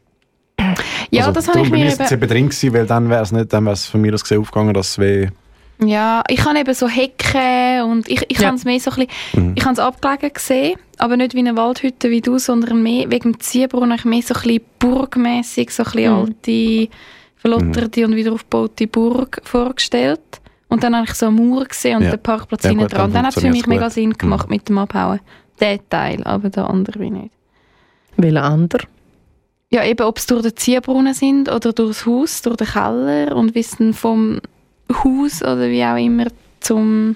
[1.09, 2.01] Ja, also, das habe ich mir eben...
[2.13, 4.39] eben drin gewesen, weil dann wäre es nicht, dann wäre es von mir aus gesehen
[4.41, 5.29] aufgegangen, dass es weh...
[5.87, 8.47] Ja, ich habe eben so Hecken und ich, ich Ja.
[8.47, 9.47] habe es mehr so ein bisschen...
[9.47, 9.53] Mhm.
[9.55, 13.33] Ich habe es abgelegen gesehen, aber nicht wie eine Waldhütte wie du, sondern mehr wegen
[13.33, 16.19] dem Ziehbrunnen mehr so ein bisschen burgmässig, so ein bisschen Mhm.
[16.19, 16.87] alte,
[17.35, 20.19] verlotterte und wieder aufgebaute Burg vorgestellt.
[20.69, 22.11] Und dann habe ich so eine Mauer gesehen und Ja.
[22.11, 23.01] den Parkplatz Ja, hinten gut, dran.
[23.01, 23.93] dann Dann hat es für mich funktioniert's mega gut.
[23.93, 24.55] Sinn gemacht Mhm.
[24.55, 25.19] mit dem Abhauen.
[25.59, 27.31] Der Teil, aber der andere wie nicht.
[28.17, 28.87] Welcher andere?
[29.69, 33.55] Ja, eben, ob es durch den Ziehbrunnen sind oder durchs Haus, durch den Keller und
[33.55, 34.39] wissen vom
[34.91, 36.27] Haus oder wie auch immer
[36.59, 37.15] zum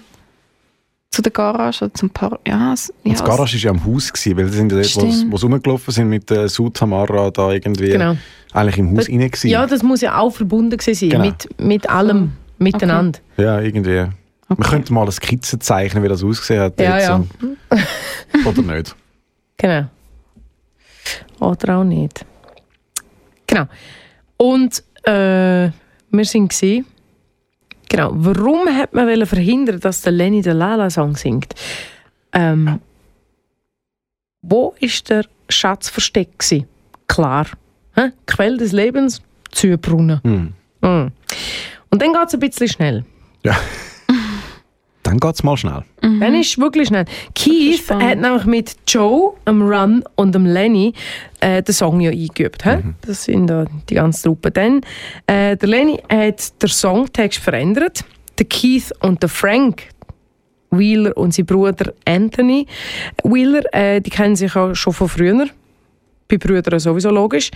[1.09, 2.39] zu der Garage oder zum Park.
[2.47, 5.31] Ja, es, ja, das Garage war ja am Haus, gewesen, weil sie sind ja dort,
[5.31, 8.17] wo sie rumgelaufen sind mit der Sud-Tamara da irgendwie Genau.
[8.53, 9.47] eigentlich im Haus Das- rein gewesen.
[9.47, 11.09] Ja, das muss ja auch verbunden gewesen sein.
[11.09, 11.25] Genau.
[11.25, 13.19] Mit, mit allem miteinander.
[13.37, 14.05] Ja, irgendwie.
[14.49, 16.79] Man könnte mal eine Skizze zeichnen, wie das ausgesehen hat.
[16.79, 17.23] Ja, ja.
[17.41, 18.49] so.
[18.49, 18.95] Oder nicht.
[19.57, 19.87] Genau.
[21.39, 22.25] Oder auch nicht.
[23.47, 23.65] Genau.
[24.37, 25.69] Und äh,
[26.11, 26.85] wir sind gesehen.
[27.89, 28.11] Genau.
[28.13, 31.53] Warum hat man wollen verhindern, dass der Lenny den Lala-Song singt?
[32.33, 32.79] Ähm,
[34.41, 36.67] wo ist der Schatz versteckt gewesen?
[37.07, 37.47] Klar.
[37.95, 38.11] Hä?
[38.25, 39.21] Quelle des Lebens,
[39.51, 40.21] Zürbrunnen.
[40.23, 40.53] Hm.
[40.81, 41.11] Mm.
[41.89, 43.05] Und dann geht es ein bisschen schnell.
[45.07, 45.85] Dann geht es mal schnell.
[46.01, 47.05] Dann ist es wirklich schnell.
[47.33, 50.91] Keith hat nämlich mit Joe, dem Run und dem Lenny
[51.39, 52.65] äh, den Song ja eingeübt.
[52.65, 52.79] hä?
[53.05, 54.51] Das sind da die ganze Truppe.
[54.51, 54.81] Dann,
[55.25, 58.03] äh, der Lenny hat den Songtext verändert.
[58.37, 59.83] Der Keith und der Frank
[60.71, 62.67] Wheeler und sein Bruder Anthony
[63.23, 65.47] Wheeler, äh, die kennen sich ja schon von früher.
[66.27, 67.49] Bei Brüdern sowieso logisch.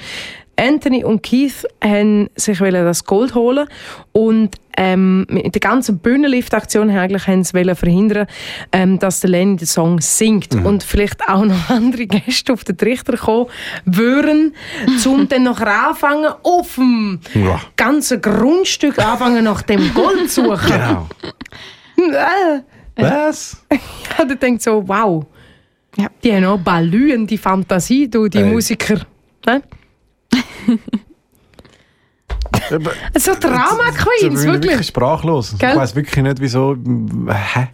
[0.58, 3.68] Anthony und Keith haben sich wollen das Gold holen
[4.12, 8.28] und ähm, mit der ganzen Bühnenlift-Aktion eigentlich haben sie verhindern,
[8.72, 12.78] ähm, dass der Lenny den Song singt und vielleicht auch noch andere Gäste auf den
[12.78, 13.48] Trichter kommen
[13.86, 14.56] würden,
[15.06, 17.60] um dann noch anfangen auf dem Ja.
[17.76, 20.72] ganzen Grundstück anfangen nach dem Gold zu suchen.
[20.72, 21.08] Genau.
[21.98, 22.62] Äh,
[22.96, 23.64] Was?
[24.18, 25.26] ja, der denkt so, wow.
[25.98, 26.08] Ja.
[26.24, 28.46] Die haben auch Ballon, die Fantasie, du, die Ey.
[28.46, 29.02] Musiker.
[29.46, 29.62] Ne?
[33.18, 34.88] So Drama Jetzt Queens, bin ich wirklich wirklich.
[34.88, 35.56] sprachlos.
[35.58, 35.72] Gell?
[35.72, 36.76] Ich weiß wirklich nicht, wieso.
[37.28, 37.68] Hä?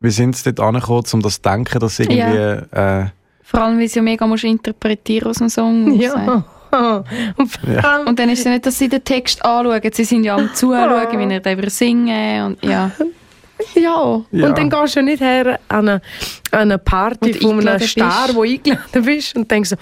[0.00, 2.76] Wie sind sie dort angekommen, um das zu denken, dass irgendwie.
[2.76, 3.06] Äh,
[3.42, 5.94] Vor allem, weil sie ja mega musst interpretieren aus dem Song.
[5.98, 6.44] Ja.
[7.36, 9.80] Und allem- Und dann ist es ja nicht, dass sie den Text anschauen.
[9.92, 12.90] Sie sind ja am Zuschauen, wie er darüber singen und ja.
[13.74, 14.22] ja.
[14.32, 14.46] Ja.
[14.46, 16.00] Und dann gehst du ja nicht her an eine,
[16.50, 18.36] an eine Party Und von einem Star, bist.
[18.36, 19.76] wo du eingeladen bist und denkst so,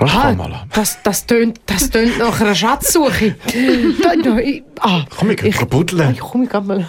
[0.00, 3.34] Ach, ah, das, das, tönt, das tönt nach einer Schatzsuche.
[4.22, 6.12] Da- ich- ah, Komm, ich kann buddeln.
[6.12, 6.86] ich komme gerade mal.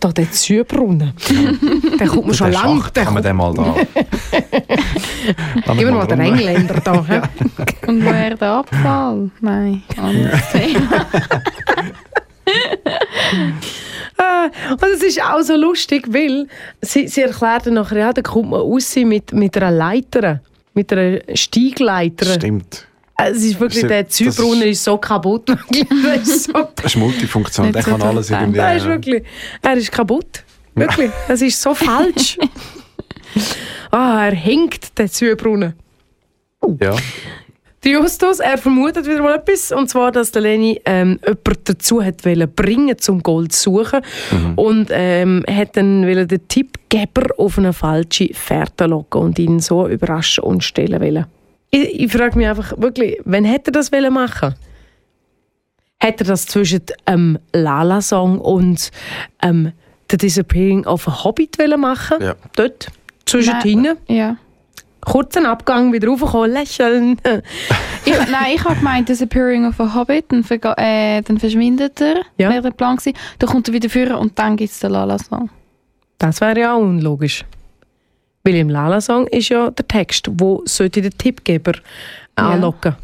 [0.00, 1.12] Da der Zübrunnen.
[2.00, 2.80] Der kommt mir schon Den lang.
[2.80, 3.76] Schacht Der kommt, den mal da.
[5.74, 6.32] Gib mir mal den rum.
[6.32, 7.04] Engländer da.
[7.08, 7.20] hä?
[7.86, 9.30] Und woher der Abfall?
[9.40, 11.06] Nein, anderes Thema.
[14.70, 16.46] Und es ist auch so lustig, weil
[16.80, 20.40] sie, sie erklärt dann nachher, ja, da kommt man raus mit, mit einer Leiter,
[20.74, 22.26] mit einer Stiegleiter.
[22.34, 22.86] Stimmt.
[23.16, 25.48] Es ist wirklich, der Zübrunnen ist- ist so kaputt.
[26.22, 27.66] ist, so, Das ist Multifunktion.
[27.66, 28.58] Nicht Der so kann alles irgendwie.
[28.58, 29.22] der ist wirklich,
[29.62, 30.42] er ist kaputt.
[30.74, 31.10] Wirklich.
[31.28, 32.38] Es ist so falsch.
[33.90, 35.74] Ah, er hängt, der Zübrunnen.
[36.80, 36.96] Ja.
[37.84, 42.02] Der Justus, er vermutet wieder mal etwas, und zwar, dass der Lenny ähm, jemanden dazu
[42.02, 44.02] hat wollen bringen, zum Gold zu suchen
[44.54, 49.88] und ähm, hat dann wollen den Tippgeber auf eine falsche Fährte locken und ihn so
[49.88, 51.26] überraschen und stellen wollen.
[51.70, 54.54] Ich, ich frage mich einfach wirklich, wann hätte er das wollen machen?
[55.98, 58.92] Hätte er das zwischen ähm, Lala-Song und
[59.42, 59.72] ähm,
[60.08, 62.18] The Disappearing of a Hobbit wollen machen?
[62.20, 62.36] Ja.
[62.54, 62.88] Dort,
[63.24, 63.62] zwischen Nein.
[63.62, 63.96] hinten.
[64.06, 64.36] Ja.
[65.04, 67.16] Kurzen Abgang, wieder raufkommen, lächeln.
[68.04, 72.00] Ich, nein, ich habe gemeint, das Appearing of a Hobbit, dann, verga- äh, dann verschwindet
[72.00, 72.50] er, Ja.
[72.50, 73.16] wäre der Plan gewesen.
[73.38, 75.50] Dann kommt er wieder führen und dann gibt es den Lala-Song.
[76.18, 77.44] Das wäre ja auch unlogisch.
[78.42, 81.74] Weil im Lala-Song ist ja der Text, wo sollte der Tippgeber
[82.36, 82.48] Ja.
[82.50, 82.96] anlocken.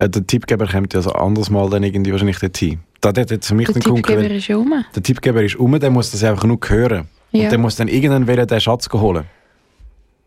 [0.00, 2.80] Äh, der Tippgeber kommt ja so anders mal dann irgendwie wahrscheinlich dorthin.
[3.00, 4.84] Da hat jetzt für mich Der den Tippgeber weil ist ja rum.
[4.94, 7.08] der Tippgeber ist um, der muss das einfach nur hören.
[7.32, 7.44] Ja.
[7.44, 9.24] Und der muss dann irgendwann wieder den Schatz holen.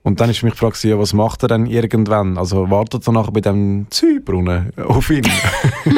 [0.04, 2.38] Und dann ist für mich die Frage, ja, was macht er dann irgendwann?
[2.38, 5.28] Also wartet er nachher bei dem Zübrunnen auf ihn?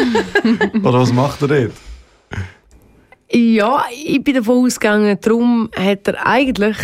[0.84, 1.72] Oder was macht er dort?
[3.32, 6.78] Ja, ich bin davon ausgegangen, darum hat er eigentlich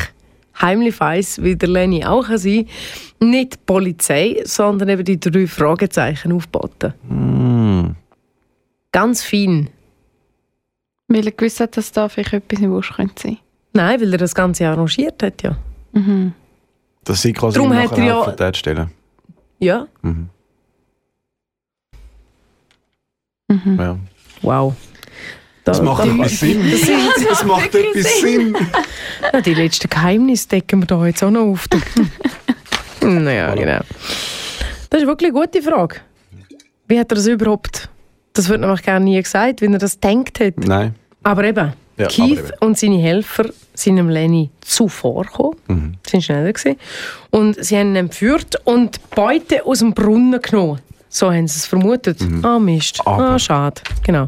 [0.60, 2.68] heimlich weiss, wie der Lenny auch kann sein
[3.20, 6.94] nicht die Polizei, sondern eben die drei Fragezeichen aufgeboten.
[7.08, 7.96] Hm.
[8.92, 9.70] Ganz fein.
[11.08, 13.38] Weil er gewusst hat, dass da vielleicht etwas im Wusch könnte sein.
[13.74, 15.58] Nein, weil er das Ganze arrangiert hat, ja.
[15.92, 16.34] Mhm.
[17.04, 18.92] Dass sie quasi Darum hat er ja- helfen.
[19.60, 20.30] Ja, Mhm.
[23.52, 23.80] Mhm.
[23.80, 23.98] Ja.
[24.42, 24.74] wow.
[25.64, 26.62] Da, Das macht da- etwas Sinn.
[27.28, 28.56] Das macht etwas Sinn.
[29.34, 31.66] Ja, die letzten Geheimnisse decken wir da jetzt auch noch auf.
[33.02, 33.82] naja, genau.
[34.90, 35.98] Das ist wirklich eine gute Frage.
[36.88, 37.90] Wie hat er das überhaupt?
[38.34, 40.58] Das wird nämlich gar nie gesagt, wie er das denkt hat.
[40.58, 40.96] Nein.
[41.24, 42.58] Aber eben, Ja, Keith aber eben.
[42.62, 43.50] und seine Helfer
[43.82, 45.56] sind dem Lenny zuvorgekommen.
[45.68, 45.94] Mhm.
[46.06, 46.78] Sie sind schneller gewesen.
[47.30, 50.80] Und sie haben ihn entführt und Beute aus dem Brunnen genommen.
[51.12, 52.20] So haben sie es vermutet.
[52.44, 53.00] Ah, Mist.
[53.00, 53.12] Mhm.
[53.12, 53.82] Aber- Ah, schade.
[54.06, 54.28] Genau.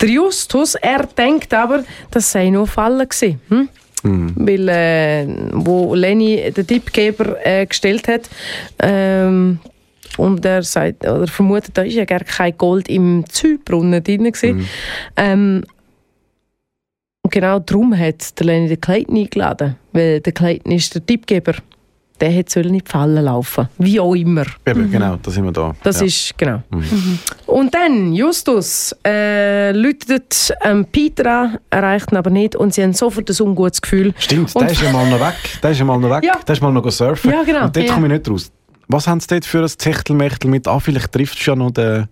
[0.00, 3.40] Der Justus, er denkt aber, das sei nur Fallen gewesen.
[3.48, 3.68] Hm?
[4.02, 4.32] Mhm.
[4.36, 8.30] Weil, äh, wo Lenny den Tippgeber äh, gestellt hat,
[8.78, 9.58] ähm,
[10.16, 14.22] und er sagt, oder vermutet, da ist ja gar kein Gold im Zübrunnen drin.
[14.42, 14.66] Mhm.
[15.16, 15.64] Ähm,
[17.26, 19.74] und genau darum hat der Lenny den Clayton eingeladen.
[19.92, 21.54] Weil der Clayton ist der Tippgeber.
[22.20, 23.68] Der hätte sollen in die Falle laufen.
[23.78, 24.44] Wie auch immer.
[24.64, 25.74] Eben, genau, da sind wir da.
[25.82, 26.06] Das ja.
[26.06, 26.62] ist, genau.
[26.70, 27.18] Mhm.
[27.46, 32.92] Und dann, Justus, äh, läutet ähm, Peter an, erreicht ihn aber nicht und sie haben
[32.92, 34.14] sofort ein ungutes Gefühl.
[34.18, 35.34] Stimmt, Und- der ist ja mal noch weg.
[35.60, 36.22] Der ist ja mal noch weg.
[36.22, 36.38] Ja.
[36.46, 37.32] Der ist mal noch surfen.
[37.32, 37.64] Ja, genau.
[37.64, 37.92] Und dort Ja.
[37.92, 38.52] komme ich nicht raus.
[38.86, 40.68] Was haben sie dort für ein Techtelmechtel mit?
[40.68, 42.06] Ah, vielleicht trifft es ja noch den...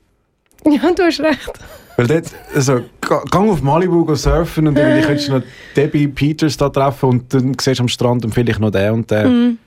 [0.66, 1.53] Ja, du hast recht.
[1.97, 2.24] Weil dort,
[2.55, 5.43] also, ga- gang auf Malibu go surfen und dann könntest du noch
[5.77, 9.11] Debbie Peters da treffen und dann siehst du am Strand und vielleicht noch den und
[9.11, 9.59] den.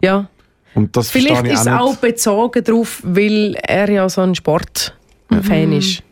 [0.00, 0.28] Ja.
[0.74, 1.18] Und das Mhm.
[1.18, 6.02] Vielleicht ist es auch auch bezogen darauf, weil er ja so ein Sportfan ist.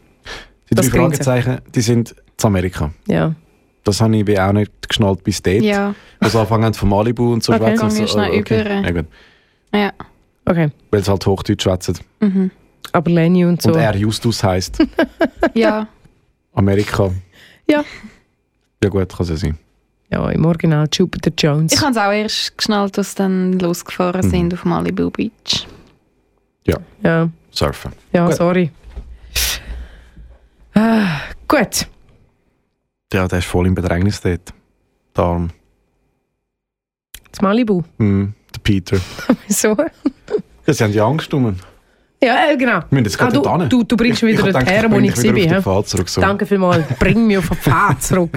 [0.69, 0.89] Die drei das.
[0.89, 2.93] Fragezeichen, die sind zu Amerika.
[3.07, 3.35] Ja.
[3.85, 5.63] Das habe ich wie auch nicht geschnallt bis dort.
[5.63, 7.77] Ja, Also anfangen von Malibu und so Okay.
[7.79, 7.91] schwätzen.
[7.91, 8.61] So, schnell oh, okay.
[8.61, 8.71] über.
[8.71, 9.07] Ja, gut.
[9.75, 9.93] ja.
[10.45, 10.71] Okay.
[10.91, 11.99] Weil sie halt Hochdeutsch schwätzen.
[12.21, 12.51] Mhm.
[12.93, 13.71] Aber Lenny und so.
[13.71, 14.79] Und er Justus heisst
[15.55, 15.87] ja.
[16.55, 17.11] Amerika.
[17.69, 17.85] Ja.
[18.83, 19.59] Ja gut, kann es ja sein.
[20.11, 21.73] Ja, im Original Jupiter Jones.
[21.73, 24.31] Ich habe es auch erst geschnallt, als sie dann losgefahren Mhm.
[24.31, 25.67] sind auf Malibu Beach.
[27.03, 27.93] ja, Surfen.
[28.13, 28.35] ja Gut.
[28.37, 28.71] sorry.
[30.75, 31.87] Ah, gut.
[33.13, 34.53] Ja, der ist voll im Bedrängnis dort.
[35.17, 35.51] Der Arm.
[37.31, 37.83] Das Malibu.
[37.99, 38.97] Hm, der Peter.
[39.47, 39.77] Wieso?
[40.67, 41.61] Ja, sie haben ja Angst um ihn.
[42.23, 42.81] Ja, äh, genau.
[42.91, 45.51] Wir müssen jetzt Ah, du, du, du bringst mich Ich- ich wieder dorthin, wo ich
[45.51, 45.57] war.
[45.59, 45.65] auf?
[45.65, 46.21] Pfad zurück, so.
[46.21, 46.85] Danke vielmals.
[46.99, 48.31] Bring mich auf den Pfad zurück.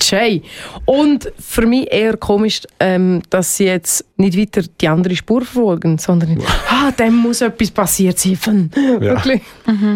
[0.00, 0.42] Jay.
[0.84, 5.98] Und für mich eher komisch, ähm, dass sie jetzt nicht weiter die andere Spur verfolgen,
[5.98, 8.68] sondern ah, dem muss etwas passiert sein.
[8.98, 9.42] Wirklich.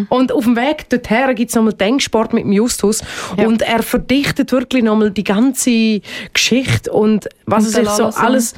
[0.07, 3.03] Und auf dem Weg dorthin gibt es nochmal Denksport mit dem Justus.
[3.37, 3.47] Ja.
[3.47, 5.99] Und er verdichtet wirklich nochmal die ganze
[6.33, 8.53] Geschichte und was Und er sich so alles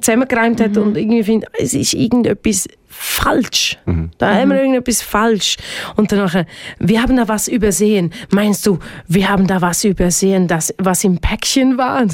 [0.00, 3.78] zusammengereimt hat und irgendwie findet, es ist irgendetwas falsch.
[4.18, 5.56] Da haben wir irgendetwas falsch.
[5.96, 6.44] Und dann nachher,
[6.78, 8.12] wir haben da was übersehen.
[8.30, 12.04] Meinst du, wir haben da was übersehen, das, was im Päckchen war?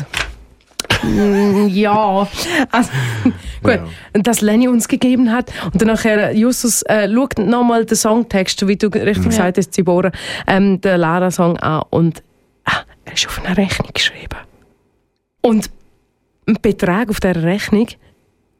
[1.02, 2.28] Mm, ja.
[2.70, 2.90] Also,
[3.62, 3.72] gut,
[4.14, 4.20] Ja.
[4.22, 5.50] das Lenny uns gegeben hat.
[5.72, 10.10] Und dann nachher, Justus äh, schaut nochmal den Songtext, wie du richtig gesagt hast, Zibora,
[10.46, 12.22] ähm, den Lara-Song an und
[12.64, 14.36] ah, er ist auf einer Rechnung geschrieben.
[15.40, 15.70] Und
[16.48, 17.88] ein Betrag auf dieser Rechnung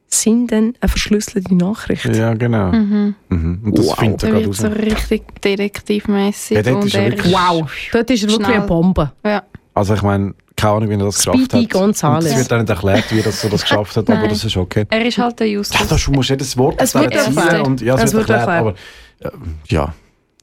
[0.09, 2.05] sind dann eine verschlüsselte Nachricht.
[2.05, 2.71] Ja, genau.
[2.71, 3.15] Mhm.
[3.29, 3.99] Und das Wow.
[3.99, 4.75] findet er gerade wird so raus.
[4.77, 6.55] richtig detektivmäßig.
[6.57, 8.57] Ja, dort und ist er Wow, dort ist er wirklich Schnell.
[8.59, 9.11] eine Bombe.
[9.25, 9.43] Ja.
[9.73, 11.71] Also ich meine, keine Ahnung, wie er das geschafft Speedy hat.
[11.73, 12.25] Gonzales.
[12.25, 14.85] Und es wird auch nicht erklärt, wie er das geschafft hat, aber das ist okay.
[14.89, 15.87] Er ist halt der Ja, Justus.
[15.87, 17.67] da musst du jedes Wort Es wird erklärt.
[17.67, 18.73] Und ja, es, Es wird wird erklärt, aber
[19.19, 19.29] äh,
[19.67, 19.93] ja,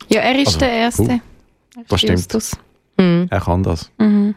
[0.08, 1.02] Ja, er ist Also, der Erste.
[1.02, 1.14] Er
[1.82, 2.18] ist Das stimmt.
[2.18, 2.56] Justus.
[2.98, 3.26] Mhm.
[3.30, 3.90] er kann das.
[3.98, 4.34] Mhm.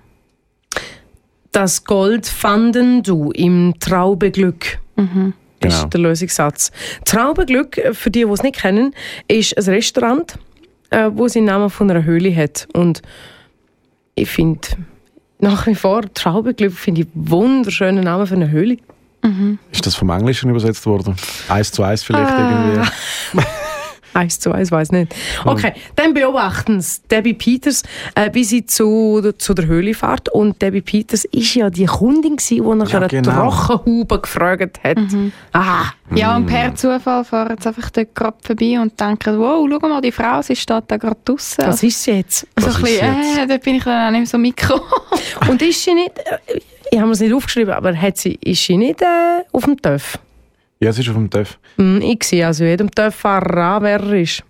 [1.51, 4.79] Das Gold fanden du im Traubeglück.
[4.97, 5.33] Mhm.
[5.59, 5.73] Genau.
[5.75, 6.71] ist der Lösungssatz.
[7.05, 8.93] Traubeglück, für die, die es nicht kennen,
[9.27, 10.37] ist ein Restaurant,
[10.91, 12.67] äh, wo seinen Namen von einer Höhle hat.
[12.73, 13.01] Und
[14.13, 14.67] ich finde
[15.39, 18.77] nach wie vor Traubeglück finde ich wunderschönen Namen für eine Höhle.
[19.23, 19.57] Mhm.
[19.71, 21.15] Ist das vom Englischen übersetzt worden?
[21.49, 22.77] Eins zu eins vielleicht Ah.
[23.33, 23.47] irgendwie?
[24.17, 25.13] Eins zu eins, weiß nicht.
[25.45, 27.83] Okay, dann beobachten Sie Debbie Peters,
[28.15, 30.29] äh, wie sie zu, zu der Höhle fährt.
[30.29, 33.51] Und Debbie Peters ist ja die Kundin, gewesen, die nach Ja, einer genau.
[33.51, 34.97] Trockenhaube gefragt hat.
[35.53, 35.85] Ah,
[36.15, 40.01] Ja, und per Zufall fahren sie einfach dort gerade vorbei und denken, wow, schau mal,
[40.01, 41.63] die Frau, sie steht da gerade draussen.
[41.67, 42.39] was ist sie jetzt?
[42.39, 43.37] so ein Was ist bisschen, jetzt?
[43.37, 44.81] äh, dort bin ich dann auch nicht mehr so mitgekommen.
[45.49, 48.77] Und ist sie nicht, äh, ich habe es nicht aufgeschrieben, aber hat sie, ist sie
[48.77, 50.17] nicht äh, auf dem TÜV?
[50.79, 51.57] Ja, es ist auf dem TÜV.
[51.77, 54.43] Hm, ich sehe also jedem TÜV-Fahrer an, wer er ist.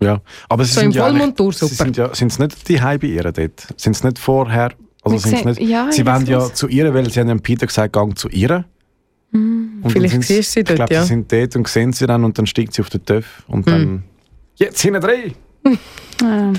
[0.00, 0.20] Ja.
[0.48, 3.66] Aber sie So sind ja Sie sind ja, sind es nicht die bei ihr dort?
[3.76, 4.72] Sind es nicht vorher?
[5.02, 7.92] Also sind's nicht, ja, sie wollen ja zu ihr, weil sie haben ja Peter gesagt,
[7.92, 8.64] gang zu ihr.
[9.32, 11.02] Und dann Vielleicht sind siehst du sie dort, Ich glaube, ja.
[11.02, 13.68] sie sind dort und sehen sie dann und dann steigt sie auf den TÜV und
[13.68, 14.04] dann...
[14.56, 15.34] Jetzt hinten!
[16.22, 16.54] Ähm,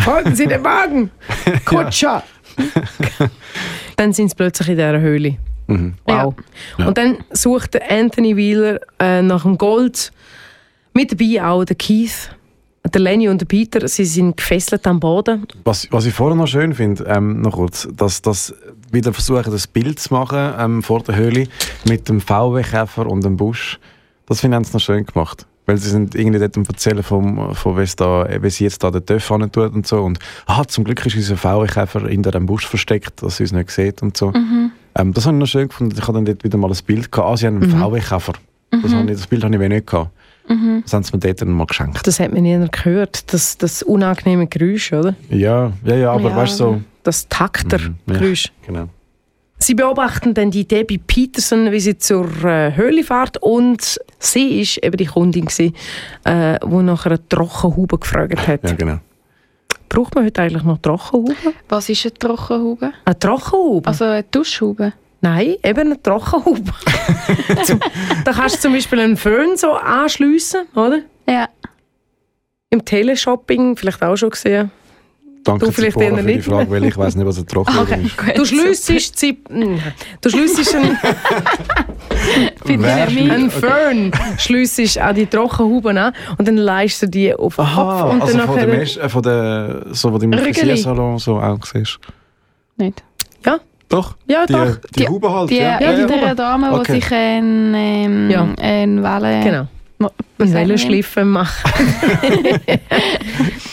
[0.00, 1.10] Folgen Sie dem Wagen!
[1.64, 2.24] Kutscher!
[3.96, 5.36] dann sind sie plötzlich in dieser Höhle.
[5.66, 5.94] Mhm.
[6.04, 6.34] Wow.
[6.78, 6.86] Ja.
[6.86, 10.12] Und dann sucht der Anthony Wheeler äh, nach dem Gold.
[10.94, 12.30] Mit dabei auch der Keith,
[12.92, 13.86] der Lenny und der Peter.
[13.88, 15.46] Sie sind gefesselt am Boden.
[15.64, 18.54] Was, was ich vorher noch schön finde, ähm, noch kurz, dass das
[18.90, 21.46] wieder versuchen, das Bild zu machen ähm, vor der Höhle
[21.88, 23.78] mit dem VW-Käfer und dem Busch.
[24.26, 25.46] Das finde ich haben sie noch schön gemacht.
[25.64, 28.82] Weil sie sind irgendwie dort am erzählen, vom, von wie, es da, wie sie jetzt
[28.82, 30.02] da den TÜV hin tut und so.
[30.02, 33.70] Und ah, zum Glück ist unser VW-Käfer in dem Busch versteckt, dass sie es nicht
[33.70, 34.32] sieht und so.
[34.94, 35.94] Ähm, das habe ich noch schön gefunden.
[35.96, 37.28] Ich habe dann dort wieder mal ein Bild gehabt.
[37.30, 38.32] Ah, sie haben einen VW-Käfer.
[38.70, 40.10] Das, ich- das Bild habe ich nicht gehabt.
[40.48, 42.06] Das haben sie mir dort dann mal geschenkt.
[42.06, 43.32] Das hat man nie gehört.
[43.32, 45.14] Das, das unangenehme Geräusch, oder?
[45.30, 46.80] Ja, ja, ja, aber Ja, weißt du, so.
[47.04, 48.52] Das Takter-Geräusch.
[48.66, 48.88] Genau.
[49.58, 54.78] Sie beobachten dann die Debbie Peterson, wie sie zur äh, Höhle fährt und sie ist
[54.78, 55.74] eben die Kundin gewesen,
[56.24, 58.64] äh, die nach einer Trockenhaube gefragt hat.
[58.68, 58.98] Ja, genau.
[59.92, 61.34] Braucht man heute eigentlich noch Trockenhaube?
[61.68, 62.92] was ist eine Trockenhaube?
[63.04, 63.86] Eine Trockenhaube?
[63.86, 64.94] Also eine Duschhaube?
[65.20, 66.62] Nein, eben eine Trockenhaube.
[68.24, 71.00] Da kannst du zum Beispiel einen Föhn so anschliessen, oder?
[71.28, 71.46] Ja.
[72.70, 74.70] Im Teleshopping, vielleicht auch schon gesehen.
[75.44, 76.44] Danke Du vielleicht Zipora für die nicht.
[76.48, 78.02] Frage, weil ich weiß nicht, was ein Trockenhaube Okay.
[78.06, 78.16] ist.
[78.16, 79.82] Gut, Du schliessest sie, Nein.
[80.22, 80.28] du
[83.10, 83.32] nicht mich.
[83.32, 87.76] einen Föhn schliessest an die Trockenhaube an und dann leist du die auf den Kopf
[87.76, 90.32] Aha, und also dann von der, Mesh, äh, von der so, wo du im.
[90.32, 91.98] Frisiersalon so auch siehst.
[92.76, 93.02] Nicht.
[93.44, 93.58] Ja,
[93.88, 94.14] Doch?
[94.28, 94.76] ja Die, doch.
[94.96, 95.62] die, Haube halt, Die ja.
[95.62, 96.34] Ja, die ältere Haube.
[96.36, 96.92] Dame, die Okay.
[96.92, 98.46] sich ein, ähm, Ja.
[98.60, 99.42] ein Welle...
[99.44, 99.66] Genau.
[99.98, 100.52] Mo- wie Ein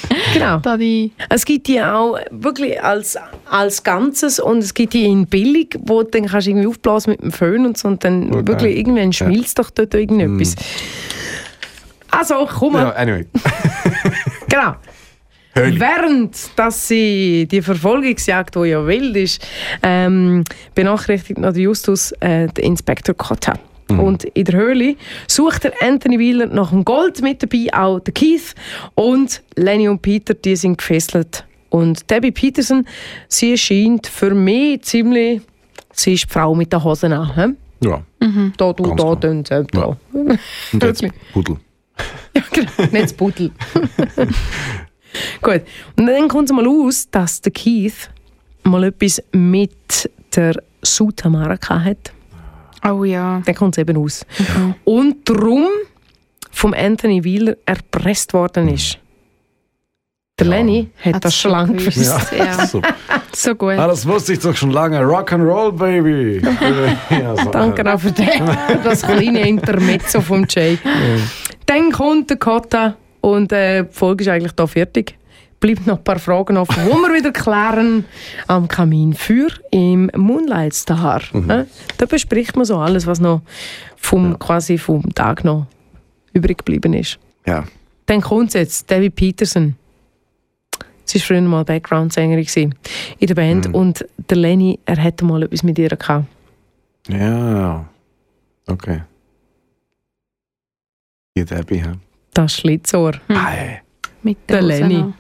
[0.33, 0.59] genau.
[0.77, 1.11] Die...
[1.29, 3.17] Es gibt die auch wirklich als,
[3.49, 7.11] als Ganzes und es gibt die in billig, wo du dann kannst du irgendwie aufblasen
[7.11, 8.47] mit dem Föhn und so und dann Okay.
[8.47, 10.55] wirklich irgendwann schmilzt doch dort irgendetwas.
[12.11, 12.83] Also, komm mal.
[12.83, 13.25] Ja, anyway.
[14.49, 14.75] Genau.
[15.53, 15.79] Höhle.
[15.79, 19.45] Während dass sie die Verfolgungsjagd, die ja wild ist,
[19.83, 20.43] ähm,
[20.75, 23.15] benachrichtigt noch Justus äh, den Inspektor
[23.89, 24.01] Cotta.
[24.03, 24.95] Und in der Höhle
[25.27, 28.55] sucht der Anthony Wheeler nach dem Gold mit dabei, auch der Keith
[28.95, 31.45] und Lenny und Peter, die sind gefesselt.
[31.69, 32.85] Und Debbie Peterson,
[33.27, 35.41] sie erscheint für mich ziemlich,
[35.91, 37.35] sie ist die Frau mit den Hosen an.
[37.35, 37.87] He?
[37.87, 38.01] Ja,
[38.57, 39.43] Da, du, Ganz da, klar.
[39.43, 39.97] da, da.
[40.73, 40.73] da.
[40.73, 41.03] und jetzt.
[41.33, 41.57] Pudel.
[42.35, 42.71] Ja, genau.
[42.91, 43.51] Nicht das Pudel.
[45.41, 45.61] Gut.
[45.97, 48.09] Und dann kommt es mal aus, dass der Keith
[48.63, 52.13] mal etwas mit der Sutamara hat.
[52.87, 53.41] Oh ja.
[53.45, 54.25] Dann kommt es eben aus.
[54.85, 55.67] Und darum
[56.51, 58.97] vom Anthony Wheeler erpresst worden ist.
[60.39, 60.53] Der Ja.
[60.55, 61.97] Lenny hat Hat's das schon lange gewusst.
[61.97, 62.31] gewusst.
[62.31, 62.65] Ja.
[62.65, 62.81] So.
[63.35, 63.71] So gut.
[63.73, 64.99] Ah, das wusste ich doch schon lange.
[65.01, 66.41] Rock'n'Roll, Baby.
[67.09, 67.49] ja, so.
[67.51, 68.27] Danke auch für den,
[68.83, 70.77] das kleine Intermezzo vom Jay.
[71.65, 75.17] Dann kommt der Cotta und äh, die Folge ist eigentlich da fertig.
[75.59, 78.05] Bleibt noch ein paar Fragen offen, die wir wieder klären
[78.47, 81.21] am Kaminfeuer im Moonlight Star.
[81.33, 81.65] Äh,
[81.97, 83.41] Da bespricht man so alles, was noch
[83.97, 85.67] vom, quasi vom Tag noch
[86.33, 87.19] übrig geblieben ist.
[87.45, 87.65] Ja.
[88.05, 89.75] Dann kommt jetzt David Peterson.
[91.03, 92.75] Sie war früher mal Background-Sängerin
[93.17, 96.25] in der Band und der Lenny, er hätte mal etwas mit ihr gehabt.
[97.09, 97.85] Ja.
[98.67, 99.01] Okay.
[101.35, 101.93] Die Debbie, hä?
[102.33, 103.13] Das Schlitzohr.
[103.27, 103.81] Ei.
[104.21, 105.13] Mit Der Hose Lenny.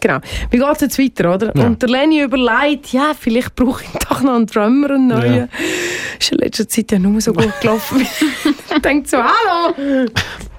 [0.00, 0.18] Genau.
[0.50, 1.52] Wie geht es jetzt weiter, oder?
[1.56, 1.66] Ja.
[1.66, 5.34] Und der Lenny überlegt, ja, vielleicht brauche ich doch noch einen Drummer, einen neuen.
[5.36, 5.48] Ja.
[6.18, 8.00] Ist in letzter Zeit ja nur so gut gelaufen.
[8.74, 10.06] ich denke so, hallo,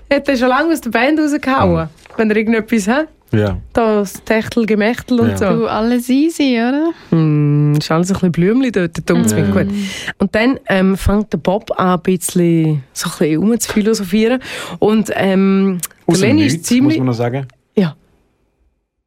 [0.10, 3.08] hätte er schon lange aus der Band rausgehauen, wenn er irgendetwas hat.
[3.32, 3.58] Ja.
[3.74, 5.38] Das Techtel, Gemächtel und Ja.
[5.38, 5.46] so.
[5.50, 6.92] Du, alles easy, oder?
[7.10, 9.38] Hm, ist alles ein bisschen Blümchen dort, dunkt Ja.
[9.38, 9.74] mir gut.
[10.20, 14.40] Und dann ähm, fängt der Bob an, ein bisschen, so ein bisschen rumzuphilosophieren.
[14.80, 16.98] Und ähm, der Lenny ist ziemlich...
[16.98, 17.48] muss man noch sagen.
[17.76, 17.96] Ja.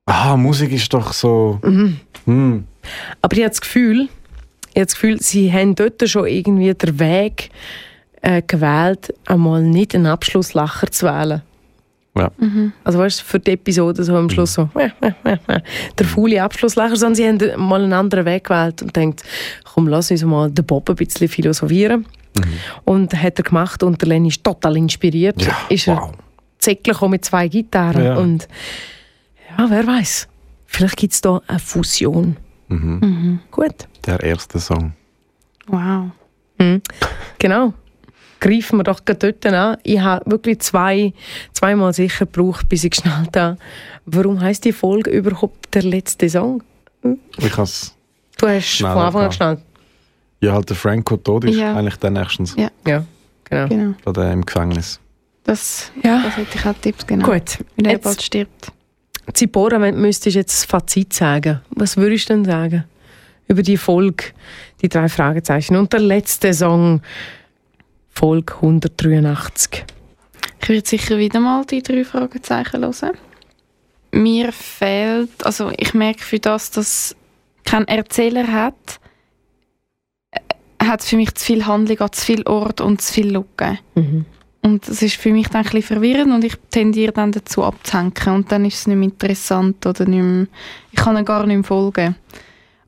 [0.09, 1.59] Ah, Musik ist doch so...
[1.63, 2.01] Mhm.
[2.25, 2.65] Hm.
[3.21, 4.09] Aber ich habe das Gefühl,
[4.71, 7.51] ich habe das Gefühl, sie haben dort schon irgendwie den Weg
[8.23, 11.43] äh, gewählt, einmal nicht einen Abschlusslacher zu wählen.
[12.17, 12.31] Ja.
[12.39, 12.73] Mhm.
[12.85, 14.89] Also weißt du, für die Episode so am Schluss so äh,
[15.25, 15.37] äh,
[15.99, 19.23] der faule Abschlusslacher, sondern sie haben mal einen anderen Weg gewählt und denkt,
[19.65, 22.07] komm, lass uns mal den Bob ein bisschen philosophieren.
[22.85, 25.41] Und hat er gemacht und der Lenny ist total inspiriert.
[25.43, 26.13] Ja, ist er wow.
[26.59, 28.17] Zeckler gekommen mit zwei Gitarren Ja.
[28.17, 28.49] und
[29.59, 30.29] ja, wer weiß,
[30.67, 32.37] vielleicht gibt es da eine Fusion.
[32.69, 32.99] Mhm.
[33.01, 33.41] Mhm.
[33.51, 33.89] Gut.
[34.07, 34.93] Der erste Song.
[35.67, 36.11] Wow.
[36.59, 36.83] Mhm.
[37.39, 37.73] Genau.
[38.41, 39.79] Greifen wir doch gerade dort an.
[39.83, 41.13] Ich habe wirklich zwei,
[41.53, 43.59] zweimal sicher gebraucht, bis ich geschnallt habe,
[44.07, 46.63] warum heißt die Folge überhaupt der letzte Song?
[47.39, 47.95] Ich has
[48.37, 49.61] Du hast von Anfang an geschnallt.
[50.41, 51.75] ja halt der Franco tot ist, Ja.
[51.75, 52.55] eigentlich der nächstens.
[52.57, 52.71] Ja.
[52.87, 53.05] Ja,
[53.45, 53.69] genau.
[53.69, 53.95] Genau.
[54.05, 55.01] Gerade im Gefängnis.
[55.43, 56.23] Das, Ja.
[56.23, 57.27] das hätte ich auch Tipps, genau.
[57.27, 57.59] Gut.
[57.77, 58.73] Wenn er Jetzt- bald stirbt.
[59.33, 62.85] Zipora, wenn du müsstest jetzt das Fazit sagen, was würdest du denn sagen
[63.47, 64.25] über die Folge,
[64.83, 67.03] die drei Fragezeichen und der letzte Song,
[68.11, 69.85] Folge 183?
[70.61, 73.17] Ich würde sicher wieder mal die drei Fragezeichen hören.
[74.11, 77.15] Mir fehlt, also ich merke für das, dass
[77.65, 79.01] kein Erzähler hat,
[80.31, 80.41] äh,
[80.85, 83.79] hat für mich zu viel Handlung an zu viel Ort und zu viel Lücken.
[83.95, 84.25] Mhm.
[84.63, 88.13] Und das ist für mich dann ein bisschen verwirrend und ich tendiere dann dazu abzuhängen
[88.27, 90.47] und dann ist es nicht mehr interessant oder nicht mehr,
[90.91, 92.17] ich kann ihnen gar nicht mehr folgen.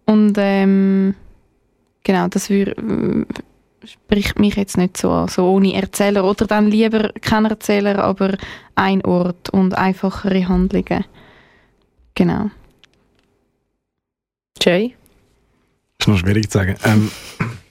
[0.04, 1.14] Und ähm,
[2.02, 2.74] genau, das wür,
[3.84, 8.36] spricht mich jetzt nicht so an, so ohne Erzähler oder dann lieber kein Erzähler, aber
[8.74, 11.04] ein Ort und einfachere Handlungen.
[12.14, 12.50] Genau.
[14.60, 14.94] Jay?
[15.98, 16.76] Ist noch schwierig zu sagen.
[16.84, 17.10] Ähm,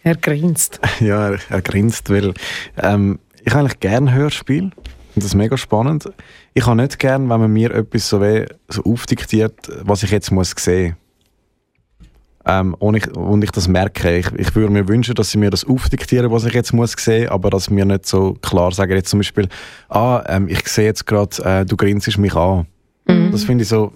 [0.04, 0.80] Er grinst.
[1.00, 2.34] ja, er, er grinst, weil
[2.78, 3.20] ähm,
[3.50, 4.72] ich eigentlich gerne Hörspiel.
[5.16, 6.10] Das mega spannend.
[6.54, 10.32] Ich habe nicht gern, wenn man mir etwas so, wie, so aufdiktiert, was ich jetzt
[10.32, 10.96] muss sehen
[12.50, 14.18] ähm, und, ich, und ich das merke.
[14.18, 17.30] Ich, ich würde mir wünschen, dass sie mir das aufdiktieren, was ich jetzt muss sehen,
[17.30, 19.48] aber dass sie mir nicht so klar sagen, jetzt zum Beispiel,
[19.90, 22.66] ah, ähm, ich sehe jetzt gerade, äh, du grinst mich an.
[23.08, 23.32] Mhm.
[23.32, 23.94] Das finde ich so,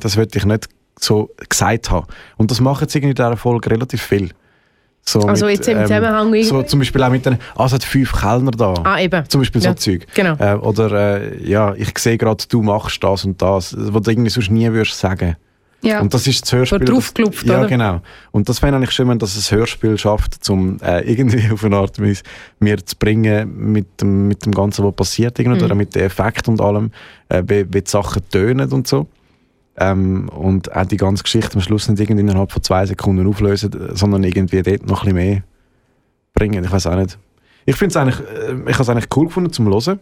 [0.00, 0.68] das würde ich nicht
[0.98, 2.06] so gesagt haben.
[2.36, 4.30] Und das machen sie in dieser Folge relativ viel.
[5.06, 7.72] So Also mit, jetzt im ähm, Zusammenhang so zum Beispiel auch mit den, ah, es
[7.72, 8.72] hat fünf Kellner da.
[8.84, 9.28] Ah, eben.
[9.28, 9.70] Zum Beispiel Ja.
[9.70, 10.06] so Zeug.
[10.14, 10.34] Genau.
[10.38, 14.30] Äh, oder, äh, ja, ich sehe gerade, du machst das und das, was du irgendwie
[14.30, 15.36] sonst nie würdest sagen.
[15.82, 16.00] Ja.
[16.00, 16.78] Und das ist das Hörspiel.
[16.86, 17.68] So draufgelupft, Ja, oder?
[17.68, 18.00] genau.
[18.30, 21.76] Und das fände ich schön, wenn das ein Hörspiel schafft, um äh, irgendwie auf eine
[21.76, 22.22] Art Weise
[22.58, 25.64] mir zu bringen mit dem, mit dem Ganzen, was passiert, irgendwie, Mhm.
[25.66, 26.90] oder mit den Effekten und allem,
[27.28, 29.06] äh, wie, wie die Sachen tönen und so.
[29.76, 33.72] Ähm, und auch die ganze Geschichte am Schluss nicht irgendwie innerhalb von zwei Sekunden auflösen,
[33.72, 35.42] äh, sondern irgendwie dort noch ein bisschen mehr
[36.32, 36.62] bringen.
[36.64, 37.18] Ich weiß auch nicht.
[37.66, 39.98] Ich finde es eigentlich, äh, ich habe es eigentlich cool gefunden zum Hören.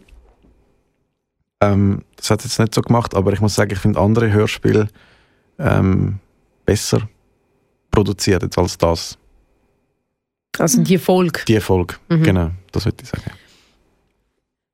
[1.61, 4.31] Ähm, das hat es jetzt nicht so gemacht, aber ich muss sagen, ich finde andere
[4.31, 4.89] Hörspiele
[5.59, 6.19] ähm,
[6.65, 7.07] besser
[7.89, 9.17] produziert jetzt als das.
[10.59, 11.39] Also die Folge.
[11.47, 12.23] Die Folge, Mhm.
[12.23, 13.23] genau, das würde ich sagen.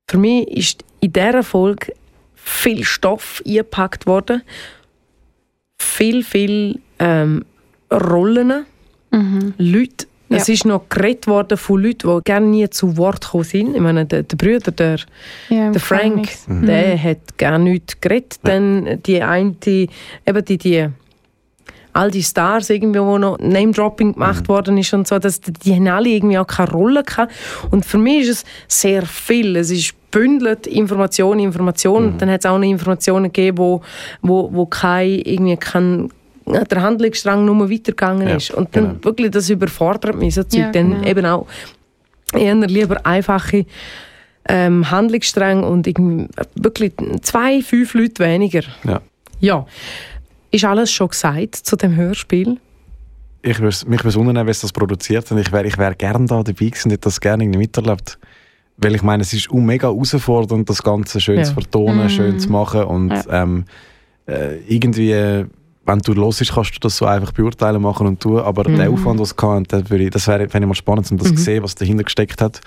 [0.10, 1.94] Für mich ist in dieser Folge
[2.36, 4.42] viel Stoff eingepackt worden.
[5.80, 7.46] Viel, viel ähm,
[7.92, 8.66] Rollen.
[9.12, 9.54] Mhm.
[9.58, 10.08] Leute.
[10.30, 10.38] Ja.
[10.38, 13.76] Es ist noch geredet worden von Leuten, die gerne nie zu Wort gekommen sind.
[13.76, 15.00] Ich meine, der, der Bruder, der,
[15.50, 16.30] Ja, der Frank.
[16.46, 16.68] Mhm.
[16.68, 18.40] der hat gar nichts geredet.
[18.44, 18.52] Ja.
[18.52, 20.88] Dann die eine, eben die, die
[21.94, 25.76] all die Stars irgendwie, wo noch Name-Dropping gemacht worden ist und so, dass die, die
[25.76, 27.34] haben alle irgendwie auch keine Rolle gehabt.
[27.72, 29.56] Und für mich ist es sehr viel.
[29.56, 32.18] Es ist bündelt Information, Information.
[32.18, 33.82] Dann hat es auch noch Informationen gegeben, wo,
[34.22, 36.10] wo, wo kein, irgendwie kein,
[36.46, 38.52] der Handlungsstrang nur weitergegangen Ja, ist.
[38.52, 39.04] Und dann genau.
[39.04, 40.60] wirklich, das überfordert mich, so Zeug.
[40.62, 41.08] Ja, Dann genau.
[41.08, 41.48] eben auch
[42.34, 43.66] eher lieber einfache
[44.48, 48.64] ähm, Handlungsstränge und irgendwie wirklich zwei, fünf Leute weniger.
[48.84, 49.02] Ja.
[49.40, 49.66] Ja.
[50.52, 52.60] Ist alles schon gesagt zu dem Hörspiel?
[53.42, 55.94] Ich würd's, mich würde es wundern, wer es das produziert und ich wäre ich wär
[55.96, 58.18] gerne da dabei gewesen und hätte das gerne irgendwie miterlebt.
[58.78, 61.44] Weil ich meine, es ist auch mega herausfordernd, das Ganze schön Ja.
[61.44, 62.10] zu vertonen, Mhm.
[62.10, 63.66] schön zu machen und ähm,
[64.28, 65.46] äh, irgendwie, äh,
[65.86, 68.76] wenn du los ist, kannst du das so einfach beurteilen, machen und tun, aber Mhm.
[68.76, 71.32] der Aufwand, was es kann, das, würde ich, das wäre ich mal spannend, um das
[71.32, 71.38] Mhm.
[71.38, 72.62] zu sehen, was dahinter gesteckt hat.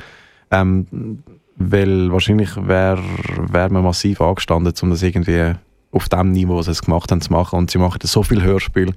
[0.50, 1.22] Ähm,
[1.56, 3.02] weil wahrscheinlich wäre
[3.50, 5.52] wär man massiv angestanden, um das irgendwie
[5.92, 7.58] auf dem Niveau, was sie es gemacht haben, zu machen.
[7.58, 8.92] Und sie machen so viel Hörspiel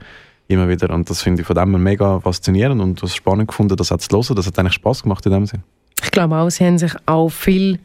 [0.48, 0.90] immer wieder.
[0.94, 3.98] Und das finde ich von dem her mega faszinierend und was spannend gefunden, das auch
[3.98, 4.36] zu hören.
[4.36, 5.62] Das hat eigentlich Spaß gemacht in dem Sinn.
[6.04, 7.80] Ich glaube auch, sie haben sich auch viel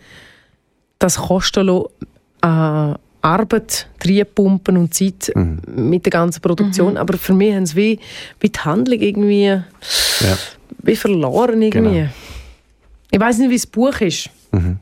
[0.99, 1.87] das kosten lassen,
[2.43, 5.61] äh, Arbeit reinpumpen und Zeit Mhm.
[5.75, 6.97] mit der ganzen Produktion.
[6.97, 8.01] Aber für mich haben sie wie,
[8.41, 9.63] wie die Handlung irgendwie Ja.
[10.83, 11.61] wie verloren.
[11.63, 11.91] Irgendwie.
[12.01, 12.09] Genau.
[13.11, 14.31] Ich weiß nicht, wie das Buch ist.
[14.53, 14.79] Mhm.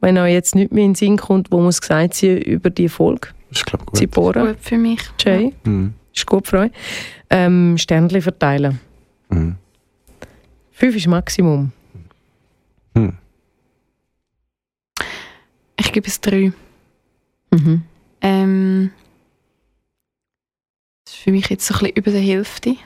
[0.00, 2.88] Wenn euch jetzt nicht mehr in den Sinn kommt, wo muss gesagt sein über die
[2.88, 3.28] Folge.
[3.50, 3.96] Das ist, glaube ich, gut.
[3.98, 5.00] Zipora, Gut für mich.
[5.18, 5.94] Jay, Mhm.
[6.14, 6.70] ist gut für euch.
[7.28, 8.80] Ähm, Sternchen verteilen.
[9.28, 9.56] Mhm.
[10.72, 11.72] Fünf ist Maximum.
[12.94, 13.12] Mhm.
[15.78, 16.52] Ich gebe es drei.
[17.50, 17.82] Mhm.
[18.22, 18.90] Ähm,
[21.04, 22.76] das ist für mich jetzt so ein bisschen über der Hälfte.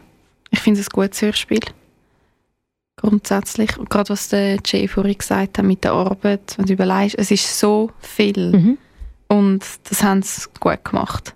[0.50, 1.60] Ich finde es ein gutes Hörspiel.
[3.04, 3.76] Grundsätzlich.
[3.76, 7.30] Und gerade was der Jay vorhin gesagt hat mit der Arbeit, wenn du überlegst, es
[7.30, 8.52] ist so viel.
[8.52, 8.78] Mhm.
[9.28, 11.34] Und das haben sie gut gemacht.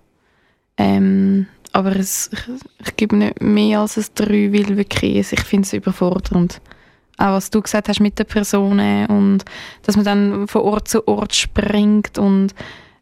[0.77, 2.39] Ähm, aber es, ich,
[2.87, 6.59] ich gebe nicht mehr als ein 3, weil wirklich, ich finde es überfordernd.
[7.19, 9.45] Auch was du gesagt hast mit den Personen und
[9.83, 12.55] dass man dann von Ort zu Ort springt und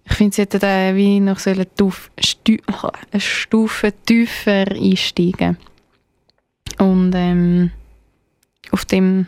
[0.04, 2.58] ich finde, sie hätten da wie noch so eine, Tuf, Stu,
[3.12, 5.58] eine Stufe tiefer einsteigen.
[6.80, 7.72] Und ähm,
[8.72, 9.28] auf, dem,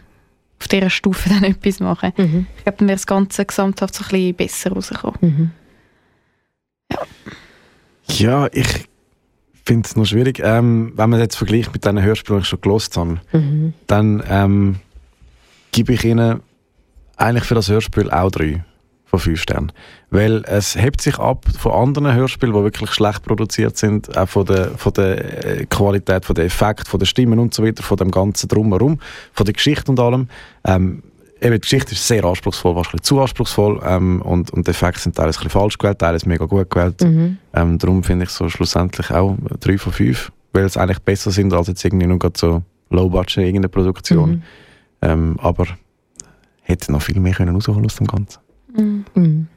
[0.60, 2.14] auf dieser Stufe dann etwas machen.
[2.18, 2.48] Mhm.
[2.58, 5.18] Ich glaube, dann wäre das Ganze gesamthaft so ein bisschen besser rausgekommen.
[5.22, 5.52] Mhm.
[8.10, 8.68] Ja, ich
[9.66, 10.40] finde es noch schwierig.
[10.44, 13.74] Ähm, wenn man jetzt vergleicht mit den Hörspielen, die ich schon gelost habe, Mhm.
[13.88, 14.76] dann ähm,
[15.72, 16.42] gebe ich ihnen
[17.18, 18.64] eigentlich für das Hörspiel auch drei
[19.10, 19.72] von fünf Sternen.
[20.12, 24.46] Weil es hebt sich ab von anderen Hörspielen, die wirklich schlecht produziert sind, auch von
[24.46, 27.98] der, von der äh, Qualität, von der Effekt, von der Stimmen und so weiter, von
[27.98, 29.00] dem ganzen Drumherum,
[29.34, 30.28] von der Geschichte und allem.
[30.64, 31.02] Ähm,
[31.42, 35.16] eben, die Geschichte ist sehr anspruchsvoll, wahrscheinlich zu anspruchsvoll ähm, und, und die Effekte sind
[35.16, 37.02] teilweise ein bisschen falsch gewählt, teilweise mega gut gewählt.
[37.02, 37.38] Mhm.
[37.54, 41.52] Ähm, darum finde ich so schlussendlich auch drei von fünf, weil es eigentlich besser sind
[41.54, 42.62] als jetzt irgendwie nur so
[42.92, 44.30] Low-Budget irgendeine Produktion.
[44.30, 44.42] Mhm.
[45.02, 45.66] Ähm, aber
[46.62, 48.40] hätte noch viel mehr können rausholen aus dem Ganzen.
[48.76, 49.06] Mhm.
[49.16, 49.48] Mhm.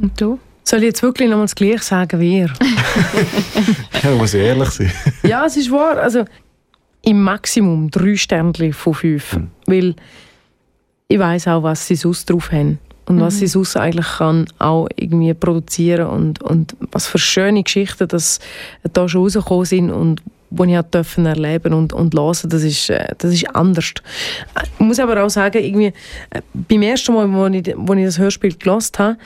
[0.00, 0.38] Und du?
[0.64, 2.52] Soll ich jetzt wirklich nochmal das Gleiche sagen wie ihr?
[4.02, 4.92] Ja, muss ich ehrlich sein.
[5.24, 5.96] ja, es ist wahr.
[5.98, 6.24] Also
[7.02, 9.36] im Maximum drei Sternchen von fünf.
[9.36, 9.48] Mhm.
[9.66, 9.94] Weil
[11.08, 12.78] ich weiß auch, was sie sonst drauf haben.
[13.06, 13.38] Und was Mhm.
[13.38, 18.38] sie sonst eigentlich kann auch irgendwie produzieren und, und was für schöne Geschichten das
[18.92, 23.08] da schon rausgekommen sind und wo ich dürfen erleben und, und hören, das ist, äh,
[23.18, 23.92] das ist anders.
[24.74, 25.92] Ich muss aber auch sagen, irgendwie,
[26.30, 29.16] äh, beim ersten Mal, wo ich, wo ich das Hörspiel gelesen habe,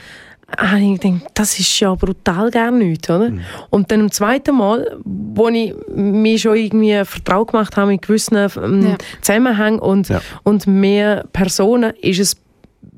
[0.57, 3.31] habe ich gedacht, das ist ja brutal gar nichts, oder?
[3.71, 8.35] Und dann am zweiten Mal, wo ich mir schon irgendwie vertraut gemacht habe mit gewissen
[8.61, 8.97] ähm, Ja.
[9.21, 10.21] Zusammenhängen und, Ja.
[10.43, 12.37] und mehr Personen, ist es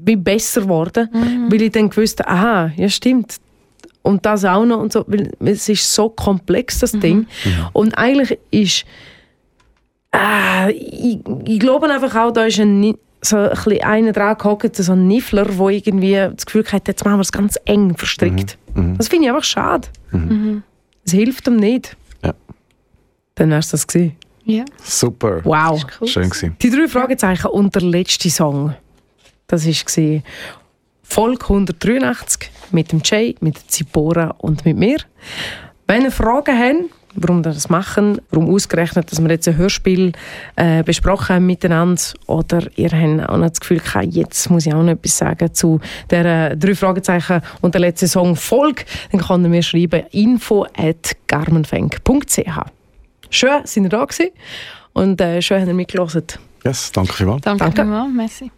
[0.03, 1.09] wie besser geworden,
[1.49, 3.37] weil ich dann gewusst aha, ja stimmt.
[4.05, 7.25] Und das auch noch und so, weil es ist so komplex, das Ding.
[7.73, 8.85] Und eigentlich ist,
[10.15, 14.75] äh, ich, ich glaube einfach auch, da ist ein, so ein bisschen einer dran gehockt,
[14.75, 18.59] so ein Niffler, der irgendwie das Gefühl hat, jetzt machen wir es ganz eng verstrickt.
[18.75, 18.95] Mhm.
[18.97, 19.87] Das finde ich einfach schade.
[20.11, 20.61] Mhm.
[21.03, 21.97] Es hilft ihm nicht.
[22.23, 22.35] Ja.
[23.33, 24.15] Dann wär's das gewesen.
[24.43, 24.65] Ja.
[24.83, 25.43] Super.
[25.43, 25.83] Wow.
[25.99, 26.07] cool.
[26.07, 26.55] Schön gewesen.
[26.61, 28.75] Die drei Fragezeichen und der letzte Song.
[29.47, 30.21] Das war
[31.07, 34.97] Volk 183 mit dem Jay, mit der Zipora und mit mir.
[35.87, 40.11] Wenn ihr Fragen habt, warum wir das machen, warum ausgerechnet, dass wir jetzt ein Hörspiel
[40.55, 44.73] äh, besprochen haben miteinander oder ihr habt auch noch das Gefühl gehabt, jetzt muss ich
[44.73, 45.79] auch noch etwas sagen zu
[46.09, 50.65] der äh, drei Fragezeichen und der letzte Song Volk, dann kann ihr mir schreiben info
[50.75, 52.59] at garmenfeng.ch
[53.29, 54.31] Schön, sind ihr da gewesen
[54.93, 56.39] und äh, schön, habt ihr mitgehört.
[56.63, 57.41] Yes, danke vielmals.
[57.41, 57.81] Danke, Danke.
[57.81, 58.13] vielmals.
[58.13, 58.51] Merci.